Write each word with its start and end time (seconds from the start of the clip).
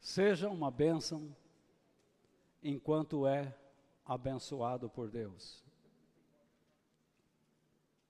Seja 0.00 0.48
uma 0.48 0.70
bênção 0.70 1.36
enquanto 2.62 3.26
é 3.26 3.54
abençoado 4.04 4.88
por 4.88 5.10
Deus. 5.10 5.62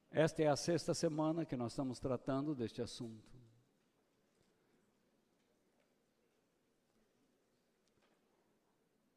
Esta 0.09 0.43
é 0.43 0.47
a 0.47 0.57
sexta 0.57 0.95
semana 0.95 1.45
que 1.45 1.57
nós 1.57 1.73
estamos 1.73 1.99
tratando 1.99 2.55
deste 2.55 2.81
assunto. 2.81 3.29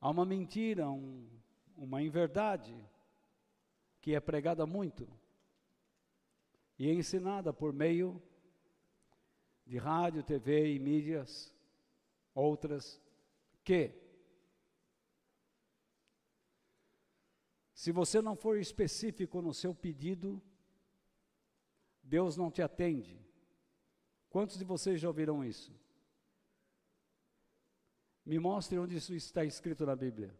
Há 0.01 0.09
uma 0.09 0.25
mentira, 0.25 0.89
um, 0.89 1.29
uma 1.77 2.01
inverdade 2.01 2.75
que 4.01 4.15
é 4.15 4.19
pregada 4.19 4.65
muito 4.65 5.07
e 6.77 6.91
ensinada 6.91 7.53
por 7.53 7.71
meio 7.71 8.21
de 9.65 9.77
rádio, 9.77 10.23
TV 10.23 10.73
e 10.73 10.79
mídias 10.79 11.52
outras 12.33 13.01
que 13.63 14.01
se 17.73 17.91
você 17.91 18.21
não 18.21 18.35
for 18.35 18.57
específico 18.57 19.41
no 19.41 19.53
seu 19.53 19.75
pedido, 19.75 20.41
Deus 22.01 22.37
não 22.37 22.49
te 22.49 22.61
atende. 22.61 23.19
Quantos 24.29 24.57
de 24.57 24.65
vocês 24.65 24.99
já 24.99 25.07
ouviram 25.07 25.43
isso? 25.43 25.71
Me 28.25 28.39
mostre 28.39 28.79
onde 28.79 28.95
isso 28.95 29.13
está 29.13 29.43
escrito 29.43 29.85
na 29.85 29.95
Bíblia. 29.95 30.33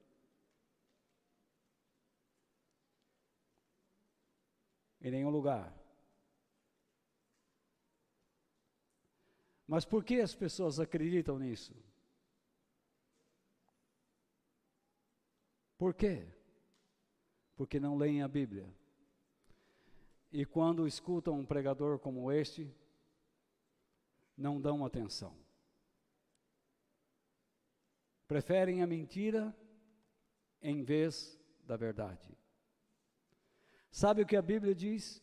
Em 5.01 5.11
nenhum 5.11 5.29
lugar. 5.29 5.82
Mas 9.73 9.85
por 9.85 10.03
que 10.03 10.21
as 10.21 10.35
pessoas 10.35 10.79
acreditam 10.79 11.39
nisso? 11.39 11.73
Por 15.79 15.95
quê? 15.95 16.27
Porque 17.55 17.79
não 17.79 17.97
leem 17.97 18.21
a 18.21 18.27
Bíblia. 18.27 18.71
E 20.31 20.45
quando 20.45 20.85
escutam 20.85 21.39
um 21.39 21.43
pregador 21.43 21.97
como 21.97 22.31
este, 22.31 22.71
não 24.37 24.61
dão 24.61 24.85
atenção. 24.85 25.35
Preferem 28.27 28.83
a 28.83 28.85
mentira 28.85 29.57
em 30.61 30.83
vez 30.83 31.35
da 31.65 31.75
verdade. 31.75 32.37
Sabe 33.89 34.21
o 34.21 34.27
que 34.27 34.35
a 34.35 34.41
Bíblia 34.43 34.75
diz? 34.75 35.19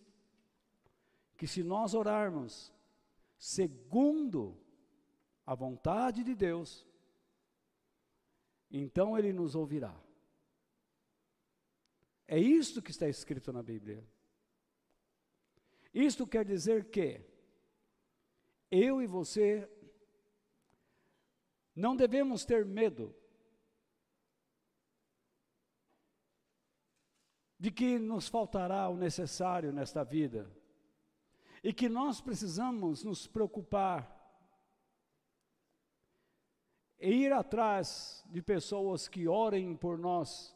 Que 1.36 1.46
se 1.46 1.62
nós 1.62 1.94
orarmos 1.94 2.72
segundo 3.40 4.62
a 5.46 5.54
vontade 5.54 6.22
de 6.22 6.34
Deus, 6.34 6.86
então 8.70 9.18
Ele 9.18 9.32
nos 9.32 9.54
ouvirá. 9.54 9.98
É 12.28 12.38
isto 12.38 12.82
que 12.82 12.90
está 12.90 13.08
escrito 13.08 13.50
na 13.50 13.62
Bíblia. 13.62 14.06
Isto 15.92 16.26
quer 16.26 16.44
dizer 16.44 16.90
que 16.90 17.24
eu 18.70 19.00
e 19.02 19.06
você 19.06 19.68
não 21.74 21.96
devemos 21.96 22.44
ter 22.44 22.66
medo 22.66 23.16
de 27.58 27.70
que 27.70 27.98
nos 27.98 28.28
faltará 28.28 28.88
o 28.90 28.96
necessário 28.96 29.72
nesta 29.72 30.04
vida 30.04 30.59
e 31.62 31.72
que 31.72 31.88
nós 31.88 32.20
precisamos 32.20 33.04
nos 33.04 33.26
preocupar 33.26 34.18
e 36.98 37.08
ir 37.08 37.32
atrás 37.32 38.24
de 38.28 38.42
pessoas 38.42 39.08
que 39.08 39.26
orem 39.26 39.74
por 39.74 39.98
nós, 39.98 40.54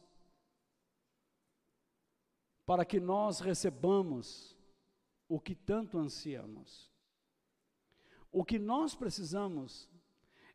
para 2.67 2.85
que 2.85 3.01
nós 3.01 3.41
recebamos 3.41 4.57
o 5.29 5.41
que 5.41 5.55
tanto 5.55 5.99
ansiamos. 5.99 6.93
O 8.31 8.45
que 8.45 8.59
nós 8.59 8.95
precisamos 8.95 9.89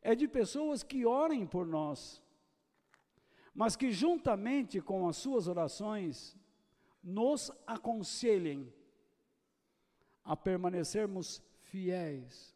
é 0.01 0.15
de 0.15 0.27
pessoas 0.27 0.83
que 0.83 1.05
orem 1.05 1.45
por 1.45 1.65
nós, 1.65 2.21
mas 3.53 3.75
que 3.75 3.91
juntamente 3.91 4.81
com 4.81 5.07
as 5.07 5.17
suas 5.17 5.47
orações 5.47 6.37
nos 7.03 7.51
aconselhem 7.65 8.71
a 10.23 10.35
permanecermos 10.35 11.41
fiéis 11.69 12.55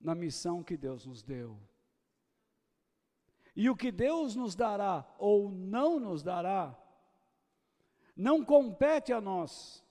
na 0.00 0.14
missão 0.14 0.62
que 0.62 0.76
Deus 0.76 1.06
nos 1.06 1.22
deu. 1.22 1.58
E 3.56 3.70
o 3.70 3.76
que 3.76 3.92
Deus 3.92 4.34
nos 4.34 4.54
dará 4.54 5.06
ou 5.18 5.50
não 5.50 6.00
nos 6.00 6.22
dará, 6.22 6.76
não 8.16 8.44
compete 8.44 9.12
a 9.12 9.20
nós, 9.20 9.84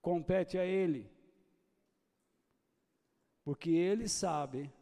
compete 0.00 0.58
a 0.58 0.64
Ele. 0.64 1.10
Porque 3.44 3.70
Ele 3.70 4.08
sabe 4.08 4.72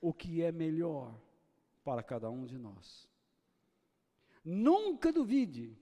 o 0.00 0.12
que 0.12 0.42
é 0.42 0.52
melhor 0.52 1.14
para 1.84 2.02
cada 2.02 2.30
um 2.30 2.46
de 2.46 2.56
nós. 2.56 3.08
Nunca 4.44 5.12
duvide 5.12 5.76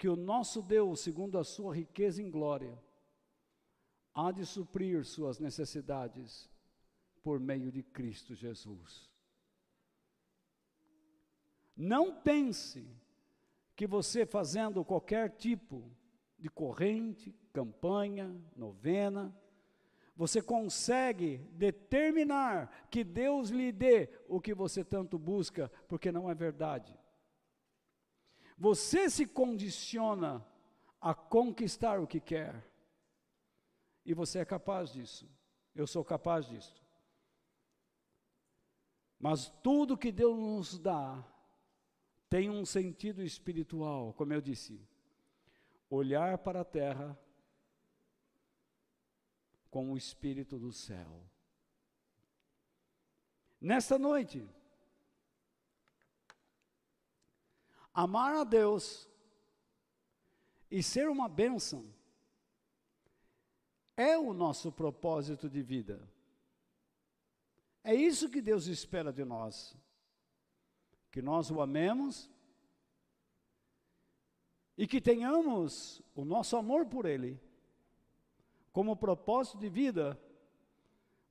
que 0.00 0.08
o 0.08 0.16
nosso 0.16 0.62
Deus, 0.62 1.00
segundo 1.00 1.36
a 1.36 1.44
sua 1.44 1.74
riqueza 1.76 2.22
em 2.22 2.30
glória, 2.30 2.72
há 4.14 4.32
de 4.32 4.46
suprir 4.46 5.04
suas 5.04 5.38
necessidades 5.38 6.48
por 7.22 7.38
meio 7.38 7.70
de 7.70 7.82
Cristo 7.82 8.34
Jesus. 8.34 9.10
Não 11.76 12.18
pense 12.18 12.88
que 13.76 13.86
você 13.86 14.24
fazendo 14.24 14.82
qualquer 14.82 15.36
tipo 15.36 15.84
de 16.38 16.48
corrente, 16.48 17.34
campanha, 17.52 18.34
novena, 18.56 19.36
você 20.16 20.40
consegue 20.40 21.46
determinar 21.52 22.88
que 22.90 23.04
Deus 23.04 23.50
lhe 23.50 23.70
dê 23.70 24.08
o 24.26 24.40
que 24.40 24.54
você 24.54 24.82
tanto 24.82 25.18
busca, 25.18 25.70
porque 25.86 26.10
não 26.10 26.30
é 26.30 26.34
verdade. 26.34 26.98
Você 28.60 29.08
se 29.08 29.26
condiciona 29.26 30.46
a 31.00 31.14
conquistar 31.14 31.98
o 31.98 32.06
que 32.06 32.20
quer. 32.20 32.62
E 34.04 34.12
você 34.12 34.40
é 34.40 34.44
capaz 34.44 34.92
disso. 34.92 35.26
Eu 35.74 35.86
sou 35.86 36.04
capaz 36.04 36.46
disso. 36.46 36.84
Mas 39.18 39.48
tudo 39.62 39.96
que 39.96 40.12
Deus 40.12 40.38
nos 40.38 40.78
dá 40.78 41.24
tem 42.28 42.50
um 42.50 42.66
sentido 42.66 43.22
espiritual, 43.22 44.12
como 44.12 44.34
eu 44.34 44.42
disse. 44.42 44.78
Olhar 45.88 46.36
para 46.36 46.60
a 46.60 46.64
terra 46.64 47.18
com 49.70 49.90
o 49.90 49.96
espírito 49.96 50.58
do 50.58 50.70
céu. 50.70 51.24
Nesta 53.58 53.98
noite, 53.98 54.46
Amar 58.02 58.34
a 58.34 58.44
Deus 58.44 59.06
e 60.70 60.82
ser 60.82 61.10
uma 61.10 61.28
bênção 61.28 61.84
é 63.94 64.16
o 64.16 64.32
nosso 64.32 64.72
propósito 64.72 65.50
de 65.50 65.60
vida. 65.60 66.08
É 67.84 67.94
isso 67.94 68.30
que 68.30 68.40
Deus 68.40 68.68
espera 68.68 69.12
de 69.12 69.22
nós. 69.22 69.76
Que 71.10 71.20
nós 71.20 71.50
o 71.50 71.60
amemos 71.60 72.30
e 74.78 74.86
que 74.86 74.98
tenhamos 74.98 76.00
o 76.14 76.24
nosso 76.24 76.56
amor 76.56 76.86
por 76.86 77.04
Ele 77.04 77.38
como 78.72 78.96
propósito 78.96 79.58
de 79.58 79.68
vida 79.68 80.18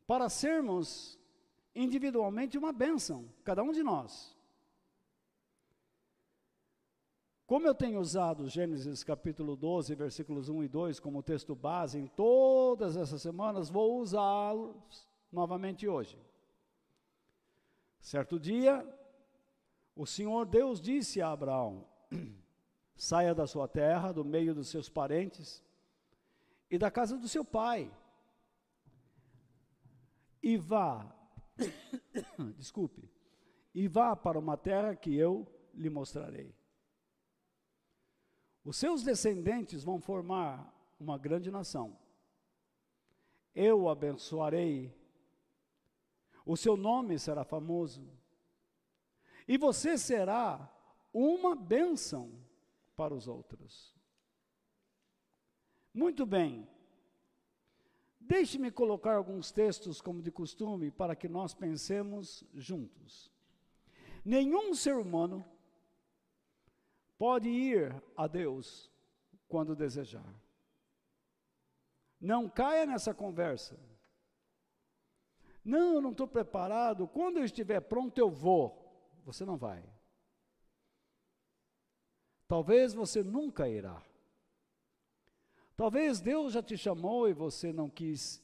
para 0.05 0.29
sermos 0.29 1.17
individualmente 1.73 2.59
uma 2.59 2.71
bênção, 2.71 3.27
cada 3.43 3.63
um 3.63 3.71
de 3.71 3.81
nós. 3.81 4.38
Como 7.49 7.65
eu 7.65 7.73
tenho 7.73 7.99
usado 7.99 8.47
Gênesis 8.47 9.03
capítulo 9.03 9.55
12, 9.55 9.95
versículos 9.95 10.49
1 10.49 10.65
e 10.65 10.67
2 10.67 10.99
como 10.99 11.23
texto 11.23 11.55
base 11.55 11.97
em 11.97 12.05
todas 12.05 12.95
essas 12.95 13.23
semanas, 13.23 13.71
vou 13.71 13.99
usá-los 13.99 15.09
novamente 15.31 15.87
hoje. 15.87 16.15
Certo 17.99 18.39
dia, 18.39 18.87
o 19.95 20.05
Senhor 20.05 20.45
Deus 20.45 20.79
disse 20.79 21.23
a 21.23 21.31
Abraão: 21.31 21.87
saia 22.95 23.33
da 23.33 23.47
sua 23.47 23.67
terra, 23.67 24.11
do 24.11 24.23
meio 24.23 24.53
dos 24.53 24.69
seus 24.69 24.87
parentes 24.87 25.59
e 26.69 26.77
da 26.77 26.91
casa 26.91 27.17
do 27.17 27.27
seu 27.27 27.43
pai, 27.43 27.91
e 30.43 30.55
vá, 30.55 31.03
desculpe, 32.55 33.09
e 33.73 33.87
vá 33.87 34.15
para 34.15 34.37
uma 34.37 34.55
terra 34.55 34.95
que 34.95 35.15
eu 35.15 35.47
lhe 35.73 35.89
mostrarei. 35.89 36.58
Os 38.63 38.77
seus 38.77 39.03
descendentes 39.03 39.83
vão 39.83 39.99
formar 39.99 40.73
uma 40.99 41.17
grande 41.17 41.49
nação. 41.49 41.97
Eu 43.55 43.81
o 43.81 43.89
abençoarei, 43.89 44.93
O 46.45 46.57
seu 46.57 46.75
nome 46.75 47.19
será 47.19 47.43
famoso. 47.43 48.09
E 49.47 49.57
você 49.57 49.97
será 49.97 50.71
uma 51.13 51.55
bênção 51.55 52.31
para 52.95 53.13
os 53.13 53.27
outros. 53.27 53.95
Muito 55.93 56.25
bem. 56.25 56.67
Deixe-me 58.19 58.71
colocar 58.71 59.15
alguns 59.15 59.51
textos, 59.51 60.01
como 60.01 60.21
de 60.21 60.31
costume, 60.31 60.91
para 60.91 61.15
que 61.15 61.27
nós 61.27 61.53
pensemos 61.53 62.43
juntos. 62.53 63.31
Nenhum 64.23 64.73
ser 64.73 64.95
humano 64.95 65.45
pode 67.19 67.49
ir 67.49 67.93
a 68.15 68.25
Deus 68.25 68.89
quando 69.49 69.75
desejar. 69.75 70.33
Não 72.19 72.49
caia 72.49 72.85
nessa 72.85 73.13
conversa. 73.13 73.77
Não, 75.63 75.95
eu 75.95 76.01
não 76.01 76.11
estou 76.11 76.27
preparado. 76.27 77.07
Quando 77.07 77.37
eu 77.37 77.43
estiver 77.43 77.81
pronto, 77.81 78.17
eu 78.17 78.31
vou. 78.31 79.19
Você 79.25 79.45
não 79.45 79.57
vai. 79.57 79.83
Talvez 82.47 82.93
você 82.93 83.21
nunca 83.21 83.67
irá. 83.67 84.01
Talvez 85.75 86.19
Deus 86.19 86.53
já 86.53 86.63
te 86.63 86.77
chamou 86.77 87.27
e 87.27 87.33
você 87.33 87.71
não 87.71 87.89
quis. 87.89 88.41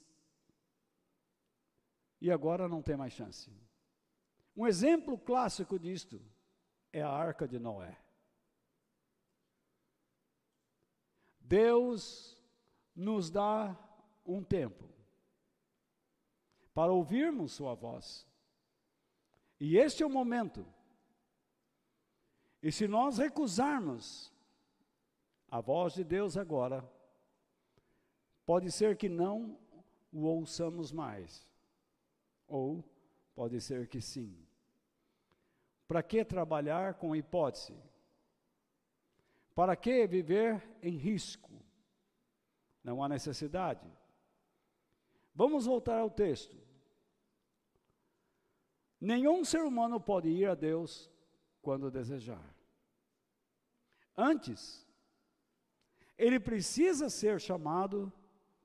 E 2.22 2.30
agora 2.30 2.68
não 2.68 2.82
tem 2.82 2.96
mais 2.96 3.14
chance. 3.14 3.52
Um 4.56 4.68
exemplo 4.68 5.18
clássico 5.18 5.80
disto 5.80 6.22
é 6.94 7.02
a 7.02 7.10
arca 7.10 7.48
de 7.48 7.60
Noé. 7.60 8.05
Deus 11.48 12.38
nos 12.96 13.30
dá 13.30 13.78
um 14.26 14.44
tempo 14.44 14.90
para 16.74 16.92
ouvirmos 16.92 17.54
Sua 17.54 17.74
voz. 17.74 18.28
E 19.60 19.78
este 19.78 20.04
é 20.04 20.06
o 20.06 20.10
momento. 20.10 20.66
E 22.62 22.72
se 22.72 22.88
nós 22.88 23.18
recusarmos 23.18 24.34
a 25.50 25.62
voz 25.62 25.94
de 25.94 26.04
Deus 26.04 26.36
agora, 26.36 26.84
Pode 28.46 28.72
ser 28.72 28.96
que 28.96 29.10
não 29.10 29.58
o 30.14 30.22
ouçamos 30.26 30.92
mais, 30.92 31.46
ou 32.48 32.84
pode 33.34 33.60
ser 33.60 33.88
que 33.88 34.00
sim. 34.00 34.38
Para 35.88 36.04
que 36.04 36.24
trabalhar 36.24 36.94
com 36.94 37.16
hipótese? 37.16 37.76
Para 39.56 39.76
que 39.78 40.06
viver 40.06 40.62
em 40.82 40.98
risco? 40.98 41.50
Não 42.84 43.02
há 43.02 43.08
necessidade. 43.08 43.90
Vamos 45.34 45.66
voltar 45.66 46.00
ao 46.00 46.10
texto. 46.10 46.56
Nenhum 49.00 49.46
ser 49.46 49.62
humano 49.62 50.00
pode 50.00 50.28
ir 50.28 50.48
a 50.48 50.56
Deus 50.56 51.10
quando 51.62 51.90
desejar. 51.90 52.54
Antes, 54.16 54.86
ele 56.18 56.40
precisa 56.40 57.10
ser 57.10 57.40
chamado 57.40 58.12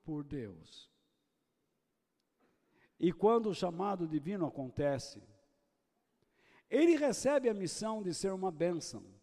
por 0.03 0.23
Deus. 0.23 0.91
E 2.99 3.11
quando 3.13 3.49
o 3.49 3.55
chamado 3.55 4.07
divino 4.07 4.45
acontece, 4.45 5.23
ele 6.69 6.95
recebe 6.95 7.49
a 7.49 7.53
missão 7.53 8.03
de 8.03 8.13
ser 8.13 8.31
uma 8.31 8.51
bênção 8.51 9.20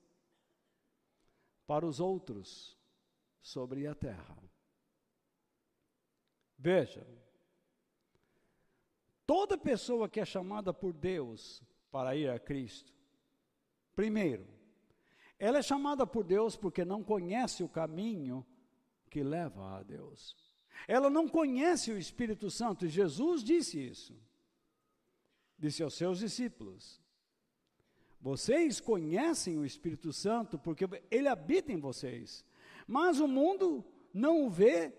para 1.68 1.86
os 1.86 2.00
outros 2.00 2.78
sobre 3.42 3.86
a 3.86 3.94
terra. 3.94 4.42
Veja, 6.58 7.06
toda 9.26 9.58
pessoa 9.58 10.08
que 10.08 10.18
é 10.18 10.24
chamada 10.24 10.72
por 10.72 10.94
Deus 10.94 11.62
para 11.90 12.16
ir 12.16 12.30
a 12.30 12.40
Cristo, 12.40 12.90
primeiro, 13.94 14.48
ela 15.38 15.58
é 15.58 15.62
chamada 15.62 16.06
por 16.06 16.24
Deus 16.24 16.56
porque 16.56 16.86
não 16.86 17.04
conhece 17.04 17.62
o 17.62 17.68
caminho 17.68 18.44
que 19.10 19.22
leva 19.22 19.76
a 19.76 19.82
Deus. 19.82 20.34
Ela 20.88 21.10
não 21.10 21.28
conhece 21.28 21.92
o 21.92 21.98
Espírito 21.98 22.50
Santo, 22.50 22.86
e 22.86 22.88
Jesus 22.88 23.44
disse 23.44 23.78
isso. 23.78 24.18
Disse 25.58 25.82
aos 25.82 25.94
seus 25.94 26.20
discípulos: 26.20 26.98
Vocês 28.20 28.80
conhecem 28.80 29.56
o 29.58 29.64
Espírito 29.64 30.12
Santo 30.12 30.58
porque 30.58 30.84
ele 31.10 31.28
habita 31.28 31.72
em 31.72 31.78
vocês, 31.78 32.44
mas 32.86 33.20
o 33.20 33.28
mundo 33.28 33.84
não 34.12 34.46
o 34.46 34.50
vê 34.50 34.92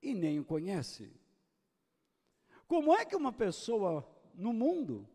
e 0.00 0.14
nem 0.14 0.38
o 0.38 0.44
conhece. 0.44 1.12
Como 2.66 2.94
é 2.94 3.04
que 3.04 3.16
uma 3.16 3.32
pessoa 3.32 4.08
no 4.34 4.52
mundo 4.52 5.08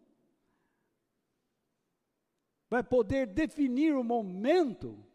vai 2.70 2.84
poder 2.84 3.28
definir 3.28 3.96
o 3.96 4.04
momento 4.04 5.06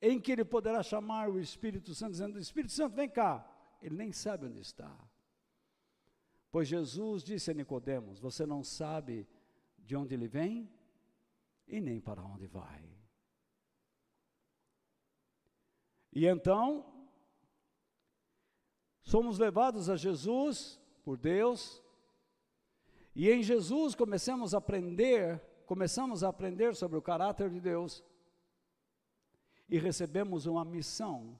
em 0.00 0.20
que 0.20 0.32
ele 0.32 0.44
poderá 0.44 0.82
chamar 0.82 1.30
o 1.30 1.38
Espírito 1.38 1.94
Santo, 1.94 2.10
dizendo: 2.10 2.38
Espírito 2.38 2.72
Santo, 2.72 2.96
vem 2.96 3.08
cá. 3.08 3.48
Ele 3.80 3.96
nem 3.96 4.12
sabe 4.12 4.46
onde 4.46 4.60
está. 4.60 4.92
Pois 6.50 6.68
Jesus 6.68 7.22
disse 7.22 7.50
a 7.50 7.54
Nicodemos: 7.54 8.18
Você 8.18 8.44
não 8.44 8.62
sabe 8.62 9.26
de 9.78 9.96
onde 9.96 10.14
ele 10.14 10.28
vem 10.28 10.68
e 11.66 11.80
nem 11.80 12.00
para 12.00 12.22
onde 12.22 12.46
vai. 12.46 12.84
E 16.12 16.26
então, 16.26 16.84
somos 19.02 19.38
levados 19.38 19.88
a 19.88 19.96
Jesus 19.96 20.80
por 21.02 21.16
Deus, 21.16 21.82
e 23.14 23.30
em 23.30 23.42
Jesus 23.42 23.94
começamos 23.94 24.54
a 24.54 24.58
aprender, 24.58 25.40
começamos 25.66 26.22
a 26.22 26.28
aprender 26.28 26.74
sobre 26.74 26.98
o 26.98 27.02
caráter 27.02 27.50
de 27.50 27.60
Deus 27.60 28.02
e 29.68 29.78
recebemos 29.78 30.44
uma 30.46 30.64
missão 30.64 31.38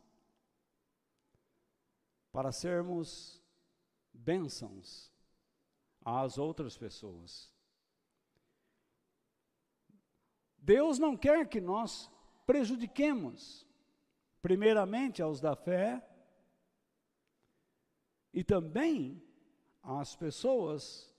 para 2.33 2.51
sermos 2.51 3.43
bênçãos 4.13 5.13
às 6.03 6.39
outras 6.39 6.77
pessoas. 6.77 7.52
Deus 10.63 10.99
não 10.99 11.17
quer 11.17 11.47
que 11.47 11.61
nós 11.61 12.11
prejudiquemos, 12.47 13.67
primeiramente 14.41 15.21
aos 15.21 15.41
da 15.41 15.55
fé, 15.55 16.03
e 18.33 18.43
também 18.43 19.23
às 19.83 20.17
pessoas 20.17 21.15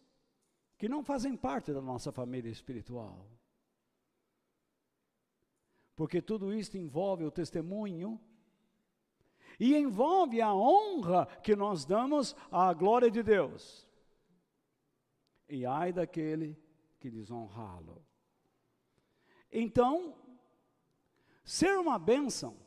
que 0.78 0.90
não 0.90 1.04
fazem 1.04 1.38
parte 1.38 1.72
da 1.72 1.82
nossa 1.82 2.12
família 2.12 2.50
espiritual 2.50 3.30
porque 5.96 6.22
tudo 6.22 6.54
isso 6.54 6.78
envolve 6.78 7.24
o 7.24 7.32
testemunho 7.32 8.20
e 9.60 9.76
envolve 9.76 10.42
a 10.42 10.54
honra 10.54 11.26
que 11.44 11.56
nós 11.56 11.86
damos 11.86 12.36
à 12.52 12.74
glória 12.74 13.12
de 13.12 13.22
Deus. 13.22 13.88
E 15.48 15.66
ai 15.66 15.94
daquele 15.94 16.58
que 17.00 17.12
desonrá-lo. 17.12 18.04
Então, 19.56 20.16
ser 21.44 21.78
uma 21.78 22.00
bênção 22.00 22.58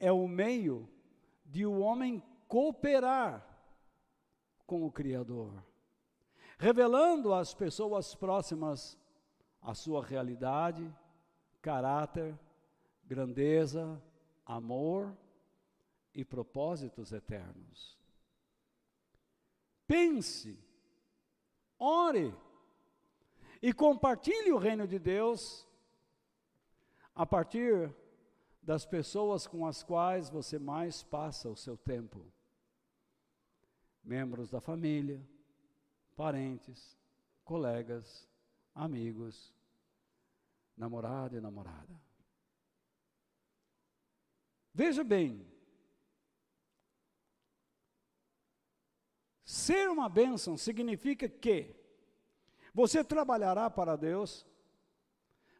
é 0.00 0.10
o 0.10 0.26
meio 0.26 0.88
de 1.46 1.64
o 1.64 1.78
homem 1.78 2.20
cooperar 2.48 3.46
com 4.66 4.84
o 4.84 4.90
Criador, 4.90 5.64
revelando 6.58 7.32
às 7.32 7.54
pessoas 7.54 8.16
próximas 8.16 8.98
a 9.60 9.74
sua 9.74 10.04
realidade, 10.04 10.92
caráter, 11.60 12.36
grandeza, 13.04 14.02
amor 14.44 15.16
e 16.12 16.24
propósitos 16.24 17.12
eternos. 17.12 17.96
Pense, 19.86 20.58
ore 21.78 22.34
e 23.62 23.72
compartilhe 23.72 24.50
o 24.50 24.58
reino 24.58 24.88
de 24.88 24.98
Deus 24.98 25.64
a 27.14 27.24
partir 27.24 27.94
das 28.60 28.84
pessoas 28.84 29.46
com 29.46 29.64
as 29.64 29.84
quais 29.84 30.28
você 30.28 30.58
mais 30.58 31.04
passa 31.04 31.48
o 31.48 31.56
seu 31.56 31.76
tempo. 31.76 32.26
Membros 34.02 34.50
da 34.50 34.60
família, 34.60 35.24
parentes, 36.16 36.98
colegas, 37.44 38.28
amigos, 38.74 39.54
namorado 40.76 41.36
e 41.36 41.40
namorada. 41.40 42.00
Veja 44.74 45.04
bem, 45.04 45.46
ser 49.44 49.88
uma 49.88 50.08
bênção 50.08 50.56
significa 50.56 51.28
que 51.28 51.81
você 52.72 53.04
trabalhará 53.04 53.68
para 53.68 53.96
Deus, 53.96 54.46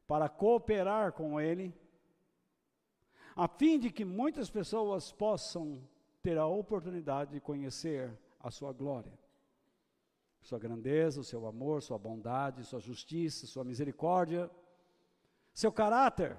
para 0.07 0.29
cooperar 0.29 1.13
com 1.13 1.41
Ele, 1.41 1.75
a 3.35 3.49
fim 3.49 3.79
de 3.79 3.91
que 3.91 4.05
muitas 4.05 4.51
pessoas 4.51 5.13
possam 5.13 5.83
ter 6.23 6.39
a 6.39 6.47
oportunidade 6.47 7.33
de 7.33 7.41
conhecer 7.41 8.17
a 8.41 8.51
Sua 8.51 8.73
glória. 8.73 9.19
Sua 10.43 10.59
grandeza, 10.59 11.21
o 11.21 11.25
seu 11.25 11.47
amor, 11.47 11.83
sua 11.83 11.99
bondade, 11.99 12.65
sua 12.65 12.81
justiça, 12.81 13.47
sua 13.47 13.63
misericórdia, 13.63 14.51
seu 15.55 15.71
caráter 15.71 16.37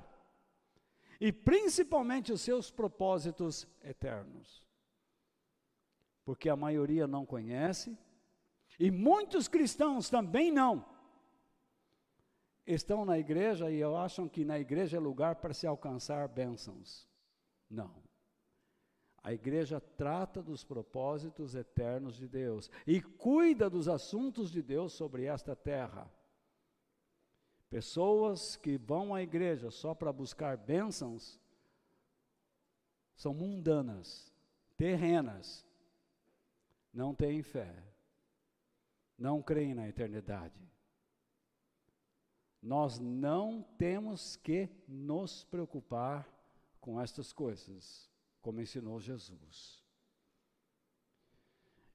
e 1.22 1.32
principalmente 1.32 2.34
os 2.34 2.42
seus 2.42 2.70
propósitos 2.70 3.66
eternos. 3.82 4.62
Porque 6.26 6.50
a 6.50 6.56
maioria 6.56 7.08
não 7.08 7.26
conhece 7.26 7.98
e 8.80 8.90
muitos 8.92 9.48
cristãos 9.48 10.10
também 10.10 10.52
não. 10.52 10.86
Estão 12.66 13.04
na 13.04 13.20
igreja 13.20 13.70
e 13.70 13.84
acham 13.84 14.28
que 14.28 14.46
na 14.46 14.58
igreja 14.58 14.98
é 14.98 15.00
lugar 15.00 15.36
para 15.36 15.54
se 15.54 15.68
alcançar 15.68 16.28
bênçãos. 16.28 17.08
Não. 17.70 18.02
A 19.22 19.34
igreja 19.34 19.80
trata 19.80 20.42
dos 20.42 20.64
propósitos 20.64 21.56
eternos 21.56 22.18
de 22.18 22.28
Deus 22.28 22.70
e 22.86 23.02
cuida 23.02 23.70
dos 23.70 23.88
assuntos 23.88 24.52
de 24.52 24.62
Deus 24.62 24.94
sobre 24.94 25.26
esta 25.26 25.56
terra. 25.56 26.12
Pessoas 27.70 28.56
que 28.56 28.78
vão 28.78 29.16
à 29.16 29.22
igreja 29.22 29.72
só 29.72 29.96
para 29.96 30.12
buscar 30.12 30.58
bênçãos 30.58 31.40
são 33.16 33.34
mundanas, 33.34 34.32
terrenas, 34.76 35.66
não 36.94 37.16
têm 37.16 37.42
fé, 37.42 37.74
não 39.24 39.42
creem 39.42 39.74
na 39.74 39.88
eternidade. 39.88 40.60
Nós 42.62 43.00
não 43.00 43.64
temos 43.78 44.36
que 44.36 44.68
nos 44.86 45.46
preocupar 45.46 46.28
com 46.82 47.00
estas 47.00 47.32
coisas 47.32 48.12
como 48.42 48.60
ensinou 48.60 49.00
Jesus. 49.00 49.82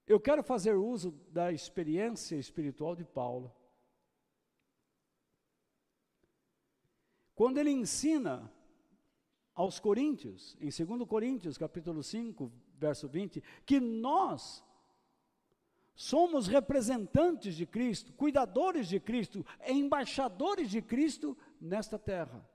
Eu 0.06 0.18
quero 0.18 0.42
fazer 0.42 0.74
uso 0.74 1.10
da 1.30 1.52
experiência 1.52 2.36
espiritual 2.36 2.96
de 2.96 3.04
Paulo. 3.04 3.54
Quando 7.34 7.58
ele 7.58 7.70
ensina 7.70 8.50
aos 9.54 9.78
coríntios, 9.78 10.56
em 10.62 10.70
2 10.70 11.06
Coríntios, 11.06 11.58
capítulo 11.58 12.02
5, 12.02 12.50
verso 12.78 13.06
20, 13.06 13.42
que 13.66 13.78
nós 13.78 14.64
somos 15.98 16.46
representantes 16.46 17.56
de 17.56 17.66
Cristo, 17.66 18.12
cuidadores 18.12 18.88
de 18.88 19.00
Cristo, 19.00 19.44
embaixadores 19.66 20.70
de 20.70 20.80
Cristo 20.80 21.36
nesta 21.60 21.98
terra 21.98 22.48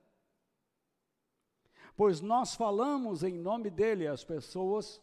pois 1.95 2.21
nós 2.21 2.55
falamos 2.55 3.23
em 3.23 3.33
nome 3.33 3.69
dele 3.69 4.07
às 4.07 4.23
pessoas, 4.23 5.01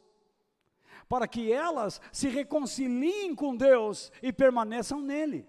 para 1.09 1.27
que 1.27 1.53
elas 1.53 2.01
se 2.13 2.29
reconciliem 2.29 3.35
com 3.35 3.57
Deus 3.57 4.13
e 4.23 4.33
permaneçam 4.33 5.01
nele. 5.01 5.49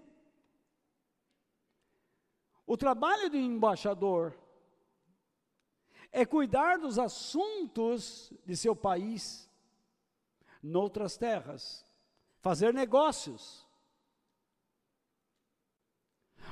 O 2.66 2.76
trabalho 2.76 3.28
do 3.28 3.36
embaixador 3.36 4.36
é 6.10 6.24
cuidar 6.24 6.78
dos 6.78 6.98
assuntos 6.98 8.32
de 8.44 8.56
seu 8.56 8.74
país, 8.74 9.48
noutras 10.62 11.16
terras, 11.16 11.84
fazer 12.42 12.74
negócios. 12.74 13.66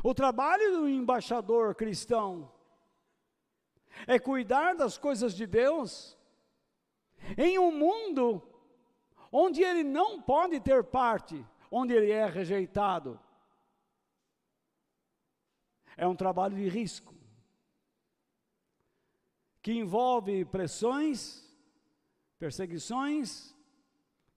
O 0.03 0.15
trabalho 0.15 0.79
do 0.79 0.89
embaixador 0.89 1.75
cristão 1.75 2.51
é 4.07 4.19
cuidar 4.19 4.75
das 4.75 4.97
coisas 4.97 5.35
de 5.35 5.47
Deus 5.47 6.17
em 7.37 7.59
um 7.59 7.71
mundo 7.71 8.43
onde 9.31 9.63
ele 9.63 9.83
não 9.83 10.23
pode 10.23 10.59
ter 10.61 10.85
parte, 10.85 11.45
onde 11.71 11.93
ele 11.93 12.11
é 12.11 12.25
rejeitado. 12.25 13.21
É 15.97 16.07
um 16.07 16.17
trabalho 16.17 16.57
de 16.57 16.69
risco 16.69 17.15
que 19.61 19.73
envolve 19.73 20.47
pressões, 20.47 21.45
perseguições, 22.39 23.55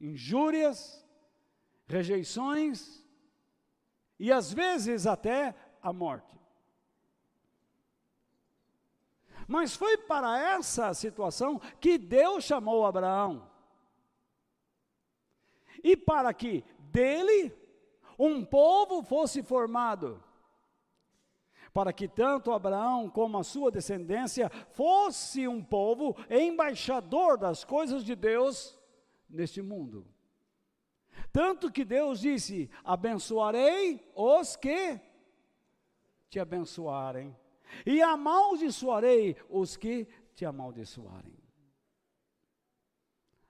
injúrias, 0.02 1.03
rejeições 1.86 3.04
e 4.20 4.32
às 4.32 4.54
vezes 4.54 5.06
até 5.06 5.56
a 5.82 5.92
morte. 5.92 6.34
Mas 9.48 9.75
foi 9.75 9.98
para 9.98 10.40
essa 10.40 10.94
situação 10.94 11.60
que 11.80 11.98
Deus 11.98 12.44
chamou 12.44 12.86
Abraão. 12.86 13.50
E 15.84 15.98
para 15.98 16.34
que 16.34 16.63
dele 16.80 17.54
um 18.18 18.46
povo 18.46 19.04
fosse 19.04 19.44
formado. 19.44 20.24
Para 21.74 21.92
que 21.92 22.08
tanto 22.08 22.52
Abraão 22.52 23.10
como 23.10 23.38
a 23.38 23.44
sua 23.44 23.72
descendência 23.72 24.50
fosse 24.72 25.48
um 25.48 25.62
povo 25.63 26.16
embaixador 26.30 27.38
das 27.38 27.63
coisas 27.63 28.04
de 28.04 28.16
Deus 28.16 28.80
neste 29.28 29.62
mundo. 29.62 30.08
Tanto 31.34 31.72
que 31.72 31.84
Deus 31.84 32.20
disse: 32.20 32.70
abençoarei 32.84 34.00
os 34.16 34.56
que 34.56 35.02
te 36.30 36.40
abençoarem 36.40 37.36
e 37.86 38.04
amaldiçoarei 38.04 39.36
os 39.50 39.75
que 39.75 40.08
te 40.36 40.46
amaldiçoarem. 40.46 41.36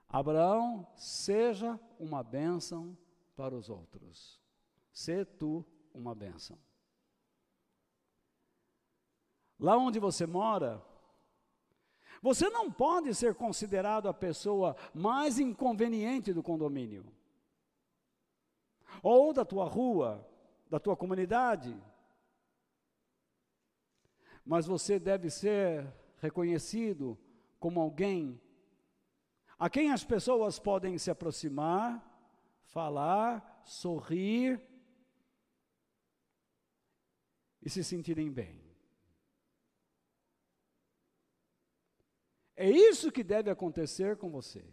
Abraão, 0.08 0.86
seja 0.96 1.78
uma 1.98 2.22
bênção 2.22 2.96
para 3.36 3.54
os 3.54 3.68
outros. 3.68 4.40
Se 4.90 5.24
tu 5.24 5.64
uma 5.92 6.14
bênção. 6.14 6.58
Lá 9.58 9.76
onde 9.76 9.98
você 9.98 10.26
mora, 10.26 10.82
você 12.22 12.48
não 12.48 12.70
pode 12.70 13.14
ser 13.14 13.34
considerado 13.34 14.08
a 14.08 14.14
pessoa 14.14 14.74
mais 14.94 15.38
inconveniente 15.38 16.32
do 16.32 16.42
condomínio, 16.42 17.04
ou 19.02 19.32
da 19.32 19.44
tua 19.44 19.64
rua, 19.64 20.26
da 20.70 20.78
tua 20.78 20.96
comunidade 20.96 21.76
mas 24.44 24.66
você 24.66 24.98
deve 24.98 25.30
ser 25.30 25.90
reconhecido 26.18 27.18
como 27.58 27.80
alguém 27.80 28.40
a 29.58 29.70
quem 29.70 29.90
as 29.90 30.04
pessoas 30.04 30.58
podem 30.58 30.98
se 30.98 31.10
aproximar, 31.10 32.04
falar, 32.64 33.62
sorrir 33.64 34.60
e 37.62 37.70
se 37.70 37.82
sentirem 37.82 38.30
bem. 38.30 38.62
É 42.56 42.68
isso 42.68 43.10
que 43.10 43.24
deve 43.24 43.50
acontecer 43.50 44.16
com 44.16 44.30
você. 44.30 44.64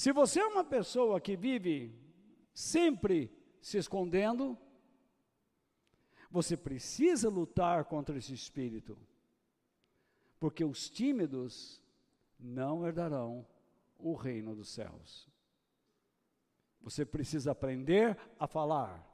Se 0.00 0.12
você 0.12 0.40
é 0.40 0.46
uma 0.46 0.64
pessoa 0.64 1.20
que 1.20 1.36
vive 1.36 1.94
sempre 2.54 3.30
se 3.60 3.76
escondendo, 3.76 4.56
você 6.30 6.56
precisa 6.56 7.28
lutar 7.28 7.84
contra 7.84 8.16
esse 8.16 8.32
espírito, 8.32 8.96
porque 10.38 10.64
os 10.64 10.88
tímidos 10.88 11.82
não 12.38 12.86
herdarão 12.86 13.46
o 13.98 14.14
reino 14.14 14.56
dos 14.56 14.70
céus. 14.70 15.28
Você 16.80 17.04
precisa 17.04 17.50
aprender 17.50 18.16
a 18.38 18.46
falar, 18.46 19.06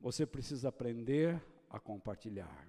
você 0.00 0.24
precisa 0.24 0.70
aprender 0.70 1.38
a 1.68 1.78
compartilhar. 1.78 2.66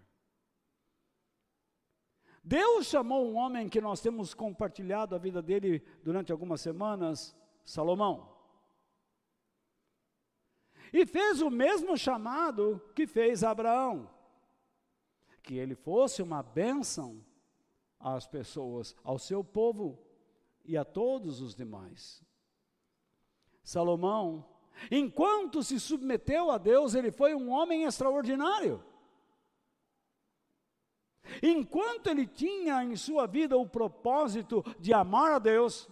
Deus 2.43 2.87
chamou 2.87 3.25
um 3.25 3.35
homem 3.35 3.69
que 3.69 3.79
nós 3.79 4.01
temos 4.01 4.33
compartilhado 4.33 5.15
a 5.15 5.17
vida 5.17 5.41
dele 5.41 5.83
durante 6.03 6.31
algumas 6.31 6.61
semanas, 6.61 7.35
Salomão 7.63 8.33
e 10.93 11.07
fez 11.07 11.41
o 11.41 11.49
mesmo 11.49 11.97
chamado 11.97 12.79
que 12.95 13.07
fez 13.07 13.43
Abraão, 13.43 14.07
que 15.41 15.57
ele 15.57 15.73
fosse 15.73 16.21
uma 16.21 16.43
bênção 16.43 17.25
às 17.99 18.27
pessoas, 18.27 18.95
ao 19.03 19.17
seu 19.17 19.43
povo 19.43 19.99
e 20.63 20.77
a 20.77 20.85
todos 20.85 21.41
os 21.41 21.55
demais. 21.55 22.23
Salomão, 23.63 24.47
enquanto 24.91 25.63
se 25.63 25.79
submeteu 25.79 26.51
a 26.51 26.59
Deus, 26.59 26.93
ele 26.93 27.11
foi 27.11 27.33
um 27.33 27.49
homem 27.49 27.85
extraordinário. 27.85 28.83
Enquanto 31.41 32.07
ele 32.07 32.27
tinha 32.27 32.83
em 32.83 32.95
sua 32.95 33.25
vida 33.25 33.57
o 33.57 33.67
propósito 33.67 34.63
de 34.79 34.93
amar 34.93 35.31
a 35.33 35.39
Deus, 35.39 35.89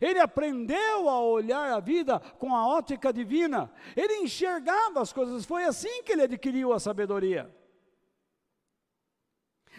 ele 0.00 0.18
aprendeu 0.18 1.08
a 1.08 1.20
olhar 1.20 1.72
a 1.72 1.80
vida 1.80 2.18
com 2.18 2.54
a 2.54 2.66
ótica 2.66 3.12
divina. 3.12 3.70
Ele 3.96 4.18
enxergava 4.18 5.00
as 5.00 5.12
coisas. 5.12 5.44
Foi 5.44 5.64
assim 5.64 6.02
que 6.02 6.12
ele 6.12 6.22
adquiriu 6.22 6.72
a 6.72 6.80
sabedoria. 6.80 7.54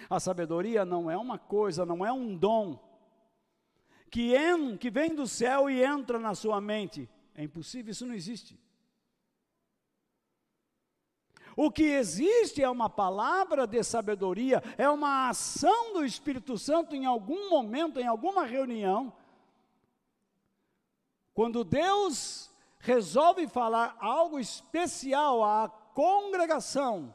A 0.09 0.19
sabedoria 0.19 0.85
não 0.85 1.09
é 1.09 1.17
uma 1.17 1.39
coisa, 1.39 1.85
não 1.85 2.05
é 2.05 2.11
um 2.11 2.35
dom 2.35 2.79
que, 4.11 4.35
en, 4.35 4.77
que 4.77 4.89
vem 4.89 5.13
do 5.13 5.27
céu 5.27 5.69
e 5.69 5.83
entra 5.83 6.19
na 6.19 6.35
sua 6.35 6.61
mente. 6.61 7.09
É 7.33 7.43
impossível, 7.43 7.91
isso 7.91 8.05
não 8.05 8.13
existe. 8.13 8.59
O 11.55 11.71
que 11.71 11.83
existe 11.83 12.61
é 12.61 12.69
uma 12.69 12.89
palavra 12.89 13.65
de 13.65 13.81
sabedoria, 13.81 14.61
é 14.77 14.89
uma 14.89 15.29
ação 15.29 15.93
do 15.93 16.03
Espírito 16.03 16.57
Santo 16.57 16.95
em 16.95 17.05
algum 17.05 17.49
momento, 17.49 17.99
em 17.99 18.05
alguma 18.05 18.45
reunião. 18.45 19.13
Quando 21.33 21.63
Deus 21.63 22.53
resolve 22.79 23.47
falar 23.47 23.95
algo 23.99 24.37
especial 24.37 25.43
à 25.43 25.69
congregação, 25.69 27.13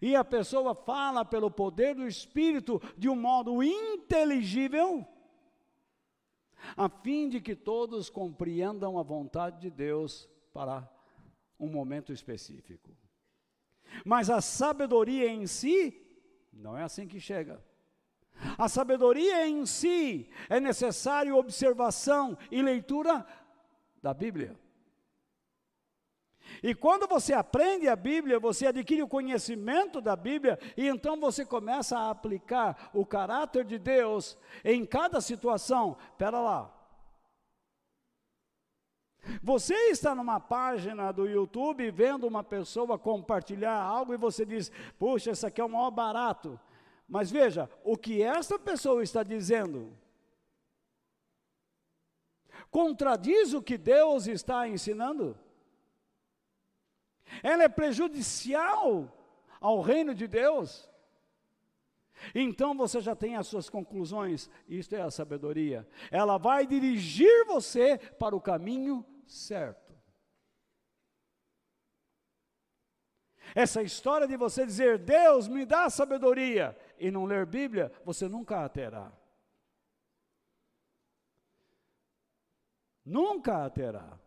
e 0.00 0.16
a 0.16 0.24
pessoa 0.24 0.74
fala 0.74 1.24
pelo 1.24 1.50
poder 1.50 1.94
do 1.94 2.06
Espírito 2.06 2.80
de 2.96 3.08
um 3.08 3.16
modo 3.16 3.62
inteligível, 3.62 5.06
a 6.76 6.88
fim 6.88 7.28
de 7.28 7.40
que 7.40 7.56
todos 7.56 8.08
compreendam 8.08 8.98
a 8.98 9.02
vontade 9.02 9.60
de 9.60 9.70
Deus 9.70 10.28
para 10.52 10.88
um 11.60 11.68
momento 11.68 12.12
específico. 12.12 12.90
Mas 14.04 14.30
a 14.30 14.40
sabedoria 14.40 15.28
em 15.28 15.46
si, 15.46 16.00
não 16.52 16.76
é 16.76 16.82
assim 16.82 17.06
que 17.06 17.20
chega. 17.20 17.62
A 18.56 18.68
sabedoria 18.68 19.46
em 19.46 19.66
si 19.66 20.30
é 20.48 20.58
necessário 20.58 21.36
observação 21.36 22.38
e 22.50 22.62
leitura 22.62 23.26
da 24.02 24.14
Bíblia. 24.14 24.58
E 26.62 26.74
quando 26.74 27.06
você 27.06 27.32
aprende 27.32 27.86
a 27.88 27.94
Bíblia, 27.94 28.40
você 28.40 28.66
adquire 28.66 29.02
o 29.02 29.08
conhecimento 29.08 30.00
da 30.00 30.16
Bíblia, 30.16 30.58
e 30.76 30.88
então 30.88 31.20
você 31.20 31.44
começa 31.44 31.98
a 31.98 32.10
aplicar 32.10 32.90
o 32.92 33.06
caráter 33.06 33.64
de 33.64 33.78
Deus 33.78 34.36
em 34.64 34.84
cada 34.84 35.20
situação. 35.20 35.96
Espera 36.12 36.40
lá. 36.40 36.79
Você 39.42 39.74
está 39.90 40.14
numa 40.14 40.40
página 40.40 41.12
do 41.12 41.28
YouTube 41.28 41.90
vendo 41.90 42.26
uma 42.26 42.42
pessoa 42.42 42.98
compartilhar 42.98 43.74
algo 43.74 44.14
e 44.14 44.16
você 44.16 44.44
diz: 44.44 44.70
Puxa, 44.98 45.30
isso 45.30 45.46
aqui 45.46 45.60
é 45.60 45.64
o 45.64 45.68
maior 45.68 45.90
barato. 45.90 46.58
Mas 47.08 47.30
veja, 47.30 47.68
o 47.84 47.96
que 47.96 48.22
essa 48.22 48.58
pessoa 48.58 49.02
está 49.02 49.22
dizendo 49.22 49.96
contradiz 52.70 53.52
o 53.52 53.60
que 53.60 53.76
Deus 53.76 54.28
está 54.28 54.68
ensinando? 54.68 55.36
ela 57.42 57.62
é 57.62 57.68
prejudicial 57.68 59.08
ao 59.60 59.80
reino 59.80 60.14
de 60.14 60.26
Deus. 60.26 60.89
Então 62.34 62.76
você 62.76 63.00
já 63.00 63.14
tem 63.14 63.36
as 63.36 63.46
suas 63.46 63.68
conclusões, 63.68 64.50
isto 64.68 64.94
é 64.94 65.00
a 65.00 65.10
sabedoria. 65.10 65.86
Ela 66.10 66.38
vai 66.38 66.66
dirigir 66.66 67.44
você 67.46 67.98
para 67.98 68.34
o 68.36 68.40
caminho 68.40 69.04
certo. 69.26 69.90
Essa 73.54 73.82
história 73.82 74.28
de 74.28 74.36
você 74.36 74.64
dizer, 74.64 74.98
Deus 74.98 75.48
me 75.48 75.64
dá 75.64 75.90
sabedoria, 75.90 76.76
e 76.98 77.10
não 77.10 77.24
ler 77.24 77.46
Bíblia, 77.46 77.92
você 78.04 78.28
nunca 78.28 78.64
a 78.64 78.68
terá. 78.68 79.12
Nunca 83.04 83.64
a 83.64 83.70
terá. 83.70 84.18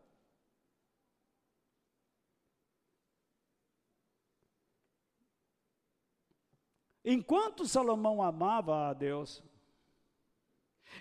Enquanto 7.04 7.68
Salomão 7.68 8.22
amava 8.22 8.90
a 8.90 8.94
Deus 8.94 9.44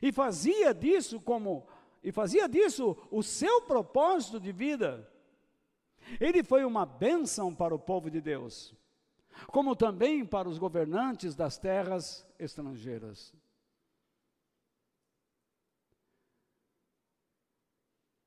e 0.01 0.11
fazia 0.11 0.75
disso 0.75 1.21
como 1.21 1.67
e 2.03 2.11
fazia 2.11 2.49
disso 2.49 2.97
o 3.11 3.23
seu 3.23 3.63
propósito 3.63 4.41
de 4.41 4.51
vida, 4.51 5.09
ele 6.21 6.43
foi 6.43 6.65
uma 6.65 6.85
bênção 6.85 7.55
para 7.55 7.73
o 7.73 7.79
povo 7.79 8.11
de 8.11 8.21
Deus, 8.21 8.75
como 9.49 9.77
também 9.77 10.27
para 10.27 10.49
os 10.49 10.59
governantes 10.59 11.37
das 11.37 11.59
terras 11.59 12.27
estrangeiras. 12.39 13.33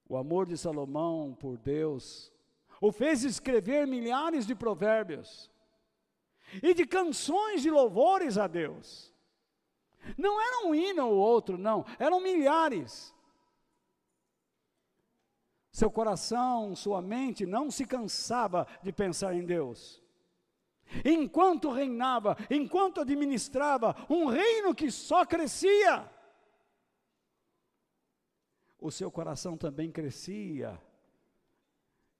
O 0.07 0.15
amor 0.15 0.45
de 0.45 0.57
Salomão 0.57 1.35
por 1.37 1.57
Deus 1.57 2.31
o 2.79 2.91
fez 2.91 3.23
escrever 3.23 3.85
milhares 3.87 4.45
de 4.45 4.55
provérbios 4.55 5.51
e 6.61 6.73
de 6.73 6.85
canções 6.85 7.61
de 7.61 7.69
louvores 7.69 8.37
a 8.37 8.47
Deus. 8.47 9.13
Não 10.17 10.39
era 10.39 10.67
um 10.67 10.75
hino 10.75 11.07
ou 11.07 11.15
outro, 11.15 11.57
não, 11.57 11.85
eram 11.97 12.19
milhares. 12.19 13.13
Seu 15.71 15.91
coração, 15.91 16.75
sua 16.75 17.01
mente 17.01 17.45
não 17.45 17.69
se 17.69 17.85
cansava 17.85 18.65
de 18.81 18.93
pensar 18.93 19.33
em 19.35 19.45
Deus. 19.45 20.01
Enquanto 21.03 21.71
reinava, 21.71 22.37
enquanto 22.49 23.01
administrava 23.01 23.95
um 24.09 24.27
reino 24.27 24.73
que 24.73 24.89
só 24.91 25.25
crescia, 25.25 26.09
o 28.79 28.91
seu 28.91 29.11
coração 29.11 29.57
também 29.57 29.91
crescia 29.91 30.79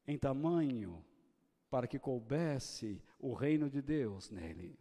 em 0.08 0.18
tamanho 0.18 1.06
para 1.70 1.88
que 1.88 2.00
coubesse 2.00 3.02
o 3.20 3.34
reino 3.34 3.70
de 3.70 3.82
Deus 3.82 4.30
nele. 4.30 4.80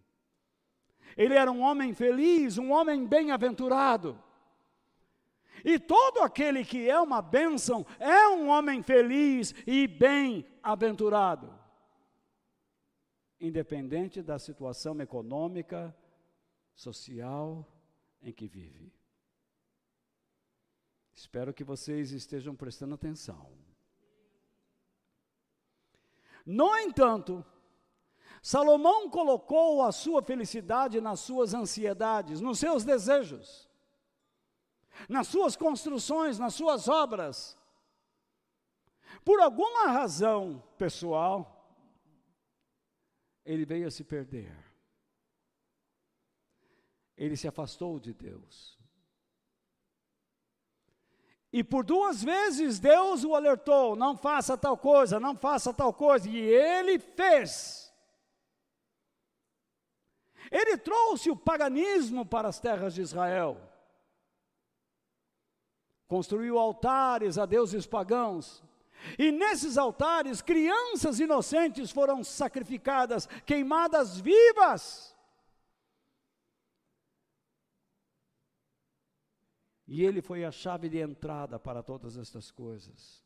Ele 1.16 1.34
era 1.34 1.50
um 1.50 1.60
homem 1.60 1.94
feliz, 1.94 2.58
um 2.58 2.72
homem 2.72 3.06
bem-aventurado. 3.06 4.22
E 5.64 5.78
todo 5.78 6.20
aquele 6.20 6.64
que 6.64 6.88
é 6.88 6.98
uma 6.98 7.22
bênção 7.22 7.86
é 7.98 8.28
um 8.28 8.48
homem 8.48 8.82
feliz 8.82 9.54
e 9.66 9.86
bem-aventurado, 9.86 11.58
independente 13.40 14.22
da 14.22 14.38
situação 14.38 15.00
econômica, 15.00 15.96
social 16.74 17.66
em 18.20 18.32
que 18.32 18.48
vive. 18.48 18.92
Espero 21.14 21.54
que 21.54 21.62
vocês 21.62 22.10
estejam 22.10 22.56
prestando 22.56 22.94
atenção. 22.94 23.56
No 26.44 26.76
entanto, 26.76 27.44
Salomão 28.44 29.08
colocou 29.08 29.80
a 29.80 29.90
sua 29.90 30.22
felicidade 30.22 31.00
nas 31.00 31.20
suas 31.20 31.54
ansiedades, 31.54 32.42
nos 32.42 32.58
seus 32.58 32.84
desejos, 32.84 33.70
nas 35.08 35.28
suas 35.28 35.56
construções, 35.56 36.38
nas 36.38 36.52
suas 36.52 36.86
obras. 36.86 37.56
Por 39.24 39.40
alguma 39.40 39.86
razão 39.86 40.62
pessoal, 40.76 41.74
ele 43.46 43.64
veio 43.64 43.88
a 43.88 43.90
se 43.90 44.04
perder. 44.04 44.54
Ele 47.16 47.38
se 47.38 47.48
afastou 47.48 47.98
de 47.98 48.12
Deus. 48.12 48.78
E 51.50 51.64
por 51.64 51.82
duas 51.82 52.22
vezes 52.22 52.78
Deus 52.78 53.24
o 53.24 53.34
alertou: 53.34 53.96
não 53.96 54.14
faça 54.14 54.54
tal 54.54 54.76
coisa, 54.76 55.18
não 55.18 55.34
faça 55.34 55.72
tal 55.72 55.94
coisa, 55.94 56.28
e 56.28 56.36
ele 56.36 56.98
fez. 56.98 57.83
Ele 60.54 60.78
trouxe 60.78 61.32
o 61.32 61.36
paganismo 61.36 62.24
para 62.24 62.46
as 62.46 62.60
terras 62.60 62.94
de 62.94 63.02
Israel. 63.02 63.60
Construiu 66.06 66.60
altares 66.60 67.38
a 67.38 67.44
deuses 67.44 67.88
pagãos. 67.88 68.62
E 69.18 69.32
nesses 69.32 69.76
altares, 69.76 70.40
crianças 70.40 71.18
inocentes 71.18 71.90
foram 71.90 72.22
sacrificadas, 72.22 73.26
queimadas 73.44 74.20
vivas. 74.20 75.12
E 79.88 80.04
ele 80.04 80.22
foi 80.22 80.44
a 80.44 80.52
chave 80.52 80.88
de 80.88 80.98
entrada 80.98 81.58
para 81.58 81.82
todas 81.82 82.16
estas 82.16 82.52
coisas. 82.52 83.24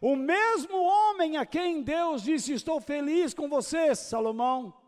O 0.00 0.16
mesmo 0.16 0.82
homem 0.82 1.36
a 1.36 1.46
quem 1.46 1.80
Deus 1.80 2.22
disse: 2.22 2.52
Estou 2.52 2.80
feliz 2.80 3.32
com 3.32 3.48
você, 3.48 3.94
Salomão 3.94 4.82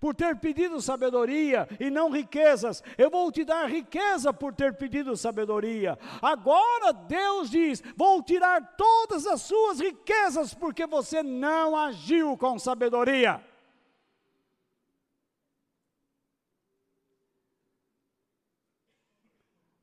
por 0.00 0.14
ter 0.14 0.36
pedido 0.36 0.80
sabedoria 0.80 1.68
e 1.78 1.90
não 1.90 2.10
riquezas. 2.10 2.82
Eu 2.96 3.10
vou 3.10 3.30
te 3.32 3.44
dar 3.44 3.68
riqueza 3.68 4.32
por 4.32 4.54
ter 4.54 4.76
pedido 4.76 5.16
sabedoria. 5.16 5.98
Agora 6.20 6.92
Deus 6.92 7.50
diz: 7.50 7.82
Vou 7.96 8.22
tirar 8.22 8.76
todas 8.76 9.26
as 9.26 9.42
suas 9.42 9.80
riquezas 9.80 10.54
porque 10.54 10.86
você 10.86 11.22
não 11.22 11.76
agiu 11.76 12.36
com 12.36 12.58
sabedoria. 12.58 13.42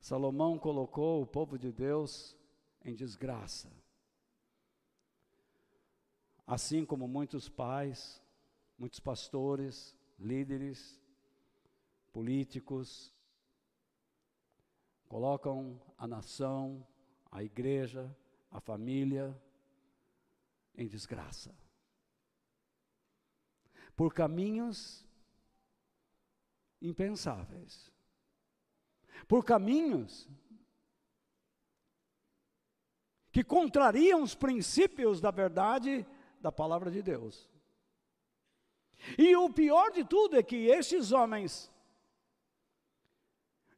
Salomão 0.06 0.56
colocou 0.56 1.22
o 1.22 1.26
povo 1.26 1.58
de 1.58 1.72
Deus 1.72 2.36
em 2.84 2.94
desgraça. 2.94 3.68
Assim 6.46 6.84
como 6.84 7.08
muitos 7.08 7.48
pais, 7.48 8.22
muitos 8.78 9.00
pastores, 9.00 9.96
líderes, 10.18 11.00
políticos, 12.12 13.14
colocam 15.08 15.80
a 15.96 16.06
nação, 16.06 16.86
a 17.30 17.42
igreja, 17.42 18.14
a 18.50 18.60
família 18.60 19.36
em 20.74 20.86
desgraça. 20.86 21.54
Por 23.94 24.12
caminhos 24.12 25.06
impensáveis. 26.80 27.90
Por 29.26 29.44
caminhos 29.44 30.28
que 33.32 33.44
contrariam 33.44 34.22
os 34.22 34.34
princípios 34.34 35.20
da 35.20 35.30
verdade 35.30 36.06
da 36.40 36.50
palavra 36.50 36.90
de 36.90 37.02
Deus. 37.02 37.48
E 39.18 39.36
o 39.36 39.50
pior 39.50 39.90
de 39.92 40.04
tudo 40.04 40.36
é 40.36 40.42
que 40.42 40.66
estes 40.66 41.12
homens 41.12 41.70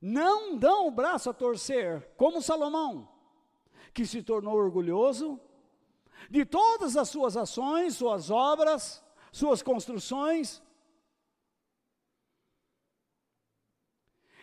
não 0.00 0.56
dão 0.56 0.86
o 0.86 0.90
braço 0.90 1.28
a 1.28 1.34
torcer, 1.34 2.08
como 2.16 2.40
Salomão, 2.40 3.08
que 3.92 4.06
se 4.06 4.22
tornou 4.22 4.54
orgulhoso 4.54 5.40
de 6.30 6.44
todas 6.44 6.96
as 6.96 7.08
suas 7.08 7.36
ações, 7.36 7.96
suas 7.96 8.30
obras, 8.30 9.04
suas 9.32 9.62
construções, 9.62 10.62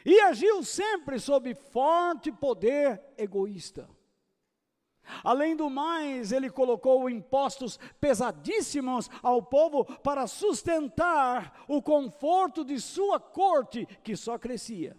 e 0.06 0.20
agiu 0.20 0.64
sempre 0.64 1.20
sob 1.20 1.54
forte 1.56 2.32
poder 2.32 3.02
egoísta. 3.18 3.90
Além 5.24 5.56
do 5.56 5.70
mais, 5.70 6.32
ele 6.32 6.50
colocou 6.50 7.10
impostos 7.10 7.78
pesadíssimos 8.00 9.10
ao 9.22 9.42
povo 9.42 9.86
para 10.02 10.28
sustentar 10.28 11.64
o 11.68 11.82
conforto 11.82 12.64
de 12.64 12.80
sua 12.80 13.20
corte, 13.20 13.86
que 14.04 14.16
só 14.16 14.38
crescia. 14.38 14.96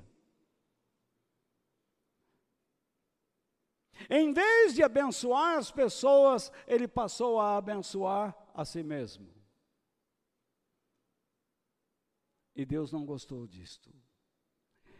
Em 4.10 4.32
vez 4.32 4.74
de 4.74 4.82
abençoar 4.82 5.58
as 5.58 5.70
pessoas, 5.70 6.52
ele 6.66 6.86
passou 6.86 7.40
a 7.40 7.56
abençoar 7.56 8.36
a 8.54 8.64
si 8.64 8.82
mesmo. 8.82 9.34
E 12.54 12.64
Deus 12.64 12.92
não 12.92 13.04
gostou 13.04 13.46
disto. 13.46 13.92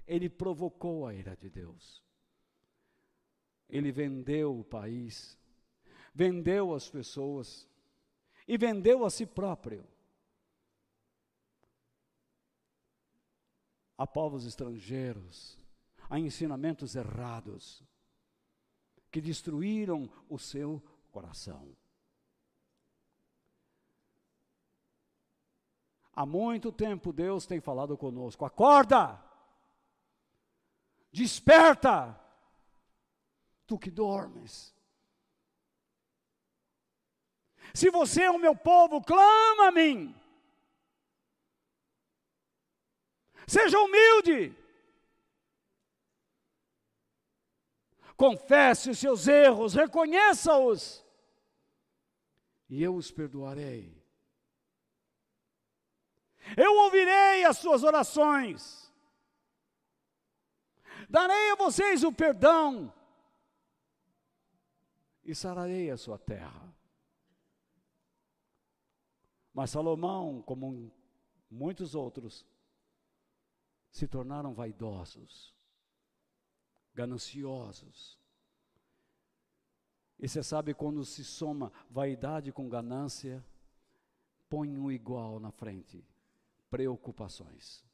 Ele 0.07 0.29
provocou 0.29 1.07
a 1.07 1.14
ira 1.14 1.37
de 1.37 1.49
Deus. 1.49 2.06
Ele 3.68 3.90
vendeu 3.90 4.61
o 4.61 4.64
país, 4.64 5.38
vendeu 6.14 6.74
as 6.74 6.88
pessoas 6.88 7.68
e 8.46 8.57
vendeu 8.57 9.05
a 9.05 9.11
si 9.11 9.26
próprio. 9.26 9.85
A 13.98 14.07
povos 14.07 14.44
estrangeiros, 14.44 15.59
a 16.09 16.18
ensinamentos 16.18 16.94
errados 16.94 17.83
que 19.11 19.20
destruíram 19.20 20.11
o 20.29 20.38
seu 20.38 20.83
coração. 21.11 21.74
Há 26.12 26.24
muito 26.24 26.72
tempo 26.72 27.12
Deus 27.12 27.46
tem 27.46 27.61
falado 27.61 27.96
conosco: 27.96 28.44
acorda, 28.44 29.22
desperta, 31.12 32.18
tu 33.66 33.79
que 33.79 33.90
dormes. 33.90 34.74
Se 37.74 37.90
você 37.90 38.22
é 38.22 38.31
o 38.31 38.38
meu 38.38 38.55
povo, 38.55 39.02
clama 39.02 39.68
a 39.68 39.72
mim. 39.72 40.14
Seja 43.46 43.79
humilde. 43.79 44.55
Confesse 48.16 48.88
os 48.90 48.98
seus 48.98 49.29
erros, 49.29 49.74
reconheça-os, 49.74 51.05
e 52.66 52.83
eu 52.83 52.94
os 52.96 53.11
perdoarei. 53.11 53.94
Eu 56.57 56.76
ouvirei 56.76 57.44
as 57.44 57.59
suas 57.59 57.83
orações, 57.83 58.90
darei 61.11 61.50
a 61.50 61.57
vocês 61.57 62.02
o 62.05 62.11
perdão, 62.11 62.90
e 65.26 65.34
sararei 65.34 65.90
a 65.90 65.96
sua 65.96 66.16
terra. 66.16 66.72
Mas 69.52 69.70
Salomão, 69.70 70.40
como 70.42 70.92
muitos 71.50 71.96
outros, 71.96 72.46
se 73.90 74.06
tornaram 74.06 74.54
vaidosos, 74.54 75.52
gananciosos. 76.94 78.16
E 80.18 80.28
você 80.28 80.42
sabe 80.42 80.72
quando 80.72 81.04
se 81.04 81.24
soma 81.24 81.72
vaidade 81.90 82.52
com 82.52 82.68
ganância, 82.68 83.44
põe 84.48 84.78
um 84.78 84.92
igual 84.92 85.40
na 85.40 85.50
frente: 85.50 86.06
preocupações. 86.70 87.84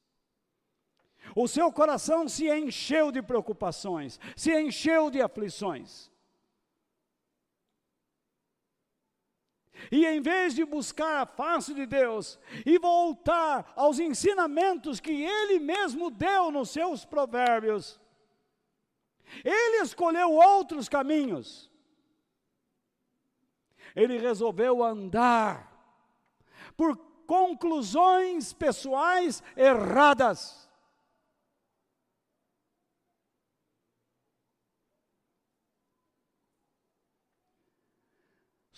O 1.35 1.49
seu 1.49 1.73
coração 1.73 2.29
se 2.29 2.51
encheu 2.51 3.11
de 3.11 3.23
preocupações, 3.23 4.21
se 4.37 4.53
encheu 4.61 5.11
de 5.11 5.23
aflições. 5.23 6.12
E 9.91 10.07
em 10.07 10.21
vez 10.21 10.55
de 10.55 10.65
buscar 10.65 11.23
a 11.23 11.27
face 11.27 11.75
de 11.75 11.87
Deus 11.87 12.39
e 12.65 12.79
voltar 12.79 13.73
aos 13.75 13.99
ensinamentos 13.99 15.01
que 15.01 15.25
Ele 15.25 15.59
mesmo 15.59 16.11
deu 16.11 16.51
nos 16.51 16.71
seus 16.71 17.05
provérbios, 17.05 18.01
ele 19.45 19.83
escolheu 19.83 20.33
outros 20.33 20.89
caminhos. 20.89 21.71
Ele 23.95 24.19
resolveu 24.19 24.83
andar 24.83 25.71
por 26.77 26.97
conclusões 27.27 28.53
pessoais 28.53 29.43
erradas. 29.57 30.71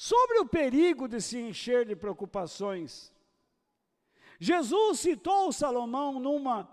Sobre 0.05 0.39
o 0.41 0.45
perigo 0.45 1.09
de 1.09 1.19
se 1.19 1.39
encher 1.39 1.87
de 1.87 1.97
preocupações, 1.97 3.11
Jesus 4.39 5.01
citou 5.01 5.51
Salomão 5.51 6.21
numa 6.21 6.69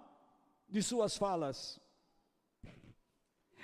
de 0.68 0.84
suas 0.84 1.16
falas. 1.16 1.80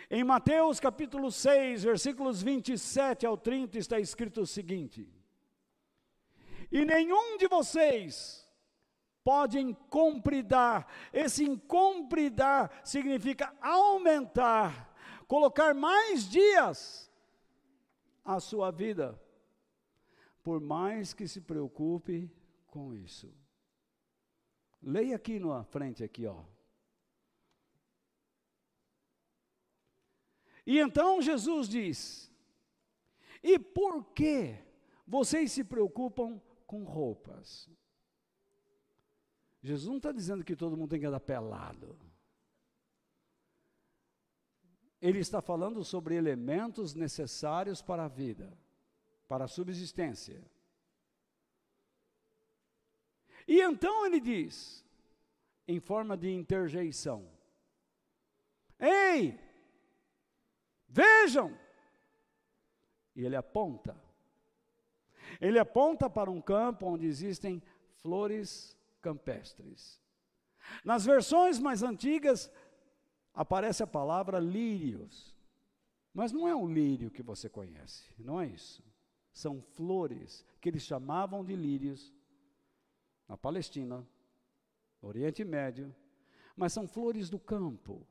Em 0.10 0.24
Mateus 0.24 0.80
capítulo 0.80 1.30
6, 1.30 1.84
versículos 1.84 2.42
27 2.42 3.26
ao 3.26 3.36
30, 3.36 3.78
está 3.78 4.00
escrito 4.00 4.40
o 4.40 4.48
seguinte: 4.48 5.06
E 6.72 6.86
nenhum 6.86 7.36
de 7.38 7.50
vocês 7.50 8.50
pode 9.22 9.60
incompridar, 9.60 10.88
esse 11.12 11.44
incompridar 11.44 12.72
significa 12.86 13.54
aumentar, 13.60 14.96
colocar 15.28 15.74
mais 15.74 16.30
dias 16.30 17.12
à 18.24 18.40
sua 18.40 18.72
vida, 18.72 19.27
por 20.48 20.62
mais 20.62 21.14
que 21.14 21.28
se 21.28 21.42
preocupe 21.42 22.32
com 22.68 22.94
isso. 22.94 23.30
Leia 24.82 25.18
aqui 25.18 25.40
na 25.40 25.62
frente 25.66 26.06
aqui, 26.06 26.26
ó. 26.26 26.46
E 30.66 30.80
então 30.80 31.22
Jesus 31.22 31.68
diz: 31.68 32.32
E 33.44 33.60
por 33.60 34.06
que 34.14 34.58
vocês 35.06 35.52
se 35.52 35.66
preocupam 35.66 36.42
com 36.66 36.86
roupas? 36.86 37.70
Jesus 39.62 39.90
não 39.90 39.98
está 39.98 40.14
dizendo 40.14 40.46
que 40.46 40.56
todo 40.56 40.78
mundo 40.78 40.92
tem 40.92 41.02
que 41.02 41.08
andar 41.08 41.20
pelado. 41.20 42.00
Ele 45.02 45.20
está 45.20 45.42
falando 45.42 45.84
sobre 45.84 46.16
elementos 46.16 46.94
necessários 46.94 47.82
para 47.82 48.06
a 48.06 48.08
vida, 48.08 48.58
para 49.28 49.46
a 49.46 49.48
subsistência. 49.48 50.42
E 53.48 53.62
então 53.62 54.06
ele 54.06 54.20
diz, 54.20 54.86
em 55.68 55.80
forma 55.80 56.18
de 56.18 56.32
interjeição: 56.32 57.30
Ei, 58.80 59.40
Vejam! 60.88 61.56
E 63.16 63.26
ele 63.26 63.36
aponta. 63.36 63.96
Ele 65.42 65.60
aponta 65.60 66.10
para 66.10 66.32
um 66.32 66.42
campo 66.42 66.88
onde 66.88 67.06
existem 67.06 67.62
flores 67.98 68.76
campestres. 69.02 70.02
Nas 70.84 71.06
versões 71.06 71.60
mais 71.60 71.84
antigas, 71.84 72.52
aparece 73.34 73.84
a 73.84 73.88
palavra 73.88 74.40
lírios. 74.40 75.36
Mas 76.14 76.32
não 76.32 76.48
é 76.48 76.56
o 76.56 76.68
lírio 76.68 77.12
que 77.12 77.22
você 77.22 77.50
conhece, 77.50 78.10
não 78.18 78.42
é 78.42 78.48
isso. 78.48 78.84
São 79.38 79.62
flores 79.62 80.44
que 80.60 80.68
eles 80.68 80.82
chamavam 80.82 81.46
de 81.46 81.56
lírios 81.56 82.12
na 83.28 83.38
Palestina, 83.38 83.98
no 85.00 85.08
Oriente 85.08 85.44
Médio, 85.44 85.96
mas 86.56 86.74
são 86.74 86.88
flores 86.88 87.30
do 87.30 87.38
campo. 87.38 88.04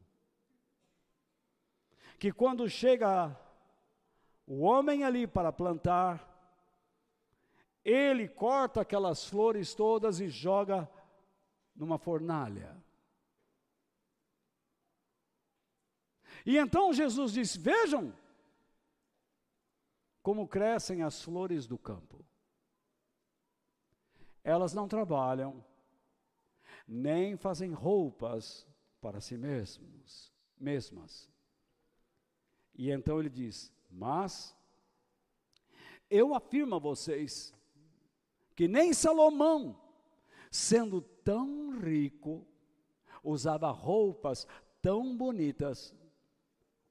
Que 2.17 2.31
quando 2.31 2.71
chega 2.71 3.37
o 4.47 4.61
homem 4.61 5.03
ali 5.03 5.27
para 5.27 5.53
plantar, 5.53 6.33
ele 7.85 8.29
corta 8.29 8.83
aquelas 8.83 9.27
flores 9.27 9.75
todas 9.75 10.21
e 10.21 10.29
joga 10.29 10.89
numa 11.75 11.99
fornalha. 11.99 12.81
E 16.47 16.57
então 16.57 16.93
Jesus 16.93 17.33
disse: 17.33 17.59
Vejam 17.59 18.15
como 20.27 20.49
crescem 20.49 21.05
as 21.05 21.23
flores 21.23 21.69
do 21.69 21.79
campo. 21.79 22.27
Elas 24.43 24.75
não 24.75 24.89
trabalham, 24.89 25.65
nem 26.85 27.37
fazem 27.37 27.73
roupas 27.73 28.67
para 29.01 29.21
si 29.21 29.37
mesmos, 29.39 30.35
mesmas. 30.59 31.31
E 32.75 32.91
então 32.91 33.21
ele 33.21 33.31
diz: 33.31 33.73
Mas 33.89 34.53
eu 36.11 36.35
afirmo 36.35 36.75
a 36.75 36.81
vocês 36.81 37.55
que 38.57 38.67
nem 38.67 38.93
Salomão, 38.93 39.81
sendo 40.51 41.03
tão 41.03 41.79
rico, 41.79 42.45
usava 43.23 43.71
roupas 43.71 44.45
tão 44.83 45.17
bonitas 45.17 45.95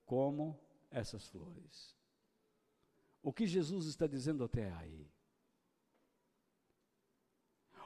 como 0.05 0.57
essas 0.89 1.27
flores. 1.27 1.94
O 3.25 3.33
que 3.33 3.47
Jesus 3.47 3.87
está 3.87 4.05
dizendo 4.05 4.43
até 4.43 4.71
aí? 4.73 5.11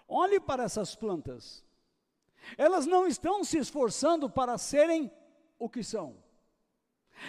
Olhe 0.05 0.37
para 0.37 0.63
essas 0.63 0.95
plantas. 0.95 1.65
Elas 2.57 2.85
não 2.85 3.07
estão 3.07 3.41
se 3.41 3.57
esforçando 3.57 4.29
para 4.29 4.57
serem 4.57 5.09
o 5.57 5.69
que 5.69 5.81
são. 5.81 6.21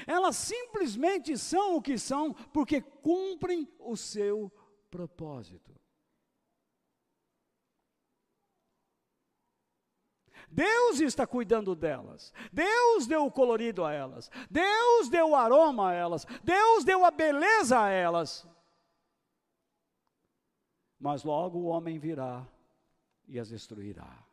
Elas 0.08 0.34
simplesmente 0.34 1.38
são 1.38 1.76
o 1.76 1.80
que 1.80 1.96
são 1.96 2.34
porque 2.52 2.80
cumprem 2.80 3.72
o 3.78 3.96
seu 3.96 4.50
propósito. 4.90 5.79
Deus 10.50 11.00
está 11.00 11.26
cuidando 11.26 11.74
delas. 11.74 12.32
Deus 12.52 13.06
deu 13.06 13.24
o 13.24 13.30
colorido 13.30 13.84
a 13.84 13.92
elas. 13.92 14.30
Deus 14.50 15.08
deu 15.08 15.30
o 15.30 15.36
aroma 15.36 15.90
a 15.90 15.92
elas. 15.92 16.26
Deus 16.42 16.84
deu 16.84 17.04
a 17.04 17.10
beleza 17.10 17.80
a 17.80 17.88
elas. 17.88 18.46
Mas 20.98 21.22
logo 21.22 21.58
o 21.58 21.66
homem 21.66 21.98
virá 21.98 22.46
e 23.28 23.38
as 23.38 23.48
destruirá. 23.48 24.24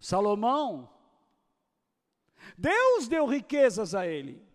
Salomão, 0.00 0.90
Deus 2.56 3.08
deu 3.08 3.26
riquezas 3.26 3.94
a 3.94 4.06
ele. 4.06 4.47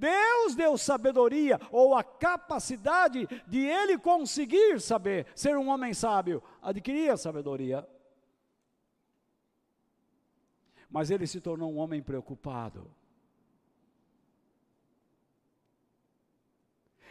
Deus 0.00 0.54
deu 0.54 0.78
sabedoria 0.78 1.60
ou 1.70 1.94
a 1.94 2.02
capacidade 2.02 3.28
de 3.46 3.58
ele 3.58 3.98
conseguir 3.98 4.80
saber, 4.80 5.26
ser 5.36 5.56
um 5.58 5.68
homem 5.68 5.92
sábio, 5.92 6.42
adquirir 6.62 7.10
a 7.10 7.18
sabedoria. 7.18 7.86
Mas 10.88 11.10
ele 11.10 11.26
se 11.26 11.40
tornou 11.40 11.70
um 11.70 11.78
homem 11.78 12.02
preocupado 12.02 12.90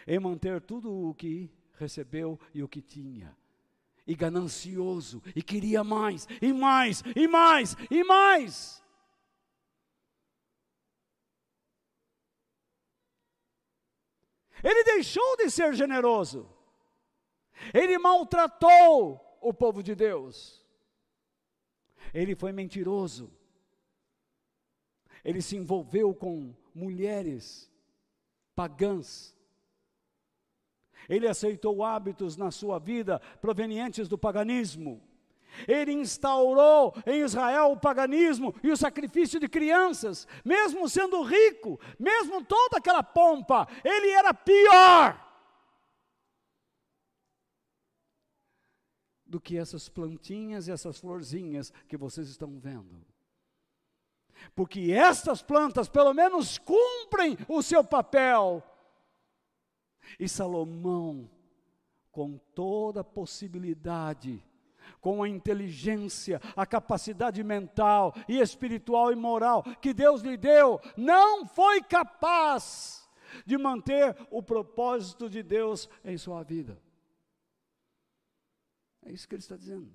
em 0.08 0.20
manter 0.20 0.60
tudo 0.60 0.92
o 0.92 1.14
que 1.14 1.52
recebeu 1.78 2.40
e 2.54 2.64
o 2.64 2.68
que 2.68 2.82
tinha. 2.82 3.38
E 4.08 4.16
ganancioso, 4.16 5.22
e 5.36 5.44
queria 5.44 5.84
mais, 5.84 6.28
e 6.42 6.52
mais, 6.52 7.04
e 7.16 7.28
mais, 7.28 7.78
e 7.92 8.04
mais. 8.04 8.84
Ele 14.64 14.84
deixou 14.84 15.38
de 15.38 15.50
ser 15.50 15.74
generoso. 15.74 16.50
Ele 17.74 17.98
maltratou 17.98 19.20
o 19.42 19.54
povo 19.54 19.82
de 19.84 19.96
Deus. 19.96 20.66
Ele 22.14 22.36
foi 22.36 22.52
mentiroso. 22.52 23.32
Ele 25.24 25.42
se 25.42 25.56
envolveu 25.56 26.14
com 26.14 26.54
mulheres 26.74 27.70
pagãs. 28.56 29.36
Ele 31.08 31.28
aceitou 31.28 31.84
hábitos 31.84 32.38
na 32.38 32.52
sua 32.52 32.80
vida 32.80 33.20
provenientes 33.42 34.08
do 34.08 34.18
paganismo. 34.18 35.02
Ele 35.68 35.92
instaurou 35.92 36.94
em 37.06 37.22
Israel 37.22 37.72
o 37.72 37.80
paganismo 37.80 38.56
e 38.64 38.72
o 38.72 38.78
sacrifício 38.78 39.40
de 39.40 39.48
crianças, 39.48 40.28
mesmo 40.44 40.88
sendo 40.88 41.22
rico, 41.22 41.80
mesmo 41.98 42.44
toda 42.44 42.78
aquela 42.78 43.04
pompa, 43.04 43.68
ele 43.84 44.10
era 44.10 44.34
pior 44.34 45.30
do 49.26 49.40
que 49.40 49.58
essas 49.58 49.88
plantinhas 49.88 50.68
e 50.68 50.72
essas 50.72 51.00
florzinhas 51.00 51.72
que 51.88 51.96
vocês 51.96 52.28
estão 52.30 52.60
vendo. 52.60 53.06
Porque 54.56 54.92
estas 54.92 55.42
plantas, 55.42 55.88
pelo 55.88 56.14
menos, 56.14 56.58
cumprem 56.58 57.38
o 57.48 57.62
seu 57.62 57.84
papel. 57.84 58.64
E 60.20 60.28
Salomão, 60.28 61.30
com 62.12 62.38
toda 62.56 63.02
a 63.02 63.04
possibilidade, 63.04 64.44
com 65.00 65.24
a 65.24 65.30
inteligência, 65.30 66.42
a 66.56 66.66
capacidade 66.66 67.44
mental 67.44 68.14
e 68.28 68.40
espiritual 68.40 69.12
e 69.12 69.16
moral 69.16 69.64
que 69.82 69.94
Deus 69.94 70.22
lhe 70.22 70.38
deu, 70.38 70.80
não 70.96 71.46
foi 71.46 71.82
capaz 71.82 73.10
de 73.46 73.58
manter 73.58 74.16
o 74.32 74.42
propósito 74.42 75.30
de 75.30 75.44
Deus 75.44 75.90
em 76.04 76.18
sua 76.18 76.44
vida. 76.44 76.82
É 79.04 79.12
isso 79.12 79.28
que 79.28 79.36
ele 79.36 79.42
está 79.42 79.56
dizendo. 79.56 79.92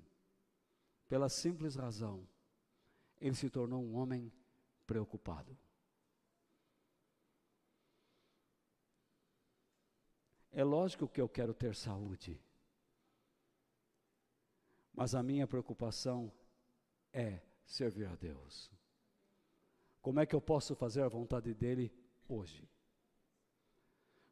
Pela 1.07 1.29
simples 1.29 1.75
razão, 1.75 2.27
ele 3.19 3.35
se 3.35 3.49
tornou 3.49 3.83
um 3.83 3.95
homem 3.95 4.31
preocupado. 4.85 5.57
É 10.51 10.63
lógico 10.63 11.07
que 11.07 11.19
eu 11.19 11.27
quero 11.27 11.53
ter 11.53 11.75
saúde. 11.75 12.39
Mas 14.95 15.13
a 15.13 15.21
minha 15.21 15.45
preocupação 15.45 16.31
é 17.11 17.41
servir 17.65 18.05
a 18.05 18.15
Deus. 18.15 18.71
Como 20.01 20.19
é 20.19 20.25
que 20.25 20.35
eu 20.35 20.41
posso 20.41 20.75
fazer 20.75 21.01
a 21.01 21.07
vontade 21.07 21.53
dEle 21.53 21.91
hoje? 22.29 22.69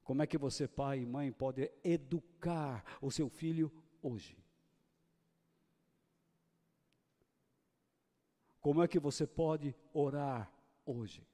Como 0.04 0.22
é 0.22 0.28
que 0.28 0.38
você, 0.38 0.68
pai 0.68 1.00
e 1.00 1.06
mãe, 1.06 1.32
pode 1.32 1.72
educar 1.84 2.84
o 3.02 3.12
seu 3.12 3.30
filho 3.30 3.72
hoje? 4.02 4.38
Como 8.62 8.82
é 8.82 8.88
que 8.88 9.00
você 9.00 9.28
pode 9.28 9.76
orar 9.94 10.52
hoje? 10.86 11.28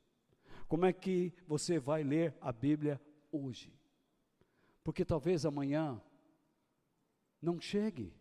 Como 0.67 0.85
é 0.85 0.93
que 0.93 1.33
você 1.47 1.77
vai 1.79 2.03
ler 2.03 2.35
a 2.41 2.51
Bíblia 2.51 2.99
hoje? 3.31 3.73
Porque 4.83 5.05
talvez 5.05 5.45
amanhã 5.45 6.01
não 7.41 7.59
chegue 7.59 8.18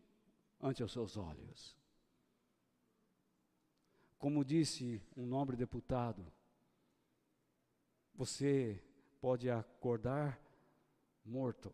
ante 0.61 0.83
os 0.83 0.92
seus 0.92 1.16
olhos. 1.16 1.77
Como 4.18 4.44
disse 4.44 5.01
um 5.16 5.27
nobre 5.27 5.57
deputado, 5.57 6.27
você 8.14 8.83
pode 9.21 9.49
acordar 9.49 10.40
morto. 11.25 11.73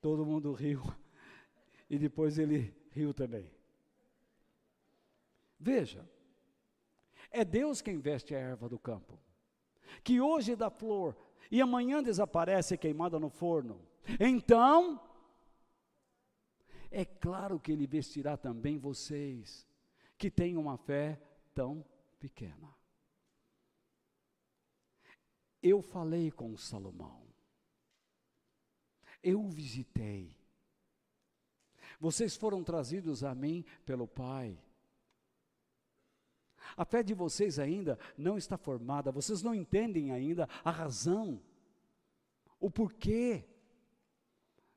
Todo 0.00 0.24
mundo 0.24 0.52
riu 0.52 0.82
e 1.90 1.98
depois 1.98 2.38
ele 2.38 2.74
riu 2.92 3.12
também. 3.12 3.52
Veja, 5.58 6.08
é 7.30 7.44
Deus 7.44 7.82
quem 7.82 7.98
veste 7.98 8.34
a 8.34 8.38
erva 8.38 8.68
do 8.68 8.78
campo 8.78 9.18
que 10.02 10.20
hoje 10.20 10.56
dá 10.56 10.70
flor 10.70 11.16
e 11.50 11.60
amanhã 11.60 12.02
desaparece 12.02 12.78
queimada 12.78 13.18
no 13.18 13.28
forno. 13.28 13.80
Então, 14.18 15.00
é 16.90 17.04
claro 17.04 17.60
que 17.60 17.72
ele 17.72 17.86
vestirá 17.86 18.36
também 18.36 18.78
vocês, 18.78 19.66
que 20.18 20.30
têm 20.30 20.56
uma 20.56 20.76
fé 20.76 21.20
tão 21.54 21.84
pequena. 22.18 22.74
Eu 25.62 25.82
falei 25.82 26.30
com 26.30 26.56
Salomão, 26.56 27.22
eu 29.22 29.42
o 29.42 29.48
visitei. 29.48 30.36
Vocês 32.00 32.34
foram 32.34 32.64
trazidos 32.64 33.22
a 33.22 33.34
mim 33.34 33.62
pelo 33.84 34.08
Pai. 34.08 34.58
A 36.76 36.84
fé 36.84 37.02
de 37.02 37.14
vocês 37.14 37.58
ainda 37.58 37.98
não 38.16 38.36
está 38.36 38.56
formada, 38.56 39.12
vocês 39.12 39.42
não 39.42 39.54
entendem 39.54 40.12
ainda 40.12 40.48
a 40.64 40.70
razão, 40.70 41.40
o 42.58 42.70
porquê 42.70 43.44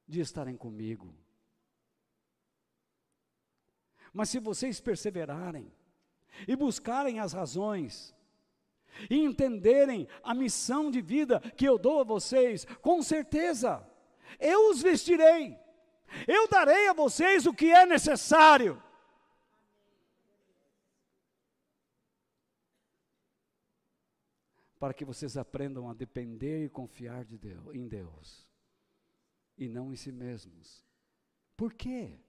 de 0.07 0.19
estarem 0.19 0.55
comigo. 0.55 1.13
Mas 4.13 4.29
se 4.29 4.39
vocês 4.39 4.79
perseverarem 4.79 5.71
e 6.47 6.55
buscarem 6.55 7.19
as 7.19 7.33
razões, 7.33 8.15
e 9.09 9.19
entenderem 9.19 10.07
a 10.23 10.33
missão 10.33 10.91
de 10.91 11.01
vida 11.01 11.39
que 11.57 11.65
eu 11.65 11.77
dou 11.77 12.01
a 12.01 12.03
vocês, 12.03 12.65
com 12.81 13.01
certeza, 13.01 13.85
eu 14.39 14.69
os 14.69 14.81
vestirei, 14.81 15.57
eu 16.27 16.47
darei 16.47 16.87
a 16.87 16.93
vocês 16.93 17.45
o 17.45 17.53
que 17.53 17.71
é 17.71 17.85
necessário. 17.85 18.81
Para 24.83 24.93
que 24.93 25.05
vocês 25.05 25.37
aprendam 25.37 25.89
a 25.89 25.93
depender 25.93 26.65
e 26.65 26.69
confiar 26.69 27.23
de 27.23 27.37
Deus, 27.37 27.73
em 27.73 27.87
Deus, 27.87 28.45
e 29.57 29.69
não 29.69 29.93
em 29.93 29.95
si 29.95 30.11
mesmos. 30.11 30.85
Por 31.55 31.73
quê? 31.73 32.19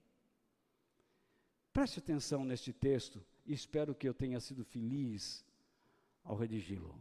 Preste 1.73 1.99
atenção 1.99 2.45
neste 2.45 2.71
texto 2.71 3.21
e 3.45 3.51
espero 3.51 3.93
que 3.93 4.07
eu 4.07 4.13
tenha 4.13 4.39
sido 4.39 4.63
feliz 4.63 5.45
ao 6.23 6.37
redigi-lo. 6.37 6.97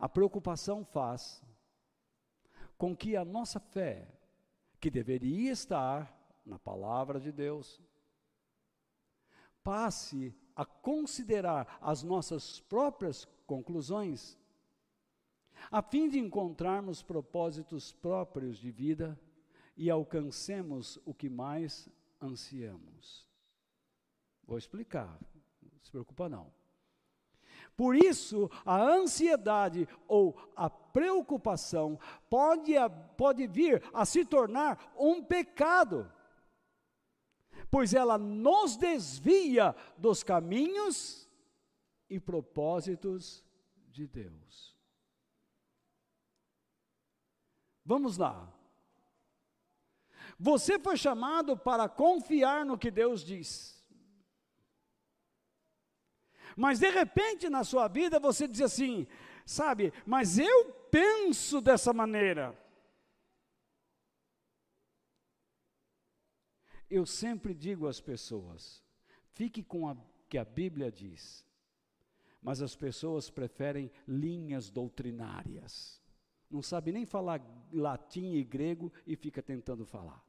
A 0.00 0.08
preocupação 0.08 0.84
faz 0.84 1.40
com 2.76 2.96
que 2.96 3.14
a 3.14 3.24
nossa 3.24 3.60
fé, 3.60 4.08
que 4.80 4.90
deveria 4.90 5.52
estar 5.52 6.12
na 6.44 6.58
palavra 6.58 7.20
de 7.20 7.30
Deus, 7.30 7.80
passe 9.62 10.34
a 10.56 10.64
considerar 10.64 11.78
as 11.80 12.02
nossas 12.02 12.58
próprias 12.58 13.28
conclusões, 13.48 14.38
a 15.70 15.82
fim 15.82 16.08
de 16.08 16.18
encontrarmos 16.18 17.02
propósitos 17.02 17.90
próprios 17.90 18.58
de 18.58 18.70
vida 18.70 19.18
e 19.76 19.90
alcancemos 19.90 21.00
o 21.04 21.14
que 21.14 21.28
mais 21.30 21.88
ansiamos. 22.20 23.26
Vou 24.44 24.58
explicar, 24.58 25.18
não 25.62 25.80
se 25.80 25.90
preocupa 25.90 26.28
não. 26.28 26.52
Por 27.74 27.96
isso, 27.96 28.50
a 28.66 28.80
ansiedade 28.82 29.88
ou 30.06 30.36
a 30.54 30.68
preocupação 30.68 31.98
pode, 32.28 32.72
pode 33.16 33.46
vir 33.46 33.82
a 33.94 34.04
se 34.04 34.24
tornar 34.24 34.92
um 34.96 35.22
pecado, 35.22 36.10
pois 37.70 37.94
ela 37.94 38.18
nos 38.18 38.76
desvia 38.76 39.74
dos 39.96 40.22
caminhos 40.22 41.27
e 42.08 42.18
propósitos 42.18 43.44
de 43.90 44.06
Deus. 44.06 44.76
Vamos 47.84 48.16
lá. 48.16 48.52
Você 50.38 50.78
foi 50.78 50.96
chamado 50.96 51.56
para 51.56 51.88
confiar 51.88 52.64
no 52.64 52.78
que 52.78 52.90
Deus 52.90 53.24
diz. 53.24 53.78
Mas 56.56 56.78
de 56.80 56.90
repente 56.90 57.48
na 57.48 57.64
sua 57.64 57.88
vida 57.88 58.18
você 58.18 58.46
diz 58.46 58.60
assim, 58.60 59.06
sabe, 59.46 59.92
mas 60.04 60.38
eu 60.38 60.72
penso 60.90 61.60
dessa 61.60 61.92
maneira. 61.92 62.56
Eu 66.90 67.06
sempre 67.06 67.54
digo 67.54 67.86
às 67.86 68.00
pessoas, 68.00 68.82
fique 69.34 69.62
com 69.62 69.84
o 69.90 69.96
que 70.28 70.38
a 70.38 70.44
Bíblia 70.44 70.90
diz, 70.90 71.46
mas 72.40 72.62
as 72.62 72.74
pessoas 72.76 73.30
preferem 73.30 73.90
linhas 74.06 74.70
doutrinárias. 74.70 76.00
Não 76.50 76.62
sabe 76.62 76.92
nem 76.92 77.04
falar 77.04 77.42
latim 77.72 78.34
e 78.34 78.44
grego 78.44 78.92
e 79.06 79.16
fica 79.16 79.42
tentando 79.42 79.84
falar. 79.84 80.28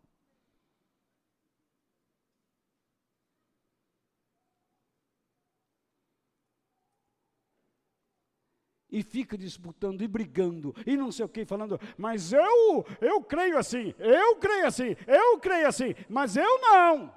e 8.91 9.03
fica 9.03 9.37
disputando 9.37 10.01
e 10.01 10.07
brigando 10.07 10.75
e 10.85 10.97
não 10.97 11.11
sei 11.11 11.25
o 11.25 11.29
que, 11.29 11.45
falando, 11.45 11.79
mas 11.97 12.33
eu, 12.33 12.85
eu 12.99 13.21
creio 13.23 13.57
assim, 13.57 13.93
eu 13.99 14.35
creio 14.37 14.65
assim, 14.65 14.95
eu 15.07 15.39
creio 15.39 15.67
assim, 15.67 15.93
mas 16.09 16.35
eu 16.35 16.59
não. 16.59 17.13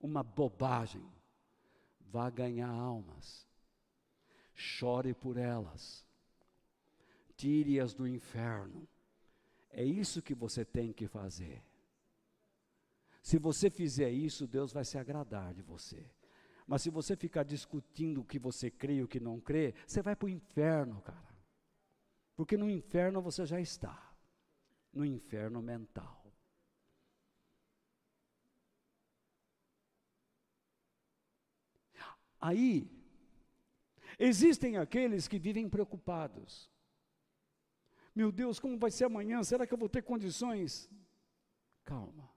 Uma 0.00 0.22
bobagem. 0.22 1.02
Vá 2.12 2.28
ganhar 2.28 2.68
almas, 2.68 3.48
chore 4.54 5.14
por 5.14 5.38
elas, 5.38 6.06
tire-as 7.38 7.94
do 7.94 8.06
inferno. 8.06 8.86
É 9.70 9.82
isso 9.82 10.20
que 10.20 10.34
você 10.34 10.62
tem 10.62 10.92
que 10.92 11.08
fazer. 11.08 11.64
Se 13.22 13.38
você 13.38 13.70
fizer 13.70 14.10
isso, 14.10 14.46
Deus 14.46 14.74
vai 14.74 14.84
se 14.84 14.98
agradar 14.98 15.54
de 15.54 15.62
você. 15.62 16.04
Mas 16.66 16.82
se 16.82 16.90
você 16.90 17.16
ficar 17.16 17.44
discutindo 17.44 18.20
o 18.20 18.24
que 18.26 18.38
você 18.38 18.70
crê 18.70 18.96
e 18.96 19.02
o 19.02 19.08
que 19.08 19.18
não 19.18 19.40
crê, 19.40 19.74
você 19.86 20.02
vai 20.02 20.14
para 20.14 20.26
o 20.26 20.28
inferno, 20.28 21.00
cara. 21.00 21.34
Porque 22.36 22.58
no 22.58 22.68
inferno 22.68 23.22
você 23.22 23.46
já 23.46 23.58
está. 23.58 24.14
No 24.92 25.02
inferno 25.02 25.62
mental. 25.62 26.21
Aí, 32.42 32.90
existem 34.18 34.76
aqueles 34.76 35.28
que 35.28 35.38
vivem 35.38 35.68
preocupados. 35.68 36.68
Meu 38.12 38.32
Deus, 38.32 38.58
como 38.58 38.76
vai 38.76 38.90
ser 38.90 39.04
amanhã? 39.04 39.44
Será 39.44 39.64
que 39.64 39.72
eu 39.72 39.78
vou 39.78 39.88
ter 39.88 40.02
condições? 40.02 40.90
Calma. 41.84 42.28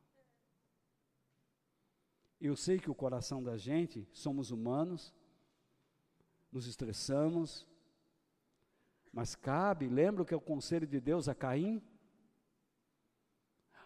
Eu 2.40 2.56
sei 2.56 2.78
que 2.78 2.92
o 2.92 2.94
coração 2.94 3.42
da 3.42 3.58
gente, 3.58 4.08
somos 4.14 4.52
humanos, 4.52 5.12
nos 6.52 6.68
estressamos, 6.68 7.68
mas 9.12 9.34
cabe, 9.34 9.88
lembra 9.88 10.24
que 10.24 10.36
é 10.36 10.38
o 10.38 10.42
conselho 10.42 10.86
de 10.86 11.00
Deus 11.00 11.28
a 11.28 11.34
Caim? 11.34 11.82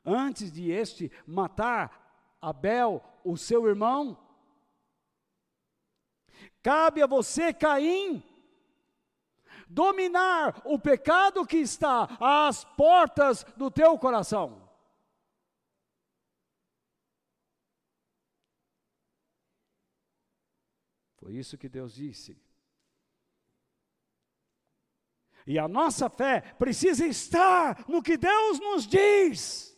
Antes 0.03 0.51
de 0.51 0.69
este 0.69 1.09
matar 1.25 2.37
Abel, 2.41 3.01
o 3.23 3.37
seu 3.37 3.65
irmão, 3.67 4.28
cabe 6.69 7.01
a 7.01 7.07
você, 7.07 7.51
Caim, 7.51 8.23
dominar 9.67 10.61
o 10.63 10.77
pecado 10.77 11.43
que 11.43 11.57
está 11.57 12.15
às 12.19 12.63
portas 12.63 13.43
do 13.57 13.71
teu 13.71 13.97
coração. 13.97 14.69
Foi 21.17 21.33
isso 21.33 21.57
que 21.57 21.67
Deus 21.67 21.95
disse. 21.95 22.39
E 25.47 25.57
a 25.57 25.67
nossa 25.67 26.07
fé 26.07 26.41
precisa 26.59 27.03
estar 27.07 27.83
no 27.89 28.03
que 28.03 28.15
Deus 28.15 28.59
nos 28.59 28.85
diz. 28.85 29.75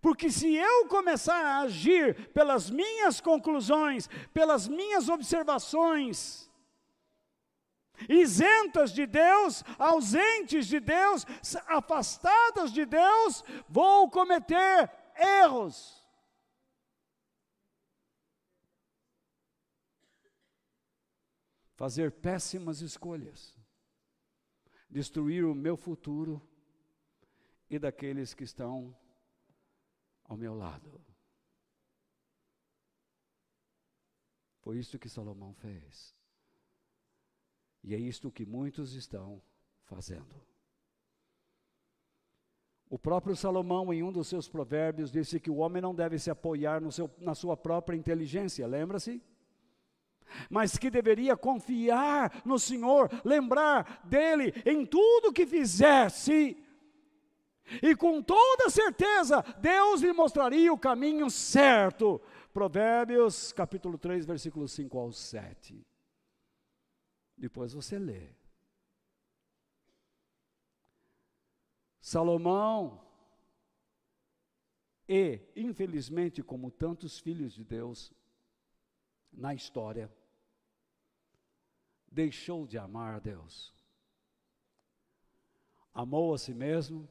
Porque 0.00 0.30
se 0.30 0.54
eu 0.54 0.86
começar 0.88 1.44
a 1.44 1.60
agir 1.60 2.30
pelas 2.32 2.70
minhas 2.70 3.20
conclusões, 3.20 4.08
pelas 4.32 4.66
minhas 4.66 5.08
observações, 5.08 6.50
isentas 8.08 8.92
de 8.92 9.06
Deus, 9.06 9.62
ausentes 9.78 10.66
de 10.66 10.80
Deus, 10.80 11.26
afastadas 11.66 12.72
de 12.72 12.86
Deus, 12.86 13.44
vou 13.68 14.10
cometer 14.10 14.90
erros. 15.16 16.00
fazer 21.80 22.12
péssimas 22.12 22.82
escolhas, 22.82 23.56
destruir 24.90 25.46
o 25.46 25.54
meu 25.54 25.78
futuro 25.78 26.46
e 27.70 27.78
daqueles 27.78 28.34
que 28.34 28.44
estão 28.44 28.94
ao 30.30 30.36
meu 30.36 30.54
lado. 30.54 31.00
Foi 34.60 34.78
isto 34.78 34.96
que 34.96 35.08
Salomão 35.08 35.52
fez. 35.54 36.14
E 37.82 37.96
é 37.96 37.98
isto 37.98 38.30
que 38.30 38.46
muitos 38.46 38.94
estão 38.94 39.42
fazendo. 39.82 40.40
O 42.88 42.96
próprio 42.96 43.34
Salomão, 43.34 43.92
em 43.92 44.04
um 44.04 44.12
dos 44.12 44.28
seus 44.28 44.48
provérbios, 44.48 45.10
disse 45.10 45.40
que 45.40 45.50
o 45.50 45.56
homem 45.56 45.82
não 45.82 45.94
deve 45.94 46.16
se 46.16 46.30
apoiar 46.30 46.80
seu, 46.92 47.10
na 47.18 47.34
sua 47.34 47.56
própria 47.56 47.96
inteligência, 47.96 48.66
lembra-se? 48.68 49.20
mas 50.48 50.78
que 50.78 50.88
deveria 50.88 51.36
confiar 51.36 52.40
no 52.44 52.56
Senhor, 52.56 53.10
lembrar 53.24 54.00
dele 54.04 54.54
em 54.64 54.86
tudo 54.86 55.32
que 55.32 55.44
fizesse. 55.44 56.56
E 57.82 57.94
com 57.94 58.22
toda 58.22 58.68
certeza, 58.70 59.42
Deus 59.60 60.00
lhe 60.00 60.12
mostraria 60.12 60.72
o 60.72 60.78
caminho 60.78 61.30
certo 61.30 62.20
Provérbios, 62.52 63.52
capítulo 63.52 63.96
3, 63.96 64.26
versículo 64.26 64.66
5 64.66 64.98
ao 64.98 65.12
7. 65.12 65.86
Depois 67.36 67.72
você 67.72 67.98
lê. 67.98 68.28
Salomão, 72.00 73.00
e, 75.08 75.40
infelizmente, 75.56 76.42
como 76.42 76.70
tantos 76.70 77.18
filhos 77.18 77.52
de 77.52 77.64
Deus 77.64 78.12
na 79.32 79.54
história, 79.54 80.12
deixou 82.10 82.66
de 82.66 82.78
amar 82.78 83.16
a 83.16 83.18
Deus. 83.18 83.74
Amou 85.92 86.34
a 86.34 86.38
si 86.38 86.54
mesmo, 86.54 87.08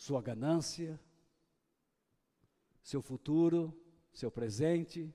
sua 0.00 0.22
ganância, 0.22 0.98
seu 2.82 3.02
futuro, 3.02 3.78
seu 4.10 4.30
presente, 4.30 5.14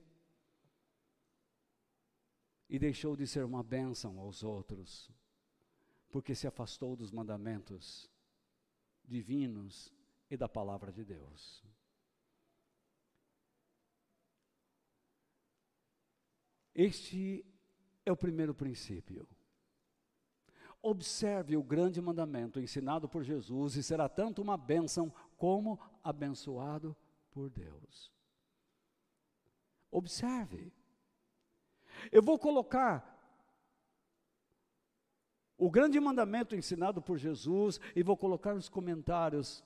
e 2.68 2.78
deixou 2.78 3.16
de 3.16 3.26
ser 3.26 3.44
uma 3.44 3.64
bênção 3.64 4.16
aos 4.20 4.44
outros, 4.44 5.10
porque 6.08 6.36
se 6.36 6.46
afastou 6.46 6.94
dos 6.94 7.10
mandamentos 7.10 8.08
divinos 9.04 9.92
e 10.30 10.36
da 10.36 10.48
palavra 10.48 10.92
de 10.92 11.04
Deus. 11.04 11.64
Este 16.72 17.44
é 18.04 18.12
o 18.12 18.16
primeiro 18.16 18.54
princípio. 18.54 19.26
Observe 20.88 21.56
o 21.56 21.64
grande 21.64 22.00
mandamento 22.00 22.60
ensinado 22.60 23.08
por 23.08 23.24
Jesus 23.24 23.74
e 23.74 23.82
será 23.82 24.08
tanto 24.08 24.40
uma 24.40 24.56
bênção 24.56 25.12
como 25.36 25.80
abençoado 26.00 26.96
por 27.32 27.50
Deus. 27.50 28.12
Observe. 29.90 30.72
Eu 32.12 32.22
vou 32.22 32.38
colocar 32.38 33.12
o 35.58 35.68
grande 35.68 35.98
mandamento 35.98 36.54
ensinado 36.54 37.02
por 37.02 37.18
Jesus 37.18 37.80
e 37.96 38.04
vou 38.04 38.16
colocar 38.16 38.54
os 38.54 38.68
comentários, 38.68 39.64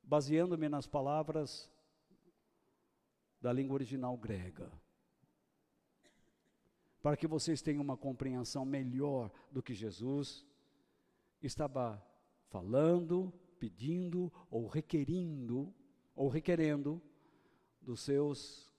baseando-me 0.00 0.68
nas 0.68 0.86
palavras 0.86 1.68
da 3.40 3.52
língua 3.52 3.74
original 3.74 4.16
grega, 4.16 4.70
para 7.02 7.16
que 7.16 7.26
vocês 7.26 7.62
tenham 7.62 7.82
uma 7.82 7.96
compreensão 7.96 8.64
melhor 8.64 9.30
do 9.50 9.62
que 9.62 9.74
Jesus 9.74 10.46
estava 11.42 12.04
falando, 12.48 13.32
pedindo 13.58 14.32
ou 14.50 14.66
requerindo, 14.66 15.72
ou 16.14 16.28
requerendo 16.28 17.00
dos 17.80 18.00
seus 18.00 18.70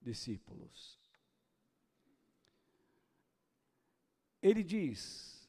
discípulos. 0.00 1.00
Ele 4.42 4.64
diz, 4.64 5.48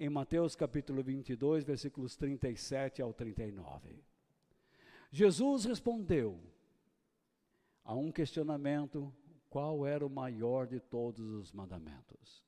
em 0.00 0.08
Mateus 0.08 0.56
capítulo 0.56 1.02
22, 1.02 1.64
versículos 1.64 2.16
37 2.16 3.02
ao 3.02 3.12
39. 3.12 4.02
Jesus 5.10 5.64
respondeu 5.64 6.40
a 7.84 7.94
um 7.94 8.10
questionamento: 8.10 9.12
qual 9.48 9.86
era 9.86 10.06
o 10.06 10.10
maior 10.10 10.66
de 10.66 10.80
todos 10.80 11.24
os 11.24 11.52
mandamentos? 11.52 12.44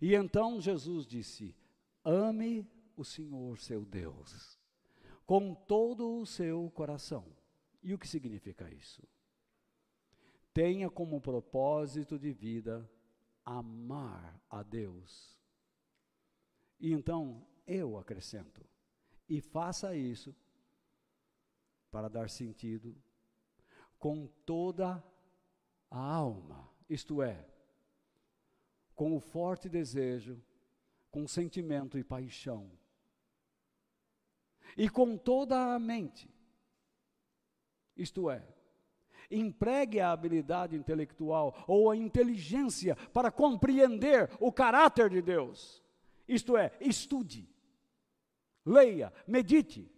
E 0.00 0.14
então 0.14 0.60
Jesus 0.60 1.06
disse: 1.06 1.56
ame 2.04 2.66
o 2.96 3.04
Senhor 3.04 3.58
seu 3.58 3.84
Deus 3.84 4.58
com 5.26 5.54
todo 5.54 6.20
o 6.20 6.26
seu 6.26 6.70
coração. 6.70 7.24
E 7.82 7.94
o 7.94 7.98
que 7.98 8.06
significa 8.06 8.72
isso? 8.72 9.02
Tenha 10.52 10.90
como 10.90 11.20
propósito 11.20 12.18
de 12.18 12.32
vida 12.32 12.88
amar 13.44 14.40
a 14.50 14.62
Deus. 14.62 15.38
E 16.78 16.92
então 16.92 17.46
eu 17.66 17.96
acrescento, 17.96 18.62
e 19.28 19.40
faça 19.40 19.96
isso 19.96 20.34
para 21.90 22.08
dar 22.08 22.28
sentido 22.28 22.96
com 23.98 24.26
toda 24.44 25.02
a 25.92 25.98
alma, 25.98 26.66
isto 26.88 27.22
é, 27.22 27.46
com 28.94 29.14
o 29.14 29.20
forte 29.20 29.68
desejo, 29.68 30.42
com 31.10 31.28
sentimento 31.28 31.98
e 31.98 32.02
paixão, 32.02 32.70
e 34.74 34.88
com 34.88 35.18
toda 35.18 35.74
a 35.74 35.78
mente, 35.78 36.34
isto 37.94 38.30
é, 38.30 38.42
empregue 39.30 40.00
a 40.00 40.12
habilidade 40.12 40.74
intelectual 40.74 41.62
ou 41.68 41.90
a 41.90 41.96
inteligência 41.96 42.96
para 43.12 43.30
compreender 43.30 44.30
o 44.40 44.50
caráter 44.50 45.10
de 45.10 45.20
Deus. 45.20 45.82
Isto 46.26 46.56
é, 46.56 46.72
estude, 46.80 47.46
leia, 48.64 49.12
medite. 49.26 49.91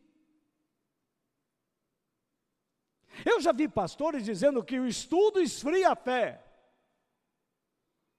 Eu 3.24 3.40
já 3.40 3.52
vi 3.52 3.68
pastores 3.68 4.24
dizendo 4.24 4.64
que 4.64 4.78
o 4.78 4.86
estudo 4.86 5.40
esfria 5.40 5.92
a 5.92 5.96
fé. 5.96 6.42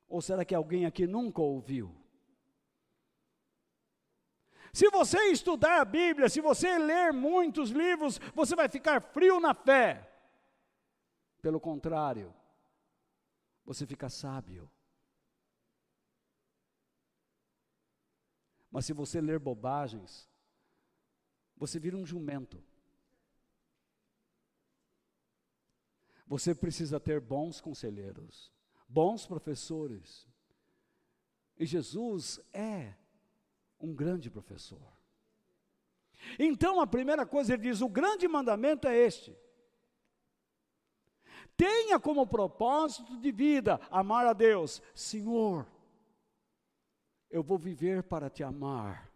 Ou 0.07 0.21
será 0.21 0.45
que 0.45 0.53
alguém 0.53 0.85
aqui 0.85 1.07
nunca 1.07 1.41
ouviu? 1.41 1.95
Se 4.71 4.89
você 4.89 5.17
estudar 5.31 5.79
a 5.79 5.85
Bíblia, 5.85 6.27
se 6.29 6.41
você 6.41 6.77
ler 6.77 7.13
muitos 7.13 7.69
livros, 7.69 8.19
você 8.33 8.55
vai 8.55 8.67
ficar 8.67 9.01
frio 9.01 9.39
na 9.39 9.53
fé. 9.53 10.11
Pelo 11.41 11.59
contrário, 11.59 12.35
você 13.63 13.85
fica 13.85 14.09
sábio. 14.09 14.69
Mas 18.69 18.85
se 18.85 18.91
você 18.91 19.21
ler 19.21 19.39
bobagens, 19.39 20.29
você 21.55 21.79
vira 21.79 21.95
um 21.95 22.05
jumento. 22.05 22.61
Você 26.27 26.55
precisa 26.55 26.99
ter 26.99 27.19
bons 27.19 27.61
conselheiros, 27.61 28.51
bons 28.87 29.25
professores. 29.25 30.27
E 31.57 31.65
Jesus 31.65 32.39
é 32.51 32.95
um 33.79 33.93
grande 33.93 34.29
professor. 34.29 34.93
Então, 36.39 36.81
a 36.81 36.87
primeira 36.87 37.25
coisa, 37.25 37.53
ele 37.53 37.63
diz: 37.63 37.81
o 37.81 37.89
grande 37.89 38.27
mandamento 38.27 38.87
é 38.87 38.97
este: 38.97 39.37
Tenha 41.55 41.99
como 41.99 42.27
propósito 42.27 43.17
de 43.17 43.31
vida 43.31 43.79
amar 43.89 44.25
a 44.25 44.33
Deus. 44.33 44.81
Senhor, 44.93 45.67
eu 47.29 47.43
vou 47.43 47.57
viver 47.57 48.03
para 48.03 48.29
te 48.29 48.43
amar. 48.43 49.11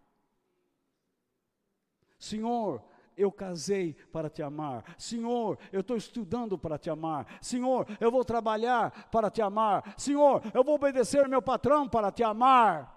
Senhor, 2.17 2.83
eu 3.19 3.31
casei 3.31 3.93
para 4.11 4.29
te 4.29 4.41
amar. 4.41 4.83
Senhor, 4.97 5.59
eu 5.71 5.81
estou 5.81 5.97
estudando 5.97 6.57
para 6.57 6.77
te 6.77 6.89
amar. 6.89 7.27
Senhor, 7.41 7.85
eu 7.99 8.11
vou 8.11 8.23
trabalhar 8.23 9.09
para 9.11 9.29
te 9.29 9.41
amar. 9.41 9.93
Senhor, 9.97 10.41
eu 10.53 10.63
vou 10.63 10.75
obedecer 10.75 11.27
meu 11.27 11.41
patrão 11.41 11.87
para 11.87 12.11
te 12.11 12.23
amar. 12.23 12.95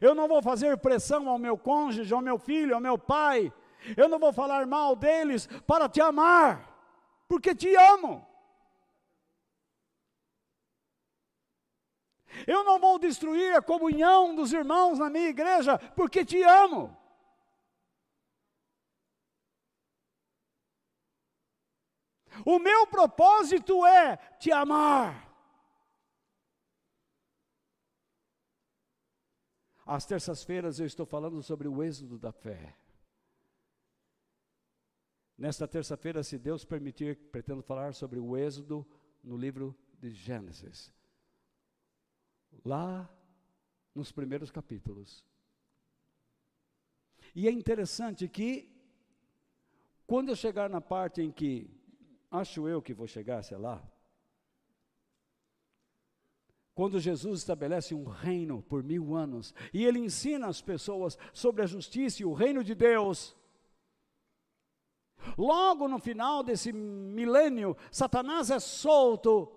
Eu 0.00 0.14
não 0.14 0.26
vou 0.26 0.42
fazer 0.42 0.76
pressão 0.78 1.28
ao 1.28 1.38
meu 1.38 1.56
cônjuge, 1.56 2.12
ao 2.12 2.20
meu 2.20 2.38
filho, 2.38 2.74
ao 2.74 2.80
meu 2.80 2.98
pai, 2.98 3.52
eu 3.96 4.08
não 4.08 4.18
vou 4.18 4.32
falar 4.32 4.66
mal 4.66 4.96
deles 4.96 5.46
para 5.66 5.88
te 5.88 6.00
amar, 6.00 6.74
porque 7.28 7.54
te 7.54 7.74
amo. 7.76 8.26
Eu 12.46 12.64
não 12.64 12.78
vou 12.78 12.98
destruir 12.98 13.54
a 13.54 13.62
comunhão 13.62 14.34
dos 14.34 14.52
irmãos 14.52 14.98
na 14.98 15.08
minha 15.08 15.28
igreja, 15.28 15.78
porque 15.94 16.24
te 16.24 16.42
amo. 16.42 16.96
O 22.44 22.58
meu 22.58 22.86
propósito 22.86 23.84
é 23.86 24.16
te 24.38 24.50
amar. 24.52 25.24
Às 29.84 30.04
terças-feiras 30.04 30.80
eu 30.80 30.86
estou 30.86 31.06
falando 31.06 31.42
sobre 31.42 31.68
o 31.68 31.82
êxodo 31.82 32.18
da 32.18 32.32
fé. 32.32 32.76
Nesta 35.38 35.68
terça-feira, 35.68 36.22
se 36.22 36.38
Deus 36.38 36.64
permitir, 36.64 37.16
pretendo 37.30 37.62
falar 37.62 37.92
sobre 37.92 38.18
o 38.18 38.36
Êxodo 38.36 38.86
no 39.22 39.36
livro 39.36 39.76
de 39.98 40.10
Gênesis. 40.10 40.90
Lá 42.64 43.08
nos 43.94 44.10
primeiros 44.10 44.50
capítulos. 44.50 45.22
E 47.34 47.46
é 47.46 47.50
interessante 47.50 48.26
que, 48.28 48.74
quando 50.06 50.30
eu 50.30 50.36
chegar 50.36 50.70
na 50.70 50.80
parte 50.80 51.20
em 51.20 51.30
que, 51.30 51.75
acho 52.36 52.68
eu 52.68 52.82
que 52.82 52.94
vou 52.94 53.06
chegar, 53.06 53.42
sei 53.42 53.56
lá, 53.56 53.82
quando 56.74 57.00
Jesus 57.00 57.40
estabelece 57.40 57.94
um 57.94 58.04
reino 58.04 58.62
por 58.62 58.82
mil 58.82 59.14
anos, 59.14 59.54
e 59.72 59.84
ele 59.84 59.98
ensina 59.98 60.46
as 60.46 60.60
pessoas 60.60 61.16
sobre 61.32 61.62
a 61.62 61.66
justiça 61.66 62.22
e 62.22 62.26
o 62.26 62.34
reino 62.34 62.62
de 62.62 62.74
Deus, 62.74 63.34
Logo 65.36 65.88
no 65.88 65.98
final 65.98 66.42
desse 66.42 66.72
milênio, 66.72 67.76
Satanás 67.90 68.50
é 68.50 68.58
solto 68.58 69.50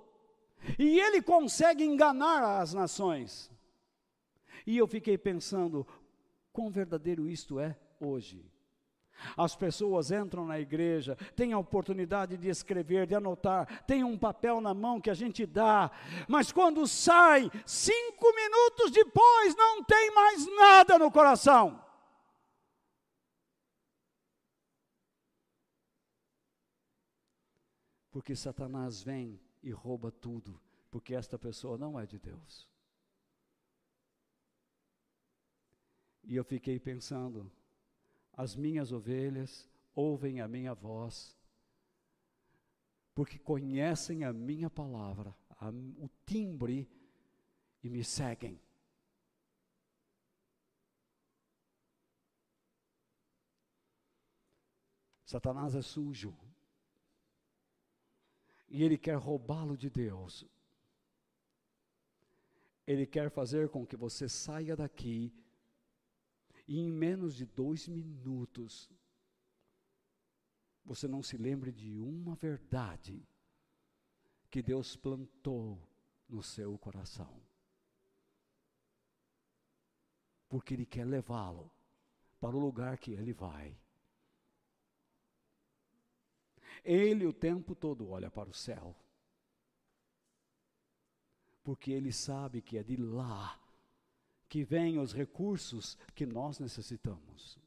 e 0.77 0.99
ele 0.99 1.21
consegue 1.21 1.83
enganar 1.83 2.61
as 2.61 2.73
nações. 2.73 3.51
E 4.65 4.77
eu 4.77 4.87
fiquei 4.87 5.17
pensando, 5.17 5.85
quão 6.51 6.69
verdadeiro 6.69 7.27
isto 7.27 7.59
é 7.59 7.77
hoje. 7.99 8.45
As 9.37 9.55
pessoas 9.55 10.11
entram 10.11 10.45
na 10.45 10.59
igreja, 10.59 11.15
têm 11.35 11.53
a 11.53 11.57
oportunidade 11.59 12.37
de 12.37 12.47
escrever, 12.49 13.07
de 13.07 13.15
anotar, 13.15 13.83
tem 13.85 14.03
um 14.03 14.17
papel 14.17 14.61
na 14.61 14.73
mão 14.73 14.99
que 14.99 15.09
a 15.09 15.13
gente 15.13 15.45
dá, 15.45 15.91
mas 16.27 16.51
quando 16.51 16.85
sai, 16.87 17.49
cinco 17.65 18.33
minutos 18.33 18.91
depois, 18.91 19.55
não 19.55 19.83
tem 19.83 20.13
mais 20.13 20.45
nada 20.55 20.99
no 20.99 21.11
coração. 21.11 21.83
Porque 28.11 28.35
Satanás 28.35 29.01
vem 29.01 29.39
e 29.61 29.71
rouba 29.71 30.11
tudo, 30.11 30.59
porque 30.89 31.13
esta 31.13 31.37
pessoa 31.37 31.77
não 31.77 31.99
é 31.99 32.05
de 32.05 32.17
Deus. 32.17 32.67
E 36.23 36.35
eu 36.35 36.43
fiquei 36.43 36.79
pensando, 36.79 37.51
as 38.33 38.55
minhas 38.55 38.91
ovelhas 38.91 39.69
ouvem 39.93 40.41
a 40.41 40.47
minha 40.47 40.73
voz, 40.73 41.37
porque 43.13 43.37
conhecem 43.37 44.23
a 44.23 44.31
minha 44.31 44.69
palavra, 44.69 45.35
a, 45.59 45.69
o 45.69 46.09
timbre, 46.25 46.89
e 47.83 47.89
me 47.89 48.03
seguem. 48.03 48.59
Satanás 55.25 55.75
é 55.75 55.81
sujo. 55.81 56.35
E 58.67 58.83
ele 58.83 58.97
quer 58.97 59.15
roubá-lo 59.15 59.77
de 59.77 59.89
Deus. 59.89 60.45
Ele 62.85 63.05
quer 63.05 63.29
fazer 63.29 63.69
com 63.69 63.85
que 63.85 63.95
você 63.95 64.27
saia 64.27 64.75
daqui 64.75 65.31
e 66.69 66.77
em 66.77 66.91
menos 66.91 67.35
de 67.35 67.47
dois 67.47 67.87
minutos, 67.87 68.87
você 70.85 71.07
não 71.07 71.23
se 71.23 71.35
lembre 71.35 71.71
de 71.71 71.99
uma 71.99 72.35
verdade 72.35 73.27
que 74.51 74.61
Deus 74.61 74.95
plantou 74.95 75.81
no 76.27 76.43
seu 76.43 76.77
coração. 76.77 77.41
Porque 80.47 80.75
Ele 80.75 80.85
quer 80.85 81.05
levá-lo 81.05 81.71
para 82.39 82.55
o 82.55 82.59
lugar 82.59 82.99
que 82.99 83.13
Ele 83.13 83.33
vai. 83.33 83.75
Ele 86.83 87.25
o 87.25 87.33
tempo 87.33 87.73
todo 87.73 88.07
olha 88.11 88.29
para 88.29 88.47
o 88.47 88.53
céu. 88.53 88.95
Porque 91.63 91.91
ele 91.91 92.13
sabe 92.13 92.61
que 92.61 92.77
é 92.77 92.83
de 92.83 92.95
lá 92.95 93.59
que 94.49 94.63
vêm 94.63 94.97
os 94.97 95.13
recursos 95.13 95.97
que 96.15 96.25
nós 96.25 96.59
necessitamos. 96.59 97.59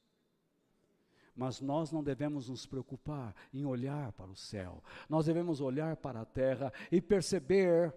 Mas 1.34 1.60
nós 1.60 1.90
não 1.90 2.02
devemos 2.02 2.48
nos 2.48 2.66
preocupar 2.66 3.34
em 3.54 3.64
olhar 3.64 4.12
para 4.12 4.30
o 4.30 4.36
céu, 4.36 4.82
nós 5.08 5.24
devemos 5.24 5.60
olhar 5.60 5.96
para 5.96 6.20
a 6.20 6.26
terra 6.26 6.72
e 6.90 7.00
perceber 7.00 7.94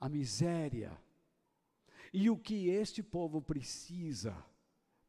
a 0.00 0.08
miséria 0.08 0.96
e 2.12 2.28
o 2.28 2.36
que 2.36 2.68
este 2.68 3.02
povo 3.02 3.40
precisa 3.40 4.36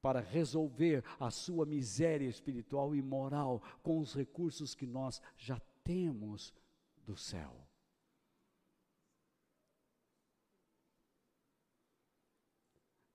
para 0.01 0.21
resolver 0.21 1.03
a 1.19 1.29
sua 1.29 1.65
miséria 1.65 2.27
espiritual 2.27 2.95
e 2.95 3.01
moral 3.01 3.61
com 3.83 3.99
os 3.99 4.13
recursos 4.13 4.73
que 4.73 4.85
nós 4.85 5.21
já 5.37 5.59
temos 5.83 6.53
do 7.05 7.17
céu. 7.17 7.68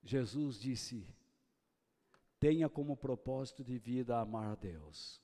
Jesus 0.05 0.59
disse: 0.59 1.05
tenha 2.39 2.69
como 2.69 2.95
propósito 2.95 3.63
de 3.63 3.77
vida 3.77 4.19
amar 4.19 4.51
a 4.51 4.55
Deus. 4.55 5.19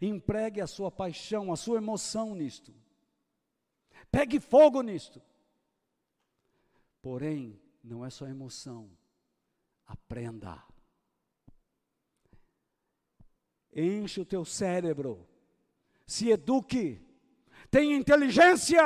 Empregue 0.00 0.60
a 0.60 0.68
sua 0.68 0.88
paixão, 0.88 1.52
a 1.52 1.56
sua 1.56 1.78
emoção 1.78 2.32
nisto. 2.32 2.72
Pegue 4.10 4.38
fogo 4.38 4.80
nisto. 4.80 5.20
Porém, 7.02 7.60
não 7.82 8.04
é 8.04 8.10
só 8.10 8.26
emoção. 8.28 8.88
Aprenda. 9.84 10.62
Enche 13.74 14.20
o 14.20 14.24
teu 14.24 14.44
cérebro. 14.44 15.28
Se 16.06 16.30
eduque. 16.30 17.04
Tenha 17.68 17.96
inteligência. 17.96 18.80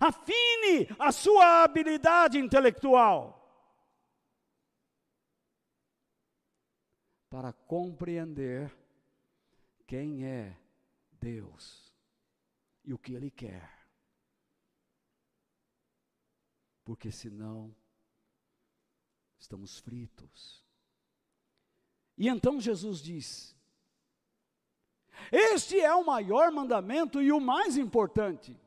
Afine 0.00 0.88
a 0.98 1.12
sua 1.12 1.62
habilidade 1.62 2.38
intelectual 2.38 3.36
para 7.30 7.52
compreender 7.52 8.74
quem 9.86 10.24
é 10.24 10.56
Deus 11.12 11.92
e 12.84 12.92
o 12.94 12.98
que 12.98 13.14
Ele 13.14 13.30
quer. 13.30 13.86
Porque 16.84 17.10
senão 17.10 17.74
estamos 19.38 19.78
fritos. 19.78 20.64
E 22.16 22.28
então 22.28 22.60
Jesus 22.60 23.00
diz: 23.02 23.56
Este 25.30 25.80
é 25.80 25.94
o 25.94 26.06
maior 26.06 26.50
mandamento 26.50 27.20
e 27.20 27.30
o 27.32 27.40
mais 27.40 27.76
importante. 27.76 28.58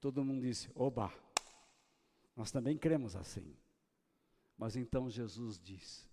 Todo 0.00 0.24
mundo 0.24 0.42
disse: 0.42 0.70
Oba, 0.74 1.12
nós 2.36 2.50
também 2.50 2.78
cremos 2.78 3.16
assim. 3.16 3.56
Mas 4.56 4.76
então 4.76 5.10
Jesus 5.10 5.58
diz: 5.58 6.08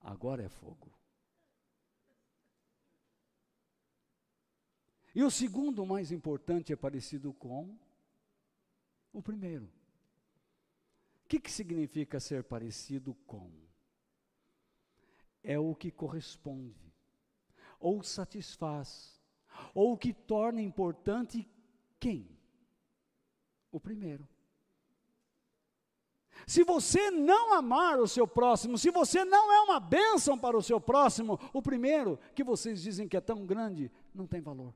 Agora 0.00 0.42
é 0.42 0.48
fogo. 0.48 0.92
E 5.14 5.22
o 5.24 5.30
segundo 5.30 5.84
mais 5.84 6.12
importante 6.12 6.72
é 6.72 6.76
parecido 6.76 7.32
com 7.32 7.76
o 9.12 9.20
primeiro. 9.20 9.66
O 11.24 11.28
que, 11.28 11.40
que 11.40 11.50
significa 11.50 12.18
ser 12.20 12.44
parecido 12.44 13.14
com? 13.26 13.50
É 15.42 15.58
o 15.58 15.74
que 15.74 15.90
corresponde, 15.90 16.92
ou 17.78 18.02
satisfaz, 18.02 19.20
ou 19.74 19.92
o 19.92 19.98
que 19.98 20.12
torna 20.12 20.60
importante 20.60 21.48
quem? 21.98 22.39
O 23.70 23.78
primeiro. 23.78 24.28
Se 26.46 26.64
você 26.64 27.10
não 27.10 27.52
amar 27.54 28.00
o 28.00 28.08
seu 28.08 28.26
próximo, 28.26 28.78
se 28.78 28.90
você 28.90 29.24
não 29.24 29.52
é 29.52 29.60
uma 29.60 29.78
bênção 29.78 30.38
para 30.38 30.56
o 30.56 30.62
seu 30.62 30.80
próximo, 30.80 31.38
o 31.52 31.62
primeiro 31.62 32.18
que 32.34 32.42
vocês 32.42 32.82
dizem 32.82 33.08
que 33.08 33.16
é 33.16 33.20
tão 33.20 33.46
grande, 33.46 33.90
não 34.14 34.26
tem 34.26 34.40
valor. 34.40 34.74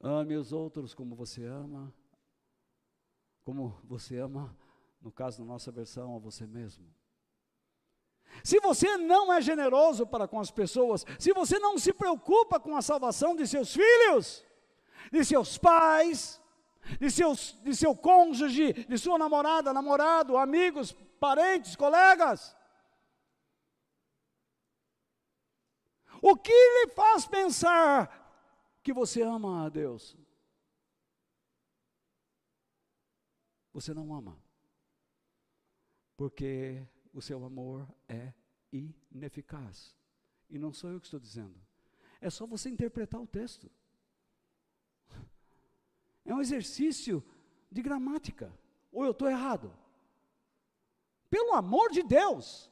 Ame 0.00 0.36
os 0.36 0.52
outros 0.52 0.94
como 0.94 1.16
você 1.16 1.44
ama, 1.44 1.92
como 3.44 3.70
você 3.82 4.18
ama, 4.18 4.56
no 5.00 5.10
caso 5.10 5.38
da 5.38 5.44
nossa 5.44 5.72
versão, 5.72 6.14
a 6.14 6.18
você 6.18 6.46
mesmo. 6.46 6.86
Se 8.44 8.60
você 8.60 8.96
não 8.96 9.32
é 9.32 9.40
generoso 9.40 10.06
para 10.06 10.28
com 10.28 10.38
as 10.38 10.50
pessoas, 10.50 11.04
se 11.18 11.32
você 11.32 11.58
não 11.58 11.76
se 11.78 11.92
preocupa 11.92 12.60
com 12.60 12.76
a 12.76 12.82
salvação 12.82 13.34
de 13.34 13.46
seus 13.46 13.72
filhos, 13.72 14.44
de 15.10 15.24
seus 15.24 15.58
pais, 15.58 16.40
de, 17.00 17.10
seus, 17.10 17.52
de 17.62 17.74
seu 17.74 17.94
cônjuge, 17.96 18.72
de 18.72 18.98
sua 18.98 19.18
namorada, 19.18 19.72
namorado, 19.72 20.36
amigos, 20.36 20.92
parentes, 21.18 21.74
colegas, 21.74 22.56
o 26.22 26.36
que 26.36 26.52
lhe 26.52 26.92
faz 26.94 27.26
pensar 27.26 28.78
que 28.82 28.92
você 28.92 29.22
ama 29.22 29.66
a 29.66 29.68
Deus? 29.68 30.16
Você 33.72 33.92
não 33.92 34.14
ama, 34.14 34.40
porque 36.16 36.86
o 37.18 37.22
seu 37.22 37.42
amor 37.44 37.88
é 38.08 38.32
ineficaz. 38.72 39.96
E 40.50 40.58
não 40.58 40.72
sou 40.72 40.90
eu 40.90 41.00
que 41.00 41.06
estou 41.06 41.20
dizendo. 41.20 41.58
É 42.20 42.28
só 42.28 42.46
você 42.46 42.68
interpretar 42.68 43.20
o 43.20 43.26
texto. 43.26 43.70
É 46.24 46.34
um 46.34 46.40
exercício 46.40 47.24
de 47.70 47.82
gramática. 47.82 48.52
Ou 48.92 49.04
eu 49.04 49.12
estou 49.12 49.28
errado? 49.28 49.76
Pelo 51.30 51.54
amor 51.54 51.90
de 51.90 52.02
Deus. 52.02 52.70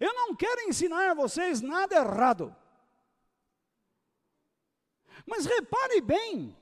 Eu 0.00 0.12
não 0.14 0.34
quero 0.34 0.68
ensinar 0.68 1.10
a 1.10 1.14
vocês 1.14 1.60
nada 1.60 1.96
errado. 1.96 2.54
Mas 5.26 5.46
repare 5.46 6.00
bem, 6.00 6.56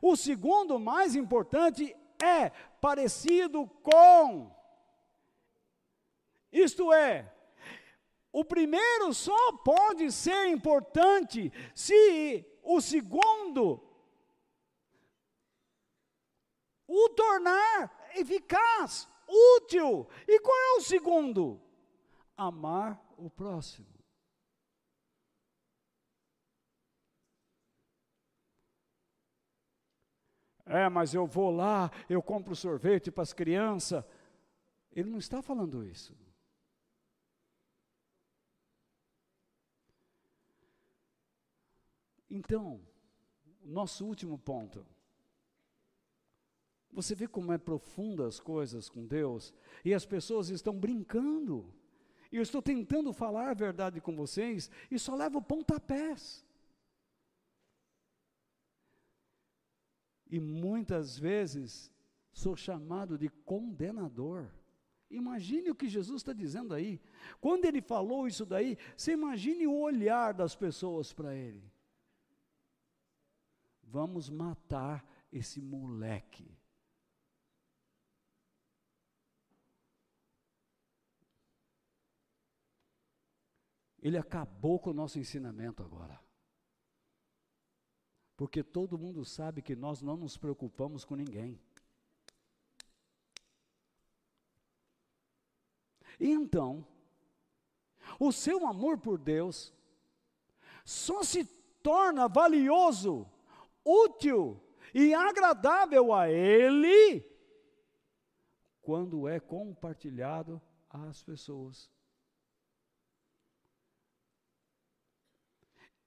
o 0.00 0.16
segundo 0.16 0.78
mais 0.78 1.14
importante 1.14 1.94
é 2.22 2.50
parecido 2.80 3.66
com. 3.82 4.54
Isto 6.52 6.92
é, 6.92 7.32
o 8.32 8.44
primeiro 8.44 9.12
só 9.12 9.52
pode 9.58 10.10
ser 10.12 10.48
importante 10.48 11.52
se 11.74 12.44
o 12.62 12.80
segundo 12.80 13.82
o 16.86 17.08
tornar 17.10 18.10
eficaz, 18.14 19.08
útil. 19.56 20.08
E 20.26 20.38
qual 20.40 20.56
é 20.56 20.72
o 20.78 20.82
segundo? 20.82 21.60
Amar 22.36 23.00
o 23.16 23.28
próximo. 23.28 23.95
É, 30.66 30.88
mas 30.88 31.14
eu 31.14 31.26
vou 31.26 31.50
lá, 31.50 31.90
eu 32.10 32.20
compro 32.20 32.56
sorvete 32.56 33.10
para 33.10 33.22
as 33.22 33.32
crianças. 33.32 34.04
Ele 34.92 35.08
não 35.08 35.18
está 35.18 35.40
falando 35.40 35.84
isso. 35.84 36.12
Então, 42.28 42.80
nosso 43.62 44.04
último 44.04 44.38
ponto. 44.38 44.84
Você 46.90 47.14
vê 47.14 47.28
como 47.28 47.52
é 47.52 47.58
profunda 47.58 48.26
as 48.26 48.40
coisas 48.40 48.88
com 48.88 49.06
Deus 49.06 49.52
e 49.84 49.92
as 49.92 50.06
pessoas 50.06 50.48
estão 50.48 50.74
brincando. 50.78 51.72
E 52.32 52.36
eu 52.36 52.42
estou 52.42 52.62
tentando 52.62 53.12
falar 53.12 53.50
a 53.50 53.54
verdade 53.54 54.00
com 54.00 54.16
vocês 54.16 54.70
e 54.90 54.98
só 54.98 55.14
levo 55.14 55.42
pontapés. 55.42 56.45
E 60.36 60.38
muitas 60.38 61.18
vezes 61.18 61.90
sou 62.30 62.54
chamado 62.54 63.16
de 63.16 63.30
condenador. 63.30 64.50
Imagine 65.08 65.70
o 65.70 65.74
que 65.74 65.88
Jesus 65.88 66.20
está 66.20 66.34
dizendo 66.34 66.74
aí. 66.74 67.00
Quando 67.40 67.64
ele 67.64 67.80
falou 67.80 68.26
isso 68.26 68.44
daí, 68.44 68.76
você 68.94 69.12
imagine 69.12 69.66
o 69.66 69.80
olhar 69.80 70.34
das 70.34 70.54
pessoas 70.54 71.10
para 71.10 71.34
ele. 71.34 71.72
Vamos 73.82 74.28
matar 74.28 75.02
esse 75.32 75.58
moleque. 75.58 76.54
Ele 84.02 84.18
acabou 84.18 84.78
com 84.78 84.90
o 84.90 84.94
nosso 84.94 85.18
ensinamento 85.18 85.82
agora. 85.82 86.25
Porque 88.36 88.62
todo 88.62 88.98
mundo 88.98 89.24
sabe 89.24 89.62
que 89.62 89.74
nós 89.74 90.02
não 90.02 90.16
nos 90.16 90.36
preocupamos 90.36 91.04
com 91.04 91.14
ninguém. 91.14 91.58
E 96.20 96.30
então, 96.30 96.86
o 98.20 98.30
seu 98.32 98.66
amor 98.66 98.98
por 98.98 99.18
Deus 99.18 99.72
só 100.84 101.22
se 101.22 101.44
torna 101.82 102.28
valioso, 102.28 103.26
útil 103.84 104.62
e 104.94 105.14
agradável 105.14 106.12
a 106.12 106.28
Ele 106.30 107.24
quando 108.82 109.26
é 109.26 109.40
compartilhado 109.40 110.60
às 110.88 111.22
pessoas. 111.22 111.90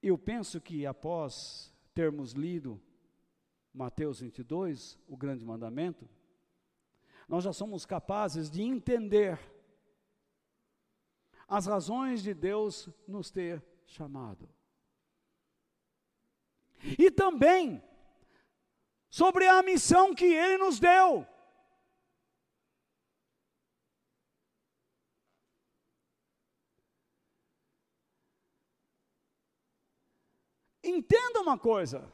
Eu 0.02 0.16
penso 0.16 0.60
que 0.60 0.86
após 0.86 1.70
termos 1.94 2.32
lido 2.32 2.80
Mateus 3.72 4.20
22, 4.20 4.98
o 5.06 5.16
grande 5.16 5.44
mandamento, 5.44 6.08
nós 7.28 7.44
já 7.44 7.52
somos 7.52 7.86
capazes 7.86 8.50
de 8.50 8.62
entender 8.62 9.38
as 11.46 11.66
razões 11.66 12.22
de 12.22 12.34
Deus 12.34 12.88
nos 13.06 13.30
ter 13.30 13.64
chamado. 13.86 14.48
E 16.98 17.10
também 17.10 17.82
sobre 19.08 19.46
a 19.46 19.62
missão 19.62 20.14
que 20.14 20.24
Ele 20.24 20.58
nos 20.58 20.78
deu. 20.78 21.26
Entenda 30.90 31.40
uma 31.40 31.56
coisa. 31.56 32.10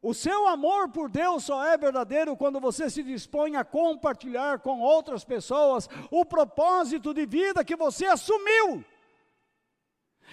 O 0.00 0.12
seu 0.12 0.48
amor 0.48 0.88
por 0.88 1.08
Deus 1.08 1.44
só 1.44 1.64
é 1.64 1.76
verdadeiro 1.76 2.36
quando 2.36 2.58
você 2.58 2.90
se 2.90 3.02
dispõe 3.04 3.54
a 3.54 3.64
compartilhar 3.64 4.58
com 4.58 4.80
outras 4.80 5.24
pessoas 5.24 5.88
o 6.10 6.24
propósito 6.24 7.14
de 7.14 7.24
vida 7.24 7.64
que 7.64 7.76
você 7.76 8.06
assumiu, 8.06 8.84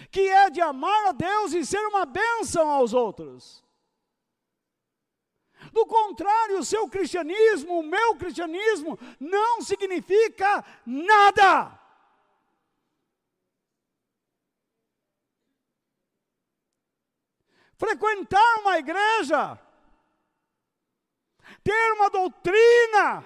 que 0.10 0.22
é 0.22 0.50
de 0.50 0.60
amar 0.60 1.10
a 1.10 1.12
Deus 1.12 1.54
e 1.54 1.64
ser 1.64 1.86
uma 1.86 2.04
bênção 2.06 2.68
aos 2.68 2.94
outros. 2.94 3.64
Do 5.72 5.86
contrário, 5.86 6.60
o 6.60 6.66
seu 6.66 6.88
cristianismo, 6.88 7.80
o 7.80 7.84
meu 7.84 8.16
cristianismo, 8.16 8.98
não 9.20 9.62
significa 9.62 10.66
nada. 10.84 11.79
Frequentar 17.80 18.60
uma 18.60 18.78
igreja, 18.78 19.58
ter 21.64 21.94
uma 21.94 22.10
doutrina, 22.10 23.26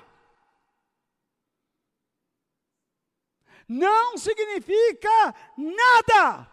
não 3.67 4.15
significa 4.15 5.35
nada. 5.57 6.47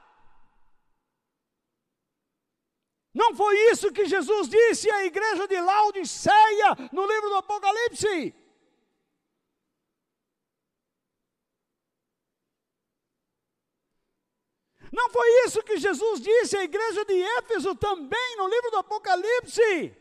Não 3.12 3.34
foi 3.34 3.54
isso 3.70 3.92
que 3.92 4.06
Jesus 4.06 4.48
disse 4.48 4.90
à 4.90 5.04
igreja 5.04 5.46
de 5.46 5.60
Laodiceia 5.60 6.76
no 6.92 7.06
livro 7.06 7.28
do 7.28 7.36
Apocalipse. 7.36 8.39
Não 14.92 15.08
foi 15.10 15.44
isso 15.44 15.62
que 15.62 15.76
Jesus 15.76 16.20
disse 16.20 16.56
à 16.56 16.64
igreja 16.64 17.04
de 17.04 17.22
Éfeso 17.38 17.74
também 17.74 18.36
no 18.36 18.48
livro 18.48 18.70
do 18.70 18.78
Apocalipse? 18.78 19.96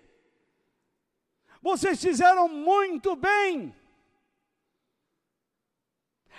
Vocês 1.61 2.01
fizeram 2.01 2.47
muito 2.47 3.15
bem 3.15 3.75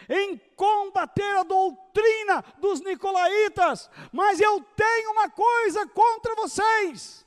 em 0.09 0.36
combater 0.57 1.36
a 1.36 1.42
doutrina 1.42 2.42
dos 2.59 2.80
nicolaítas, 2.80 3.88
mas 4.12 4.40
eu 4.40 4.61
tenho 4.74 5.12
uma 5.12 5.30
coisa 5.30 5.86
contra 5.86 6.34
vocês. 6.34 7.24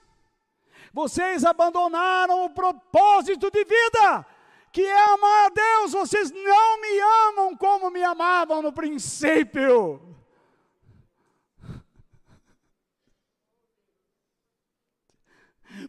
Vocês 0.91 1.45
abandonaram 1.45 2.45
o 2.45 2.49
propósito 2.49 3.49
de 3.49 3.63
vida, 3.63 4.25
que 4.71 4.81
é 4.81 4.99
amar 5.13 5.45
a 5.45 5.49
Deus. 5.49 5.93
Vocês 5.93 6.29
não 6.31 6.81
me 6.81 6.99
amam 7.29 7.55
como 7.55 7.89
me 7.89 8.03
amavam 8.03 8.61
no 8.61 8.73
princípio. 8.73 10.12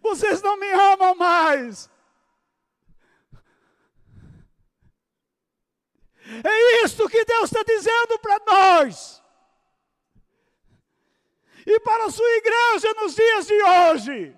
Vocês 0.00 0.42
não 0.42 0.56
me 0.56 0.70
amam 0.70 1.14
mais. 1.14 1.90
É 6.42 6.84
isto 6.84 7.08
que 7.08 7.24
Deus 7.24 7.44
está 7.44 7.62
dizendo 7.62 8.18
para 8.18 8.40
nós. 8.46 9.22
E 11.66 11.80
para 11.80 12.04
a 12.06 12.10
sua 12.10 12.30
igreja 12.36 12.94
nos 12.94 13.14
dias 13.14 13.46
de 13.46 13.62
hoje. 13.62 14.36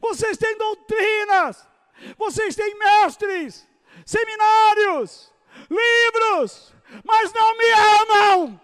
Vocês 0.00 0.38
têm 0.38 0.56
doutrinas, 0.56 1.68
vocês 2.16 2.56
têm 2.56 2.74
mestres, 2.74 3.66
seminários, 4.06 5.30
livros, 5.70 6.74
mas 7.04 7.32
não 7.32 7.56
me 7.56 7.70
amam. 7.70 8.60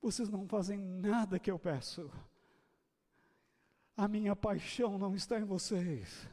Vocês 0.00 0.28
não 0.28 0.48
fazem 0.48 0.78
nada 0.78 1.38
que 1.38 1.50
eu 1.50 1.58
peço. 1.58 2.10
A 3.96 4.08
minha 4.08 4.34
paixão 4.34 4.98
não 4.98 5.14
está 5.14 5.38
em 5.38 5.44
vocês. 5.44 6.28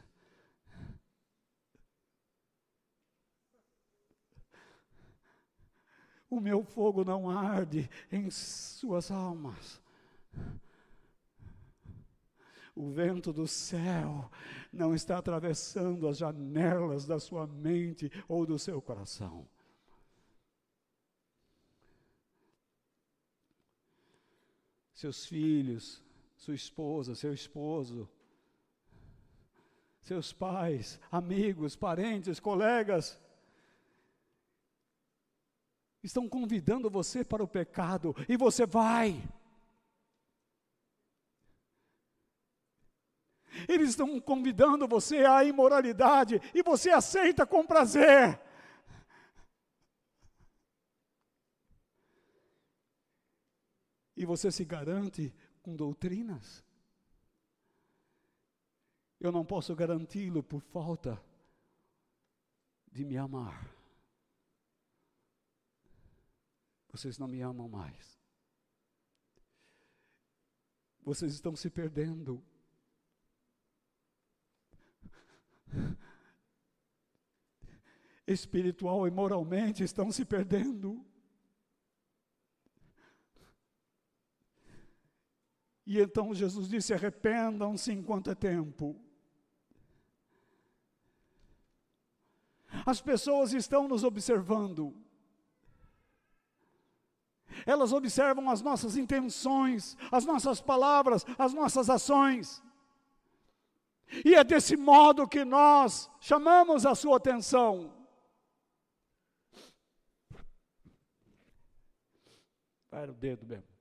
O 6.30 6.40
meu 6.40 6.62
fogo 6.62 7.04
não 7.04 7.30
arde 7.30 7.88
em 8.10 8.30
suas 8.30 9.10
almas. 9.10 9.80
o 12.78 12.90
vento 12.92 13.32
do 13.32 13.46
céu 13.46 14.30
não 14.72 14.94
está 14.94 15.18
atravessando 15.18 16.06
as 16.06 16.16
janelas 16.16 17.04
da 17.04 17.18
sua 17.18 17.44
mente 17.44 18.10
ou 18.28 18.46
do 18.46 18.56
seu 18.56 18.80
coração. 18.80 19.44
Seus 24.98 25.24
filhos, 25.26 26.02
sua 26.36 26.56
esposa, 26.56 27.14
seu 27.14 27.32
esposo, 27.32 28.08
seus 30.02 30.32
pais, 30.32 30.98
amigos, 31.08 31.76
parentes, 31.76 32.40
colegas, 32.40 33.16
estão 36.02 36.28
convidando 36.28 36.90
você 36.90 37.22
para 37.24 37.44
o 37.44 37.46
pecado 37.46 38.12
e 38.28 38.36
você 38.36 38.66
vai. 38.66 39.22
Eles 43.68 43.90
estão 43.90 44.20
convidando 44.20 44.88
você 44.88 45.18
à 45.18 45.44
imoralidade 45.44 46.42
e 46.52 46.60
você 46.60 46.90
aceita 46.90 47.46
com 47.46 47.64
prazer. 47.64 48.47
E 54.18 54.26
você 54.26 54.50
se 54.50 54.64
garante 54.64 55.32
com 55.62 55.76
doutrinas. 55.76 56.64
Eu 59.20 59.30
não 59.30 59.44
posso 59.44 59.76
garanti-lo 59.76 60.42
por 60.42 60.60
falta 60.60 61.22
de 62.90 63.04
me 63.04 63.16
amar. 63.16 63.72
Vocês 66.90 67.16
não 67.16 67.28
me 67.28 67.40
amam 67.42 67.68
mais. 67.68 68.18
Vocês 71.00 71.32
estão 71.32 71.54
se 71.54 71.70
perdendo. 71.70 72.44
Espiritual 78.26 79.06
e 79.06 79.12
moralmente 79.12 79.84
estão 79.84 80.10
se 80.10 80.24
perdendo. 80.24 81.06
E 85.88 85.98
então 85.98 86.34
Jesus 86.34 86.68
disse: 86.68 86.92
arrependam-se 86.92 87.90
enquanto 87.90 88.30
é 88.30 88.34
tempo. 88.34 88.94
As 92.84 93.00
pessoas 93.00 93.54
estão 93.54 93.88
nos 93.88 94.04
observando. 94.04 94.94
Elas 97.64 97.94
observam 97.94 98.50
as 98.50 98.60
nossas 98.60 98.98
intenções, 98.98 99.96
as 100.12 100.26
nossas 100.26 100.60
palavras, 100.60 101.24
as 101.38 101.54
nossas 101.54 101.88
ações. 101.88 102.62
E 104.22 104.34
é 104.34 104.44
desse 104.44 104.76
modo 104.76 105.26
que 105.26 105.42
nós 105.42 106.10
chamamos 106.20 106.84
a 106.84 106.94
sua 106.94 107.16
atenção. 107.16 107.94
Vai 112.90 113.08
o 113.08 113.14
dedo 113.14 113.46
mesmo. 113.46 113.77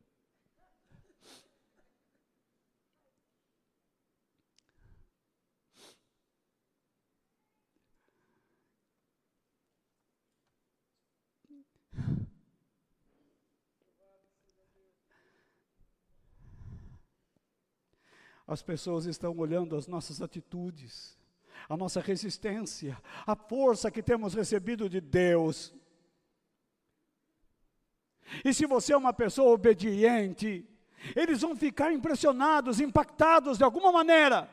As 18.47 18.61
pessoas 18.61 19.05
estão 19.05 19.37
olhando 19.37 19.75
as 19.75 19.87
nossas 19.87 20.21
atitudes, 20.21 21.17
a 21.67 21.75
nossa 21.75 21.99
resistência, 21.99 22.97
a 23.25 23.35
força 23.35 23.91
que 23.91 24.01
temos 24.01 24.33
recebido 24.33 24.89
de 24.89 25.01
Deus. 25.01 25.73
E 28.45 28.53
se 28.53 28.65
você 28.65 28.93
é 28.93 28.97
uma 28.97 29.11
pessoa 29.11 29.53
obediente, 29.53 30.65
eles 31.15 31.41
vão 31.41 31.55
ficar 31.55 31.91
impressionados, 31.91 32.79
impactados 32.79 33.57
de 33.57 33.63
alguma 33.65 33.91
maneira. 33.91 34.49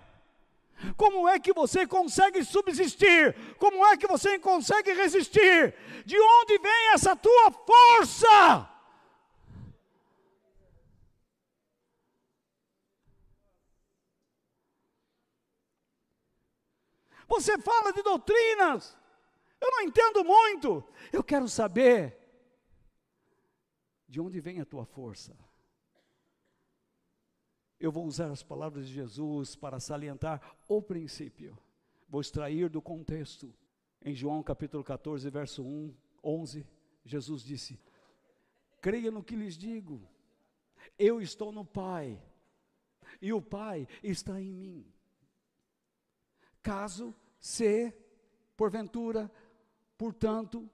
Como 0.97 1.29
é 1.29 1.39
que 1.39 1.53
você 1.53 1.87
consegue 1.87 2.45
subsistir? 2.45 3.35
Como 3.59 3.85
é 3.87 3.97
que 3.97 4.09
você 4.09 4.41
consegue 4.41 4.93
resistir? 4.93 5.75
De 6.05 6.19
onde 6.19 6.59
vem 6.59 6.93
essa 6.93 7.15
tua 7.15 7.51
força? 7.53 8.74
Você 17.29 17.59
fala 17.59 17.93
de 17.93 18.03
doutrinas. 18.03 18.97
Eu 19.61 19.71
não 19.71 19.81
entendo 19.83 20.25
muito. 20.25 20.85
Eu 21.13 21.23
quero 21.23 21.49
saber 21.49 22.19
de 24.09 24.21
onde 24.21 24.41
vem 24.41 24.61
a 24.61 24.65
tua 24.65 24.85
força. 24.85 25.37
Eu 27.81 27.91
vou 27.91 28.07
usar 28.07 28.31
as 28.31 28.43
palavras 28.43 28.87
de 28.87 28.95
Jesus 28.95 29.57
para 29.57 29.81
salientar 29.81 30.57
o 30.69 30.81
princípio. 30.81 31.59
Vou 32.09 32.21
extrair 32.21 32.69
do 32.69 32.81
contexto. 32.81 33.53
Em 34.03 34.15
João 34.15 34.43
capítulo 34.43 34.85
14, 34.85 35.29
verso 35.31 35.63
1, 35.63 35.95
11, 36.23 36.67
Jesus 37.05 37.43
disse: 37.43 37.81
Creia 38.81 39.11
no 39.11 39.25
que 39.25 39.35
lhes 39.35 39.57
digo. 39.57 40.07
Eu 40.99 41.21
estou 41.21 41.51
no 41.51 41.65
Pai, 41.65 42.23
e 43.21 43.33
o 43.33 43.41
Pai 43.41 43.89
está 44.03 44.41
em 44.41 44.53
mim 44.53 44.94
caso 46.65 47.15
se, 47.39 47.93
porventura, 48.57 49.31
portanto, 49.99 50.69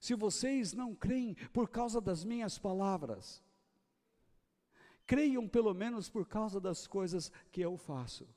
se 0.00 0.14
vocês 0.14 0.74
não 0.74 0.94
creem 0.94 1.34
por 1.52 1.70
causa 1.70 2.00
das 2.00 2.24
minhas 2.24 2.58
palavras, 2.58 3.42
creiam 5.06 5.48
pelo 5.48 5.72
menos 5.72 6.10
por 6.10 6.26
causa 6.26 6.60
das 6.60 6.86
coisas 6.86 7.30
que 7.52 7.60
eu 7.60 7.78
faço. 7.78 8.28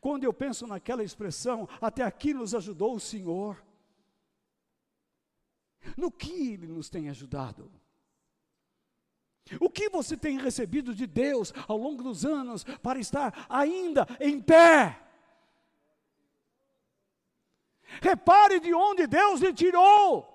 Quando 0.00 0.22
eu 0.22 0.32
penso 0.32 0.68
naquela 0.68 1.02
expressão, 1.02 1.68
até 1.80 2.04
aqui 2.04 2.32
nos 2.32 2.54
ajudou 2.54 2.94
o 2.94 3.00
Senhor. 3.00 3.60
No 5.96 6.12
que 6.12 6.52
Ele 6.52 6.68
nos 6.68 6.88
tem 6.88 7.10
ajudado? 7.10 7.81
O 9.60 9.68
que 9.68 9.88
você 9.88 10.16
tem 10.16 10.38
recebido 10.38 10.94
de 10.94 11.06
Deus 11.06 11.52
ao 11.68 11.76
longo 11.76 12.02
dos 12.02 12.24
anos 12.24 12.64
para 12.82 12.98
estar 12.98 13.46
ainda 13.48 14.06
em 14.20 14.40
pé? 14.40 14.98
Repare 18.00 18.60
de 18.60 18.72
onde 18.72 19.06
Deus 19.06 19.40
lhe 19.40 19.52
tirou. 19.52 20.28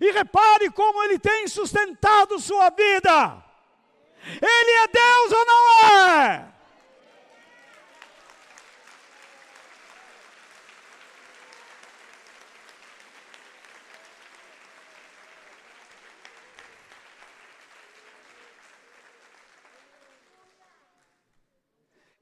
E 0.00 0.10
repare 0.12 0.70
como 0.70 1.02
Ele 1.04 1.18
tem 1.18 1.46
sustentado 1.46 2.38
sua 2.38 2.70
vida. 2.70 3.44
Ele 4.24 4.70
é 4.70 4.88
Deus 4.88 5.32
ou 5.32 5.46
não 5.46 5.90
é? 6.00 6.59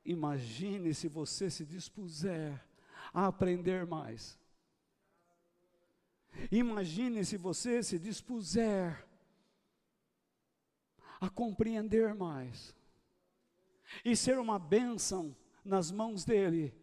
Imagine 0.09 0.95
se 0.95 1.07
você 1.07 1.51
se 1.51 1.67
dispuser 1.67 2.65
a 3.13 3.27
aprender 3.27 3.87
mais. 3.87 4.39
Imagine 6.51 7.23
se 7.27 7.37
você 7.37 7.83
se 7.83 7.99
dispuser 7.99 9.07
a 11.21 11.29
compreender 11.29 12.15
mais 12.15 12.75
e 14.03 14.17
ser 14.17 14.39
uma 14.39 14.59
bênção 14.59 15.37
nas 15.63 15.91
mãos 15.91 16.25
dele 16.25 16.75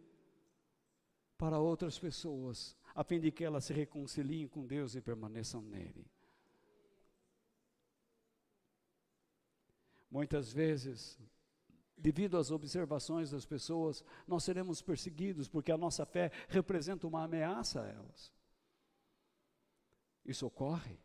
para 1.35 1.57
outras 1.57 1.97
pessoas, 1.97 2.77
a 2.93 3.03
fim 3.03 3.19
de 3.19 3.31
que 3.31 3.43
elas 3.43 3.65
se 3.65 3.73
reconciliem 3.73 4.47
com 4.47 4.67
Deus 4.67 4.93
e 4.93 5.01
permaneçam 5.01 5.63
nele. 5.63 6.05
Muitas 10.11 10.53
vezes 10.53 11.19
devido 11.97 12.37
às 12.37 12.51
observações 12.51 13.31
das 13.31 13.45
pessoas, 13.45 14.03
nós 14.27 14.43
seremos 14.43 14.81
perseguidos, 14.81 15.47
porque 15.47 15.71
a 15.71 15.77
nossa 15.77 16.05
fé 16.05 16.31
representa 16.47 17.07
uma 17.07 17.23
ameaça 17.23 17.81
a 17.81 17.87
elas. 17.87 18.33
Isso 20.25 20.45
ocorre. 20.45 20.97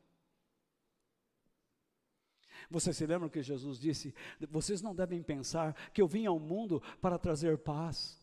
Você 2.71 2.93
se 2.93 3.07
lembra 3.07 3.29
que 3.29 3.43
Jesus 3.43 3.79
disse: 3.79 4.15
Vocês 4.49 4.81
não 4.81 4.95
devem 4.95 5.23
pensar 5.23 5.75
que 5.93 6.01
eu 6.01 6.07
vim 6.07 6.27
ao 6.27 6.39
mundo 6.39 6.81
para 7.01 7.19
trazer 7.19 7.59
paz, 7.59 8.19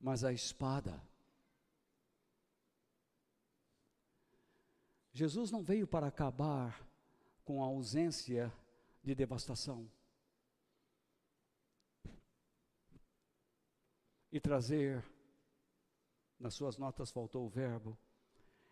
mas 0.00 0.24
a 0.24 0.32
espada. 0.32 1.02
Jesus 5.12 5.50
não 5.50 5.62
veio 5.62 5.86
para 5.86 6.06
acabar 6.06 6.87
com 7.48 7.62
a 7.62 7.66
ausência 7.66 8.52
de 9.02 9.14
devastação 9.14 9.90
e 14.30 14.38
trazer, 14.38 15.02
nas 16.38 16.52
suas 16.52 16.76
notas 16.76 17.10
faltou 17.10 17.46
o 17.46 17.48
verbo, 17.48 17.98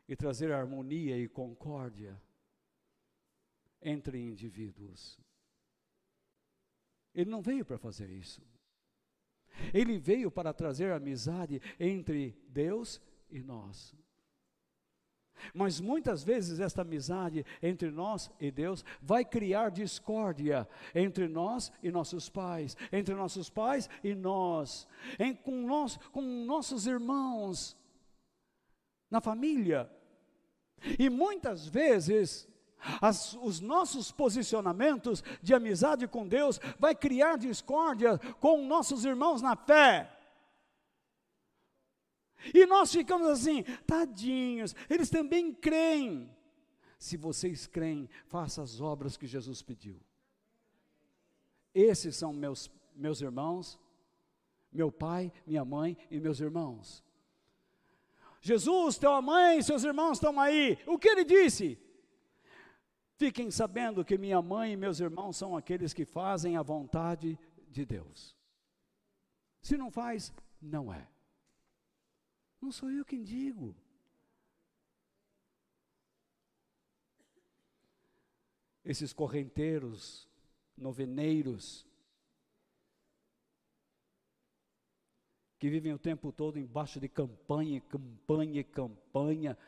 e 0.07 0.15
trazer 0.15 0.53
harmonia 0.53 1.17
e 1.17 1.27
concórdia 1.27 2.21
entre 3.81 4.21
indivíduos. 4.21 5.19
Ele 7.15 7.31
não 7.31 7.41
veio 7.41 7.65
para 7.65 7.79
fazer 7.79 8.11
isso. 8.11 8.43
Ele 9.73 9.99
veio 9.99 10.31
para 10.31 10.53
trazer 10.53 10.93
amizade 10.93 11.63
entre 11.81 12.39
Deus 12.51 13.01
e 13.31 13.43
nós. 13.43 13.97
Mas 15.55 15.81
muitas 15.81 16.23
vezes 16.25 16.61
esta 16.61 16.83
amizade 16.83 17.45
entre 17.63 17.91
nós 17.91 18.31
e 18.41 18.51
Deus 18.51 18.85
vai 19.01 19.25
criar 19.25 19.71
discórdia 19.71 20.69
entre 20.95 21.29
nós 21.29 21.73
e 21.83 21.91
nossos 21.91 22.29
pais, 22.29 22.77
entre 22.93 23.15
nossos 23.15 23.51
pais 23.51 23.89
e 24.03 24.15
nós, 24.15 24.87
em, 25.19 25.35
com, 25.35 25.67
nós 25.67 25.99
com 26.13 26.23
nossos 26.23 26.87
irmãos, 26.87 27.77
na 29.11 29.21
família. 29.21 29.91
E 30.99 31.09
muitas 31.09 31.67
vezes 31.67 32.49
as, 33.01 33.35
os 33.35 33.61
nossos 33.61 34.13
posicionamentos 34.13 35.23
de 35.43 35.55
amizade 35.55 36.07
com 36.07 36.27
Deus 36.27 36.61
vai 36.79 36.95
criar 36.95 37.37
discórdia 37.37 38.19
com 38.41 38.67
nossos 38.67 39.05
irmãos 39.05 39.43
na 39.43 39.57
fé. 39.57 40.16
E 42.55 42.67
nós 42.67 42.93
ficamos 42.93 43.29
assim, 43.29 43.63
tadinhos, 43.87 44.75
eles 44.89 45.11
também 45.11 45.53
creem. 45.53 46.31
Se 46.99 47.17
vocês 47.17 47.67
creem, 47.67 48.09
faça 48.27 48.63
as 48.63 48.81
obras 48.81 49.17
que 49.17 49.27
Jesus 49.27 49.63
pediu. 49.63 50.01
Esses 51.75 52.17
são 52.17 52.33
meus, 52.33 52.71
meus 52.95 53.21
irmãos, 53.21 53.79
meu 54.73 54.91
pai, 54.91 55.33
minha 55.47 55.65
mãe 55.65 55.97
e 56.11 56.19
meus 56.19 56.41
irmãos. 56.41 57.05
Jesus, 58.41 58.97
tua 58.97 59.21
mãe, 59.21 59.61
seus 59.61 59.85
irmãos 59.85 60.19
estão 60.19 60.39
aí. 60.41 60.79
O 60.87 60.99
que 60.99 61.09
ele 61.09 61.25
disse? 61.25 61.79
Fiquem 63.17 63.51
sabendo 63.51 64.05
que 64.05 64.19
minha 64.19 64.41
mãe 64.41 64.73
e 64.73 64.77
meus 64.77 65.01
irmãos 65.01 65.37
são 65.37 65.57
aqueles 65.57 65.93
que 65.93 66.05
fazem 66.05 66.57
a 66.57 66.63
vontade 66.63 67.39
de 67.71 67.85
Deus. 67.85 68.37
Se 69.61 69.77
não 69.77 69.91
faz, 69.91 70.33
não 70.61 70.93
é. 70.93 71.09
Não 72.61 72.73
sou 72.73 72.91
eu 72.91 73.05
quem 73.05 73.23
digo. 73.23 73.75
Esses 78.85 79.13
correnteiros, 79.13 80.29
noveneiros, 80.77 81.87
que 85.59 85.71
vivem 85.71 85.93
o 85.93 85.99
tempo 85.99 86.33
todo 86.33 86.59
embaixo 86.59 87.01
de 87.01 87.09
campanha, 87.09 87.81
campanha, 87.81 88.63
campanha. 88.63 89.59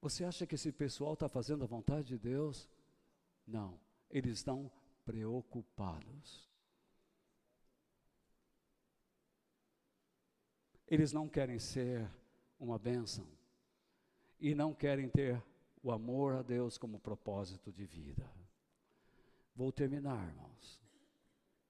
Você 0.00 0.24
acha 0.24 0.46
que 0.46 0.54
esse 0.54 0.72
pessoal 0.72 1.14
está 1.14 1.28
fazendo 1.28 1.64
a 1.64 1.66
vontade 1.66 2.08
de 2.08 2.18
Deus? 2.18 2.68
Não, 3.46 3.78
eles 4.10 4.38
estão 4.38 4.70
preocupados. 5.04 6.47
Eles 10.90 11.12
não 11.12 11.28
querem 11.28 11.58
ser 11.58 12.10
uma 12.58 12.78
bênção 12.78 13.26
e 14.40 14.54
não 14.54 14.74
querem 14.74 15.08
ter 15.08 15.42
o 15.82 15.92
amor 15.92 16.34
a 16.34 16.42
Deus 16.42 16.78
como 16.78 16.98
propósito 16.98 17.70
de 17.70 17.84
vida. 17.84 18.28
Vou 19.54 19.70
terminar, 19.70 20.28
irmãos, 20.28 20.80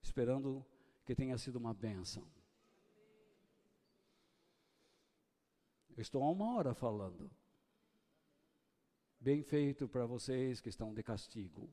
esperando 0.03 0.65
que 1.05 1.15
tenha 1.15 1.37
sido 1.37 1.57
uma 1.57 1.75
bênção. 1.75 2.25
Eu 5.97 6.03
estou 6.03 6.23
há 6.23 6.31
uma 6.31 6.55
hora 6.55 6.75
falando. 6.75 7.29
Bem 9.19 9.43
feito 9.43 9.89
para 9.89 10.07
vocês 10.07 10.61
que 10.61 10.69
estão 10.69 10.95
de 10.95 11.03
castigo. 11.03 11.69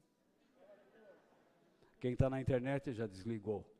Quem 2.00 2.14
está 2.14 2.28
na 2.28 2.42
internet 2.42 2.92
já 2.92 3.06
desligou. 3.06 3.75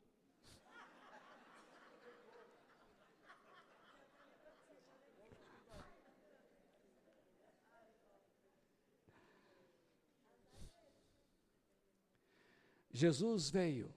Jesus 12.96 13.50
veio 13.50 13.94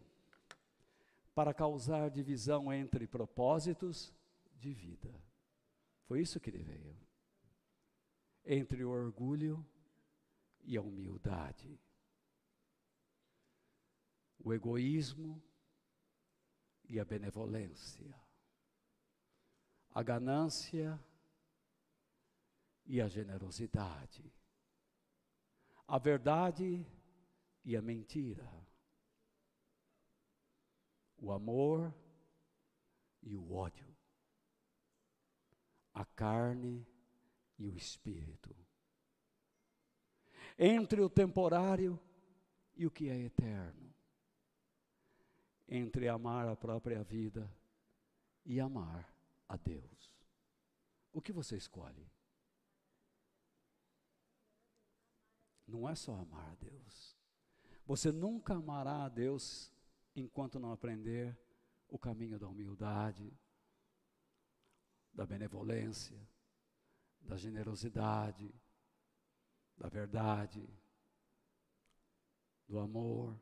para 1.34 1.54
causar 1.54 2.10
divisão 2.10 2.72
entre 2.72 3.08
propósitos 3.08 4.14
de 4.58 4.74
vida. 4.74 5.10
Foi 6.04 6.20
isso 6.20 6.40
que 6.40 6.50
ele 6.50 6.62
veio. 6.62 6.98
Entre 8.44 8.84
o 8.84 8.90
orgulho 8.90 9.66
e 10.64 10.76
a 10.76 10.82
humildade, 10.82 11.80
o 14.38 14.54
egoísmo 14.54 15.42
e 16.90 17.00
a 17.00 17.06
benevolência, 17.06 18.14
a 19.92 20.04
ganância 20.04 21.00
e 22.86 23.00
a 23.00 23.08
generosidade, 23.08 24.30
a 25.88 25.98
verdade 25.98 26.86
e 27.64 27.78
a 27.78 27.82
mentira, 27.82 28.60
o 31.22 31.32
amor 31.32 31.94
e 33.22 33.36
o 33.36 33.54
ódio, 33.54 33.88
a 35.94 36.06
carne 36.06 36.86
e 37.58 37.68
o 37.68 37.76
espírito. 37.76 38.56
Entre 40.58 41.02
o 41.02 41.10
temporário 41.10 42.00
e 42.76 42.86
o 42.86 42.92
que 42.92 43.10
é 43.10 43.18
eterno. 43.18 43.94
Entre 45.68 46.08
amar 46.08 46.48
a 46.48 46.56
própria 46.56 47.04
vida 47.04 47.50
e 48.46 48.60
amar 48.60 49.14
a 49.48 49.56
Deus. 49.56 50.12
O 51.14 51.22
que 51.22 51.32
você 51.32 51.56
escolhe? 51.56 52.10
Não 55.68 55.88
é 55.88 55.94
só 55.94 56.16
amar 56.16 56.52
a 56.52 56.56
Deus. 56.56 57.16
Você 57.86 58.12
nunca 58.12 58.56
amará 58.56 59.06
a 59.06 59.10
Deus 59.10 59.72
enquanto 60.22 60.60
não 60.60 60.72
aprender 60.72 61.38
o 61.88 61.98
caminho 61.98 62.38
da 62.40 62.48
humildade, 62.48 63.32
da 65.14 65.26
benevolência, 65.26 66.20
da 67.22 67.36
generosidade, 67.36 68.54
da 69.78 69.90
verdade, 69.90 70.68
do 72.68 72.80
amor, 72.80 73.40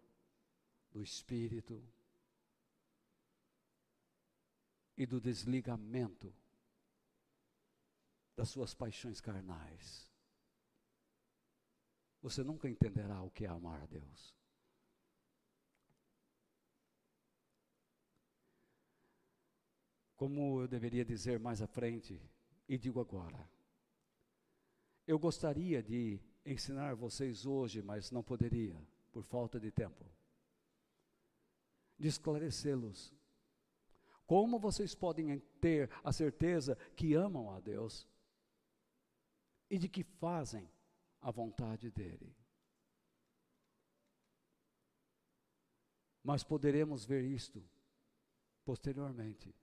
do 0.92 1.02
espírito 1.02 1.84
e 4.96 5.06
do 5.06 5.20
desligamento 5.20 6.34
das 8.36 8.50
suas 8.50 8.74
paixões 8.74 9.20
carnais. 9.20 10.08
Você 12.22 12.44
nunca 12.44 12.70
entenderá 12.70 13.22
o 13.22 13.32
que 13.32 13.46
é 13.46 13.48
amar 13.48 13.82
a 13.82 13.86
Deus. 13.86 14.37
Como 20.18 20.62
eu 20.62 20.68
deveria 20.68 21.06
dizer 21.06 21.40
mais 21.40 21.62
à 21.62 21.68
frente, 21.68 22.20
e 22.68 22.78
digo 22.78 23.00
agora, 23.00 23.50
eu 25.06 25.18
gostaria 25.18 25.82
de 25.82 26.20
ensinar 26.46 26.96
vocês 26.96 27.46
hoje, 27.46 27.82
mas 27.82 28.12
não 28.12 28.24
poderia, 28.24 28.76
por 29.12 29.24
falta 29.24 29.60
de 29.60 29.72
tempo. 29.72 30.06
De 31.98 32.08
esclarecê-los. 32.08 33.14
Como 34.26 34.60
vocês 34.60 34.94
podem 34.94 35.40
ter 35.62 35.90
a 36.04 36.12
certeza 36.12 36.76
que 36.96 37.14
amam 37.14 37.52
a 37.52 37.60
Deus 37.60 38.06
e 39.70 39.78
de 39.78 39.88
que 39.88 40.04
fazem 40.04 40.70
a 41.22 41.32
vontade 41.32 41.90
dEle. 41.92 42.36
Mas 46.24 46.44
poderemos 46.44 47.06
ver 47.06 47.24
isto 47.24 47.64
posteriormente, 48.66 49.56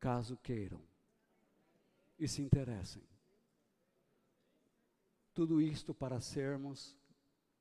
caso 0.00 0.36
queiram 0.38 0.82
e 2.18 2.26
se 2.26 2.42
interessem. 2.42 3.02
Tudo 5.32 5.60
isto 5.60 5.94
para 5.94 6.20
sermos, 6.20 6.96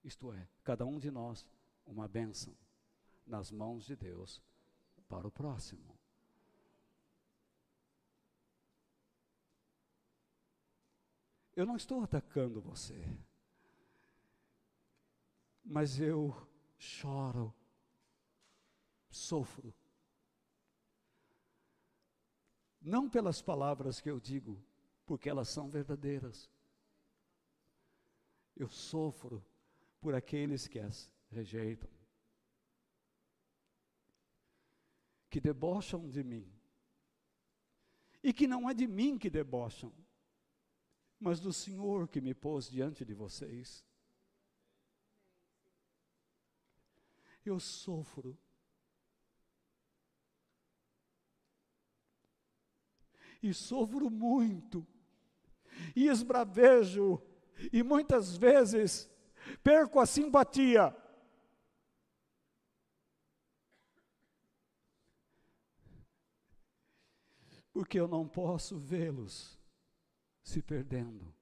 isto 0.04 0.34
é, 0.34 0.48
cada 0.64 0.86
um 0.86 0.98
de 0.98 1.12
nós, 1.12 1.46
uma 1.86 2.08
bênção 2.08 2.56
nas 3.26 3.52
mãos 3.52 3.86
de 3.86 3.96
Deus 3.96 4.42
para 5.08 5.28
o 5.28 5.32
próximo. 5.32 6.00
eu 11.60 11.66
não 11.66 11.76
estou 11.76 12.02
atacando 12.02 12.62
você, 12.62 13.06
mas 15.62 16.00
eu 16.00 16.34
choro, 16.78 17.54
sofro. 19.10 19.74
Não 22.90 23.08
pelas 23.08 23.40
palavras 23.40 24.02
que 24.02 24.10
eu 24.10 24.20
digo, 24.20 24.60
porque 25.06 25.30
elas 25.30 25.48
são 25.48 25.70
verdadeiras. 25.70 26.50
Eu 28.56 28.68
sofro 28.68 29.46
por 30.02 30.16
aqueles 30.16 30.68
que 30.68 30.80
as 30.80 31.08
rejeitam, 31.30 31.88
que 35.30 35.40
debocham 35.40 36.10
de 36.10 36.24
mim, 36.24 36.52
e 38.24 38.34
que 38.34 38.48
não 38.48 38.68
é 38.68 38.74
de 38.74 38.88
mim 38.88 39.20
que 39.20 39.30
debocham, 39.30 39.94
mas 41.20 41.40
do 41.40 41.54
Senhor 41.54 42.08
que 42.08 42.20
me 42.20 42.34
pôs 42.34 42.68
diante 42.68 43.06
de 43.06 43.14
vocês. 43.14 43.86
Eu 47.46 47.60
sofro. 47.60 48.36
E 53.42 53.54
sofro 53.54 54.10
muito, 54.10 54.86
e 55.96 56.08
esbravejo, 56.08 57.22
e 57.72 57.82
muitas 57.84 58.36
vezes 58.36 59.10
perco 59.64 60.00
a 60.00 60.06
simpatia. 60.06 60.96
Porque 67.72 68.00
eu 68.00 68.08
não 68.08 68.28
posso 68.28 68.78
vê-los 68.78 69.58
se 70.44 70.62
perdendo. 70.62 71.34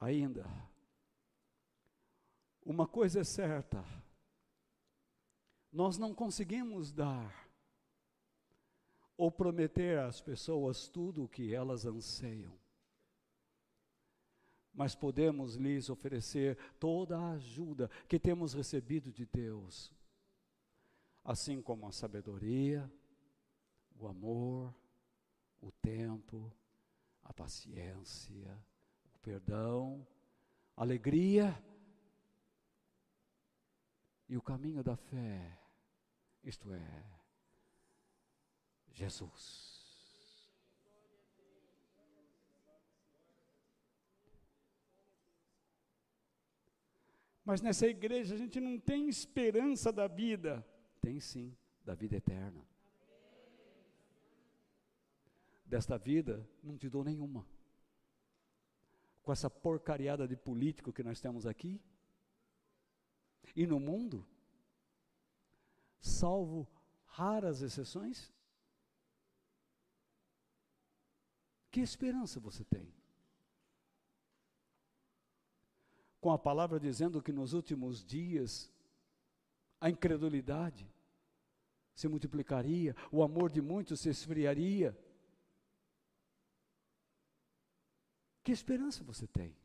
Ainda, 0.00 0.67
uma 2.68 2.86
coisa 2.86 3.20
é 3.20 3.24
certa, 3.24 3.82
nós 5.72 5.96
não 5.96 6.14
conseguimos 6.14 6.92
dar 6.92 7.48
ou 9.16 9.32
prometer 9.32 9.98
às 9.98 10.20
pessoas 10.20 10.86
tudo 10.86 11.24
o 11.24 11.28
que 11.28 11.54
elas 11.54 11.86
anseiam, 11.86 12.52
mas 14.72 14.94
podemos 14.94 15.54
lhes 15.54 15.88
oferecer 15.88 16.58
toda 16.78 17.18
a 17.18 17.30
ajuda 17.32 17.90
que 18.06 18.18
temos 18.18 18.52
recebido 18.52 19.10
de 19.10 19.24
Deus 19.24 19.90
assim 21.24 21.60
como 21.60 21.86
a 21.86 21.92
sabedoria, 21.92 22.90
o 23.98 24.06
amor, 24.06 24.74
o 25.60 25.70
tempo, 25.70 26.50
a 27.22 27.34
paciência, 27.34 28.58
o 29.14 29.18
perdão, 29.18 30.06
a 30.74 30.82
alegria 30.82 31.54
e 34.28 34.36
o 34.36 34.42
caminho 34.42 34.82
da 34.84 34.96
fé, 34.96 35.58
isto 36.44 36.72
é, 36.72 37.04
Jesus. 38.92 39.78
Mas 47.48 47.62
nessa 47.62 47.86
igreja 47.86 48.34
a 48.34 48.38
gente 48.38 48.60
não 48.60 48.78
tem 48.78 49.08
esperança 49.08 49.90
da 49.90 50.06
vida. 50.06 50.62
Tem 51.00 51.18
sim, 51.18 51.56
da 51.82 51.94
vida 51.94 52.16
eterna. 52.16 52.62
Desta 55.64 55.96
vida, 55.96 56.46
não 56.62 56.76
te 56.76 56.90
dou 56.90 57.02
nenhuma. 57.02 57.46
Com 59.22 59.32
essa 59.32 59.48
porcariada 59.48 60.28
de 60.28 60.36
político 60.36 60.92
que 60.92 61.02
nós 61.02 61.22
temos 61.22 61.46
aqui. 61.46 61.80
E 63.54 63.66
no 63.66 63.78
mundo, 63.78 64.26
salvo 66.00 66.66
raras 67.04 67.62
exceções, 67.62 68.32
que 71.70 71.80
esperança 71.80 72.40
você 72.40 72.64
tem? 72.64 72.92
Com 76.20 76.32
a 76.32 76.38
palavra 76.38 76.80
dizendo 76.80 77.22
que 77.22 77.32
nos 77.32 77.52
últimos 77.52 78.04
dias 78.04 78.72
a 79.80 79.88
incredulidade 79.88 80.88
se 81.94 82.08
multiplicaria, 82.08 82.94
o 83.10 83.22
amor 83.22 83.50
de 83.50 83.60
muitos 83.60 84.00
se 84.00 84.08
esfriaria. 84.08 84.96
Que 88.44 88.52
esperança 88.52 89.02
você 89.04 89.26
tem? 89.26 89.56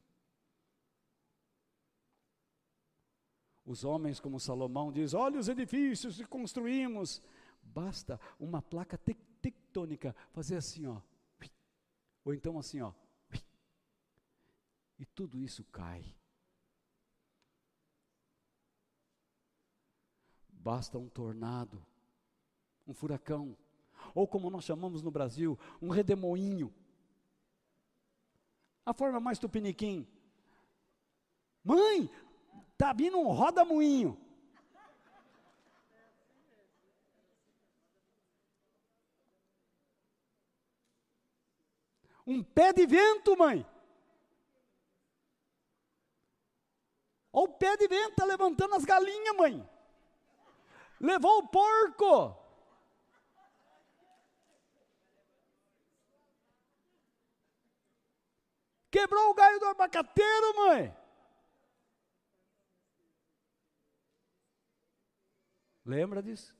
Os 3.65 3.83
homens, 3.83 4.19
como 4.19 4.39
Salomão 4.39 4.91
diz: 4.91 5.13
olha 5.13 5.39
os 5.39 5.47
edifícios 5.47 6.17
que 6.17 6.25
construímos. 6.25 7.21
Basta 7.61 8.19
uma 8.39 8.61
placa 8.61 8.97
tectônica 8.97 10.15
fazer 10.31 10.57
assim, 10.57 10.85
ó. 10.85 11.01
Ou 12.25 12.33
então 12.33 12.57
assim, 12.59 12.81
ó. 12.81 12.93
E 14.99 15.05
tudo 15.05 15.39
isso 15.39 15.63
cai. 15.65 16.15
Basta 20.49 20.97
um 20.97 21.09
tornado, 21.09 21.85
um 22.87 22.93
furacão, 22.93 23.57
ou 24.15 24.25
como 24.25 24.49
nós 24.49 24.63
chamamos 24.63 25.01
no 25.01 25.11
Brasil, 25.11 25.59
um 25.81 25.89
redemoinho. 25.89 26.73
A 28.85 28.93
forma 28.93 29.19
mais 29.19 29.39
tupiniquim. 29.39 30.07
Mãe, 31.63 32.09
tá 32.83 32.93
vindo 32.93 33.17
um 33.17 33.31
roda-moinho. 33.31 34.19
Um 42.25 42.43
pé 42.43 42.73
de 42.73 42.85
vento, 42.85 43.37
mãe. 43.37 43.65
Olha 47.31 47.45
o 47.45 47.53
pé 47.53 47.75
de 47.77 47.87
vento, 47.87 48.11
está 48.11 48.25
levantando 48.25 48.75
as 48.75 48.85
galinhas, 48.85 49.35
mãe 49.35 49.73
levou 51.03 51.39
o 51.39 51.47
porco. 51.47 52.41
Quebrou 58.89 59.31
o 59.31 59.33
galho 59.33 59.59
do 59.59 59.65
abacateiro, 59.65 60.55
mãe. 60.55 61.02
Lembra 65.85 66.23
disso? 66.23 66.55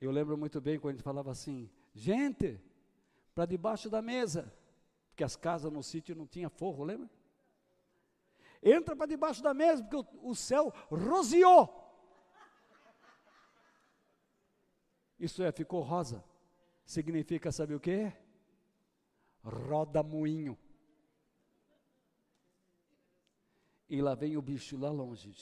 Eu 0.00 0.10
lembro 0.10 0.36
muito 0.36 0.60
bem 0.60 0.78
quando 0.78 0.94
a 0.94 0.96
gente 0.96 1.04
falava 1.04 1.30
assim: 1.30 1.70
gente, 1.94 2.60
para 3.34 3.46
debaixo 3.46 3.88
da 3.88 4.02
mesa, 4.02 4.52
porque 5.08 5.24
as 5.24 5.36
casas 5.36 5.72
no 5.72 5.82
sítio 5.82 6.14
não 6.14 6.26
tinha 6.26 6.50
forro, 6.50 6.84
lembra? 6.84 7.08
Entra 8.62 8.96
para 8.96 9.06
debaixo 9.06 9.42
da 9.42 9.52
mesa, 9.54 9.82
porque 9.82 9.96
o, 9.96 10.30
o 10.30 10.34
céu 10.34 10.72
rosiou. 10.90 11.82
Isso 15.18 15.42
é, 15.42 15.52
ficou 15.52 15.82
rosa. 15.82 16.24
Significa, 16.84 17.52
sabe 17.52 17.74
o 17.74 17.80
que? 17.80 18.12
Roda 19.42 20.02
moinho. 20.02 20.58
E 23.88 24.02
lá 24.02 24.14
vem 24.14 24.36
o 24.36 24.42
bicho 24.42 24.76
lá 24.76 24.90
longe. 24.90 25.32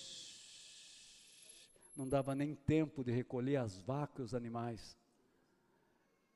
Não 1.96 2.08
dava 2.08 2.34
nem 2.34 2.54
tempo 2.54 3.04
de 3.04 3.12
recolher 3.12 3.56
as 3.56 3.80
vacas 3.80 4.18
e 4.18 4.22
os 4.22 4.34
animais. 4.34 4.98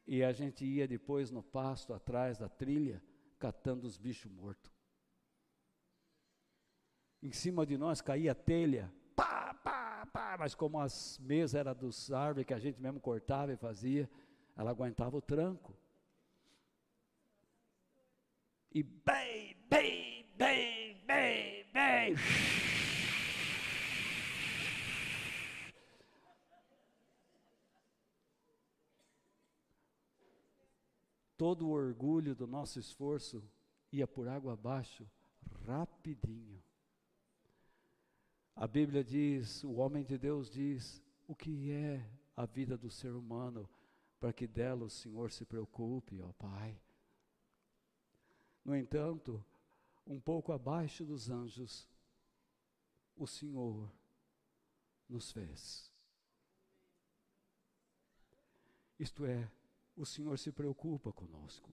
E 0.06 0.22
a 0.22 0.32
gente 0.32 0.64
ia 0.64 0.86
depois 0.86 1.30
no 1.30 1.42
pasto 1.42 1.92
atrás 1.92 2.38
da 2.38 2.48
trilha, 2.48 3.02
catando 3.38 3.86
os 3.86 3.96
bichos 3.96 4.30
mortos. 4.30 4.70
Em 7.22 7.32
cima 7.32 7.66
de 7.66 7.76
nós 7.76 8.00
caía 8.00 8.34
telha, 8.34 8.92
pá, 9.16 9.36
mas 10.38 10.54
como 10.54 10.78
as 10.78 11.18
mesas 11.18 11.54
eram 11.54 11.74
dos 11.74 12.12
árvores 12.12 12.46
que 12.46 12.54
a 12.54 12.58
gente 12.58 12.80
mesmo 12.80 13.00
cortava 13.00 13.52
e 13.52 13.56
fazia, 13.56 14.08
ela 14.56 14.70
aguentava 14.70 15.16
o 15.16 15.22
tranco. 15.22 15.76
E 18.72 18.82
bem, 18.82 19.56
bem, 19.68 20.26
bem, 20.36 21.00
bem, 21.06 21.66
bem. 21.72 22.14
Todo 31.36 31.66
o 31.66 31.70
orgulho 31.70 32.34
do 32.34 32.46
nosso 32.46 32.78
esforço 32.78 33.42
ia 33.92 34.06
por 34.06 34.28
água 34.28 34.54
abaixo 34.54 35.06
rapidinho. 35.66 36.62
A 38.54 38.66
Bíblia 38.66 39.04
diz, 39.04 39.62
o 39.64 39.74
homem 39.74 40.02
de 40.02 40.16
Deus 40.16 40.48
diz, 40.48 41.02
o 41.28 41.34
que 41.34 41.70
é 41.70 42.08
a 42.34 42.46
vida 42.46 42.76
do 42.76 42.90
ser 42.90 43.12
humano 43.12 43.68
para 44.18 44.32
que 44.32 44.46
dela 44.46 44.84
o 44.84 44.90
Senhor 44.90 45.30
se 45.30 45.44
preocupe, 45.44 46.22
ó 46.22 46.32
Pai. 46.32 46.80
No 48.64 48.74
entanto, 48.74 49.44
um 50.06 50.18
pouco 50.18 50.52
abaixo 50.52 51.04
dos 51.04 51.28
anjos, 51.28 51.88
o 53.16 53.26
Senhor 53.26 53.90
nos 55.08 55.30
fez. 55.32 55.92
Isto 58.98 59.26
é, 59.26 59.50
o 59.96 60.04
Senhor 60.04 60.38
se 60.38 60.52
preocupa 60.52 61.12
conosco. 61.12 61.72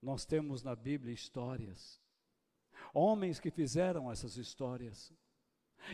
Nós 0.00 0.24
temos 0.24 0.62
na 0.62 0.76
Bíblia 0.76 1.12
histórias, 1.12 2.00
homens 2.94 3.40
que 3.40 3.50
fizeram 3.50 4.10
essas 4.10 4.36
histórias, 4.36 5.12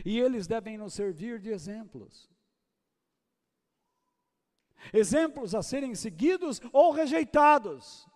e 0.05 0.19
eles 0.19 0.47
devem 0.47 0.77
nos 0.77 0.95
servir 0.95 1.41
de 1.41 1.49
exemplos. 1.49 2.31
Exemplos 4.93 5.55
a 5.55 5.63
serem 5.63 5.95
seguidos 5.95 6.61
ou 6.73 6.93
rejeitados. 6.93 8.07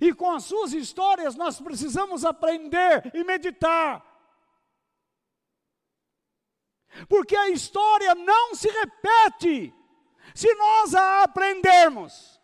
E 0.00 0.14
com 0.14 0.30
as 0.30 0.44
suas 0.44 0.72
histórias 0.72 1.34
nós 1.36 1.60
precisamos 1.60 2.24
aprender 2.24 3.14
e 3.14 3.22
meditar. 3.22 4.13
Porque 7.08 7.36
a 7.36 7.50
história 7.50 8.14
não 8.14 8.54
se 8.54 8.68
repete 8.68 9.74
se 10.34 10.54
nós 10.54 10.94
a 10.94 11.22
aprendermos. 11.22 12.40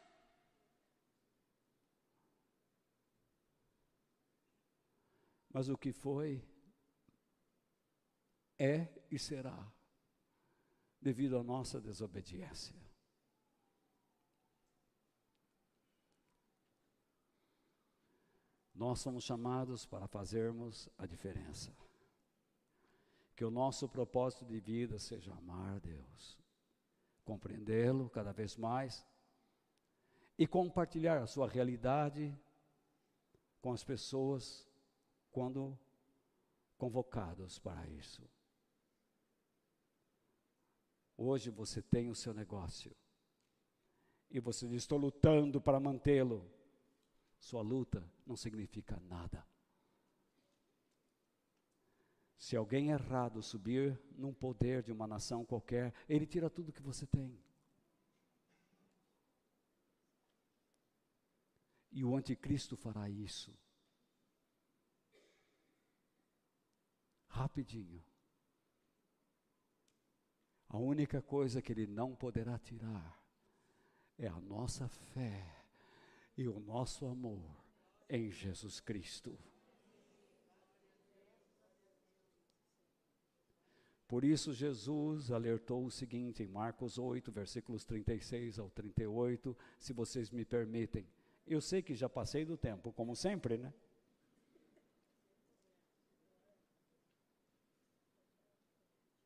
Mas 5.53 5.69
o 5.69 5.77
que 5.77 5.93
foi, 5.93 6.45
é 8.59 8.89
e 9.11 9.19
será, 9.19 9.73
devido 11.01 11.39
à 11.39 11.43
nossa 11.43 11.81
desobediência. 11.81 12.79
Nós 18.75 19.01
somos 19.01 19.25
chamados 19.25 19.85
para 19.85 20.07
fazermos 20.07 20.89
a 20.97 21.05
diferença. 21.05 21.75
Que 23.41 23.45
o 23.47 23.51
nosso 23.51 23.89
propósito 23.89 24.45
de 24.45 24.61
vida 24.61 24.99
seja 24.99 25.33
amar 25.33 25.81
Deus, 25.81 26.39
compreendê-lo 27.25 28.11
cada 28.11 28.33
vez 28.33 28.55
mais 28.55 29.03
e 30.37 30.47
compartilhar 30.47 31.23
a 31.23 31.27
sua 31.27 31.49
realidade 31.49 32.39
com 33.63 33.73
as 33.73 33.83
pessoas 33.83 34.69
quando 35.31 35.75
convocados 36.77 37.59
para 37.59 37.89
isso. 37.89 38.23
Hoje 41.17 41.49
você 41.49 41.81
tem 41.81 42.11
o 42.11 42.15
seu 42.15 42.35
negócio 42.35 42.95
e 44.31 44.39
você 44.39 44.69
diz: 44.69 44.83
Estou 44.83 44.99
lutando 44.99 45.63
para 45.63 45.81
mantê-lo. 45.81 46.47
Sua 47.39 47.63
luta 47.63 48.07
não 48.27 48.37
significa 48.37 49.01
nada. 49.09 49.50
Se 52.41 52.57
alguém 52.57 52.89
errado 52.89 53.43
subir 53.43 54.01
num 54.17 54.33
poder 54.33 54.83
de 54.83 54.91
uma 54.91 55.07
nação 55.07 55.45
qualquer, 55.45 55.93
ele 56.09 56.27
tira 56.27 56.49
tudo 56.49 56.73
que 56.73 56.81
você 56.81 57.07
tem. 57.07 57.39
E 61.93 62.03
o 62.03 62.17
anticristo 62.17 62.79
fará 62.79 63.11
isso. 63.11 63.55
Rapidinho. 67.27 68.03
A 70.67 70.79
única 70.79 71.21
coisa 71.21 71.61
que 71.61 71.71
ele 71.71 71.87
não 71.87 72.17
poderá 72.17 72.59
tirar 72.59 73.23
é 74.17 74.27
a 74.27 74.41
nossa 74.41 74.89
fé 74.89 75.63
e 76.39 76.49
o 76.49 76.59
nosso 76.59 77.05
amor 77.05 77.63
em 78.09 78.31
Jesus 78.31 78.81
Cristo. 78.81 79.39
Por 84.11 84.25
isso, 84.25 84.53
Jesus 84.53 85.31
alertou 85.31 85.85
o 85.85 85.91
seguinte 85.91 86.43
em 86.43 86.49
Marcos 86.49 86.99
8, 86.99 87.31
versículos 87.31 87.85
36 87.85 88.59
ao 88.59 88.69
38, 88.69 89.57
se 89.79 89.93
vocês 89.93 90.33
me 90.33 90.45
permitem. 90.45 91.07
Eu 91.47 91.61
sei 91.61 91.81
que 91.81 91.95
já 91.95 92.09
passei 92.09 92.45
do 92.45 92.57
tempo, 92.57 92.93
como 92.93 93.15
sempre, 93.15 93.57
né? 93.57 93.73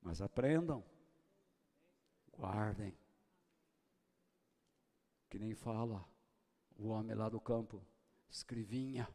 Mas 0.03 0.21
aprendam, 0.21 0.85
guardem, 2.37 2.95
que 5.31 5.39
nem 5.39 5.55
fala 5.55 6.07
o 6.77 6.89
homem 6.89 7.17
lá 7.17 7.31
do 7.31 7.41
campo, 7.41 7.83
escrevinha 8.29 9.09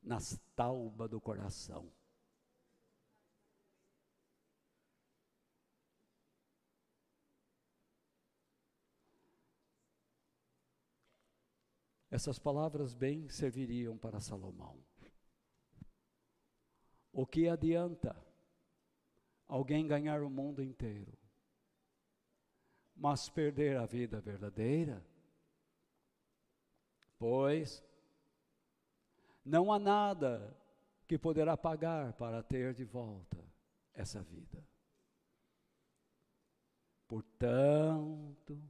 nas 0.00 0.40
taubas 0.54 1.10
do 1.10 1.20
coração. 1.20 1.90
Essas 12.14 12.38
palavras 12.38 12.94
bem 12.94 13.28
serviriam 13.28 13.98
para 13.98 14.20
Salomão. 14.20 14.80
O 17.12 17.26
que 17.26 17.48
adianta 17.48 18.14
alguém 19.48 19.84
ganhar 19.84 20.22
o 20.22 20.30
mundo 20.30 20.62
inteiro, 20.62 21.18
mas 22.94 23.28
perder 23.28 23.78
a 23.78 23.84
vida 23.84 24.20
verdadeira? 24.20 25.04
Pois 27.18 27.82
não 29.44 29.72
há 29.72 29.78
nada 29.80 30.56
que 31.08 31.18
poderá 31.18 31.56
pagar 31.56 32.12
para 32.12 32.44
ter 32.44 32.74
de 32.74 32.84
volta 32.84 33.44
essa 33.92 34.22
vida. 34.22 34.64
Portanto, 37.08 38.62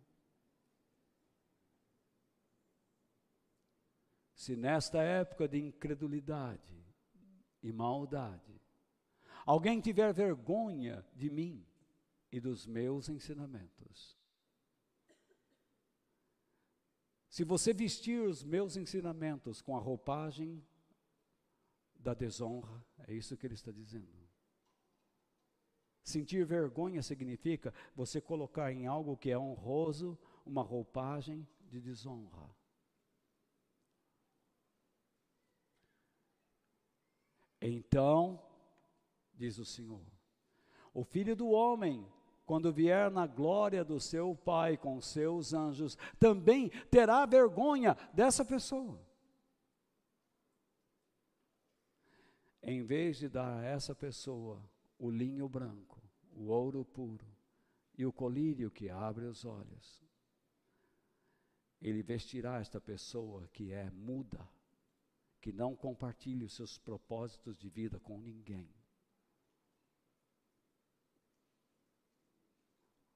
se 4.44 4.54
nesta 4.56 5.02
época 5.02 5.48
de 5.48 5.58
incredulidade 5.58 6.84
e 7.62 7.72
maldade, 7.72 8.60
alguém 9.46 9.80
tiver 9.80 10.12
vergonha 10.12 11.04
de 11.14 11.30
mim 11.30 11.66
e 12.30 12.38
dos 12.38 12.66
meus 12.66 13.08
ensinamentos, 13.08 14.18
Se 17.34 17.42
você 17.42 17.74
vestir 17.74 18.22
os 18.22 18.44
meus 18.44 18.76
ensinamentos 18.76 19.60
com 19.60 19.76
a 19.76 19.80
roupagem 19.80 20.64
da 21.98 22.14
desonra, 22.14 22.80
é 23.08 23.12
isso 23.12 23.36
que 23.36 23.44
ele 23.44 23.54
está 23.54 23.72
dizendo. 23.72 24.30
Sentir 26.04 26.46
vergonha 26.46 27.02
significa 27.02 27.74
você 27.92 28.20
colocar 28.20 28.70
em 28.72 28.86
algo 28.86 29.16
que 29.16 29.32
é 29.32 29.36
honroso 29.36 30.16
uma 30.46 30.62
roupagem 30.62 31.44
de 31.68 31.80
desonra. 31.80 32.48
Então, 37.66 38.38
diz 39.34 39.58
o 39.58 39.64
Senhor, 39.64 40.04
o 40.92 41.02
filho 41.02 41.34
do 41.34 41.48
homem 41.48 42.06
quando 42.46 42.72
vier 42.72 43.10
na 43.10 43.26
glória 43.26 43.84
do 43.84 43.98
seu 43.98 44.34
Pai 44.36 44.76
com 44.76 45.00
seus 45.00 45.54
anjos, 45.54 45.96
também 46.18 46.68
terá 46.90 47.24
vergonha 47.24 47.96
dessa 48.12 48.44
pessoa. 48.44 49.00
Em 52.62 52.82
vez 52.82 53.18
de 53.18 53.28
dar 53.28 53.60
a 53.60 53.64
essa 53.64 53.94
pessoa 53.94 54.62
o 54.98 55.10
linho 55.10 55.48
branco, 55.48 56.02
o 56.32 56.48
ouro 56.48 56.84
puro 56.84 57.26
e 57.96 58.04
o 58.04 58.12
colírio 58.12 58.70
que 58.70 58.90
abre 58.90 59.24
os 59.24 59.44
olhos, 59.44 60.02
ele 61.80 62.02
vestirá 62.02 62.58
esta 62.58 62.80
pessoa 62.80 63.48
que 63.52 63.72
é 63.72 63.90
muda, 63.90 64.48
que 65.44 65.52
não 65.52 65.76
compartilha 65.76 66.46
os 66.46 66.54
seus 66.54 66.78
propósitos 66.78 67.58
de 67.58 67.68
vida 67.68 68.00
com 68.00 68.18
ninguém 68.18 68.74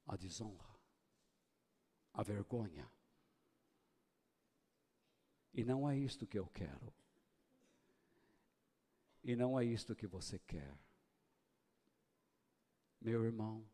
a 0.06 0.14
desonra, 0.14 0.78
a 2.12 2.22
vergonha. 2.22 2.86
E 5.54 5.64
não 5.64 5.88
é 5.88 5.96
isto 5.96 6.26
que 6.26 6.38
eu 6.38 6.46
quero. 6.48 6.92
E 9.24 9.34
não 9.34 9.58
é 9.58 9.64
isto 9.64 9.96
que 9.96 10.06
você 10.06 10.38
quer. 10.40 10.78
Meu 13.00 13.24
irmão, 13.24 13.66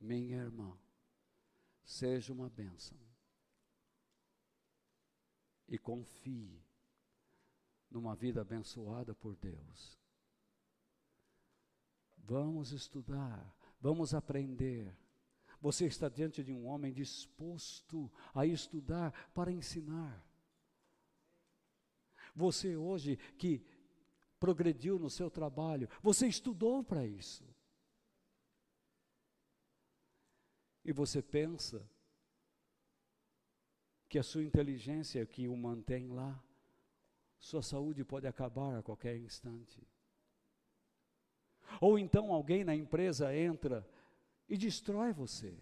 minha 0.00 0.38
irmã, 0.38 0.80
seja 1.84 2.32
uma 2.32 2.48
bênção. 2.48 2.98
E 5.68 5.76
confie 5.76 6.71
numa 7.92 8.14
vida 8.14 8.40
abençoada 8.40 9.14
por 9.14 9.36
Deus. 9.36 9.98
Vamos 12.16 12.72
estudar, 12.72 13.54
vamos 13.80 14.14
aprender. 14.14 14.96
Você 15.60 15.86
está 15.86 16.08
diante 16.08 16.42
de 16.42 16.52
um 16.52 16.66
homem 16.66 16.92
disposto 16.92 18.10
a 18.34 18.46
estudar 18.46 19.12
para 19.32 19.52
ensinar. 19.52 20.24
Você 22.34 22.76
hoje 22.76 23.16
que 23.38 23.64
progrediu 24.40 24.98
no 24.98 25.10
seu 25.10 25.30
trabalho, 25.30 25.88
você 26.02 26.26
estudou 26.26 26.82
para 26.82 27.06
isso. 27.06 27.44
E 30.84 30.92
você 30.92 31.22
pensa 31.22 31.88
que 34.08 34.18
a 34.18 34.22
sua 34.22 34.42
inteligência 34.42 35.22
é 35.22 35.26
que 35.26 35.46
o 35.46 35.56
mantém 35.56 36.08
lá, 36.08 36.42
sua 37.42 37.60
saúde 37.60 38.04
pode 38.04 38.26
acabar 38.26 38.78
a 38.78 38.82
qualquer 38.82 39.16
instante. 39.16 39.84
Ou 41.80 41.98
então 41.98 42.32
alguém 42.32 42.62
na 42.62 42.74
empresa 42.74 43.36
entra 43.36 43.86
e 44.48 44.56
destrói 44.56 45.12
você. 45.12 45.58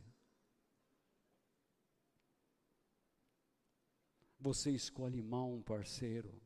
Você 4.38 4.70
escolhe 4.70 5.22
mal 5.22 5.50
um 5.50 5.62
parceiro. 5.62 6.38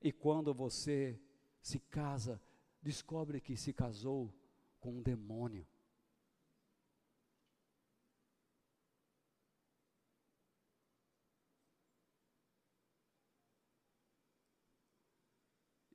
E 0.00 0.12
quando 0.12 0.54
você 0.54 1.20
se 1.60 1.80
casa, 1.80 2.40
descobre 2.80 3.40
que 3.40 3.56
se 3.56 3.72
casou 3.72 4.32
com 4.78 4.98
um 4.98 5.02
demônio. 5.02 5.66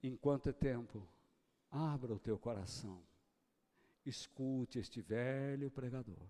Enquanto 0.03 0.49
é 0.49 0.53
tempo, 0.53 1.07
abra 1.71 2.13
o 2.13 2.19
teu 2.19 2.37
coração. 2.37 3.01
Escute 4.05 4.77
este 4.77 5.01
velho 5.01 5.71
pregador. 5.71 6.27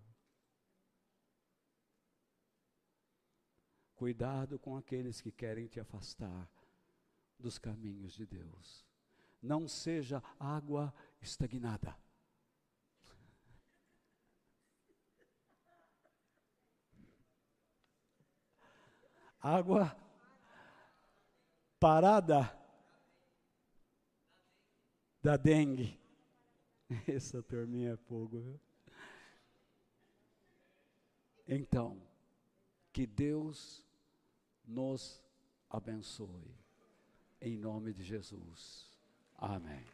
Cuidado 3.95 4.59
com 4.59 4.77
aqueles 4.77 5.19
que 5.19 5.31
querem 5.31 5.65
te 5.65 5.79
afastar 5.79 6.47
dos 7.39 7.57
caminhos 7.57 8.13
de 8.13 8.27
Deus. 8.27 8.85
Não 9.41 9.67
seja 9.67 10.21
água 10.39 10.93
estagnada. 11.19 11.97
Água 19.39 19.97
parada 21.79 22.62
da 25.23 25.37
dengue. 25.37 25.97
Essa 27.07 27.41
turminha 27.41 27.93
é 27.93 27.97
fogo, 27.97 28.41
viu? 28.41 28.59
Então, 31.47 32.01
que 32.91 33.07
Deus 33.07 33.83
nos 34.65 35.23
abençoe. 35.69 36.53
Em 37.41 37.57
nome 37.57 37.93
de 37.93 38.03
Jesus. 38.03 38.91
Amém. 39.37 39.92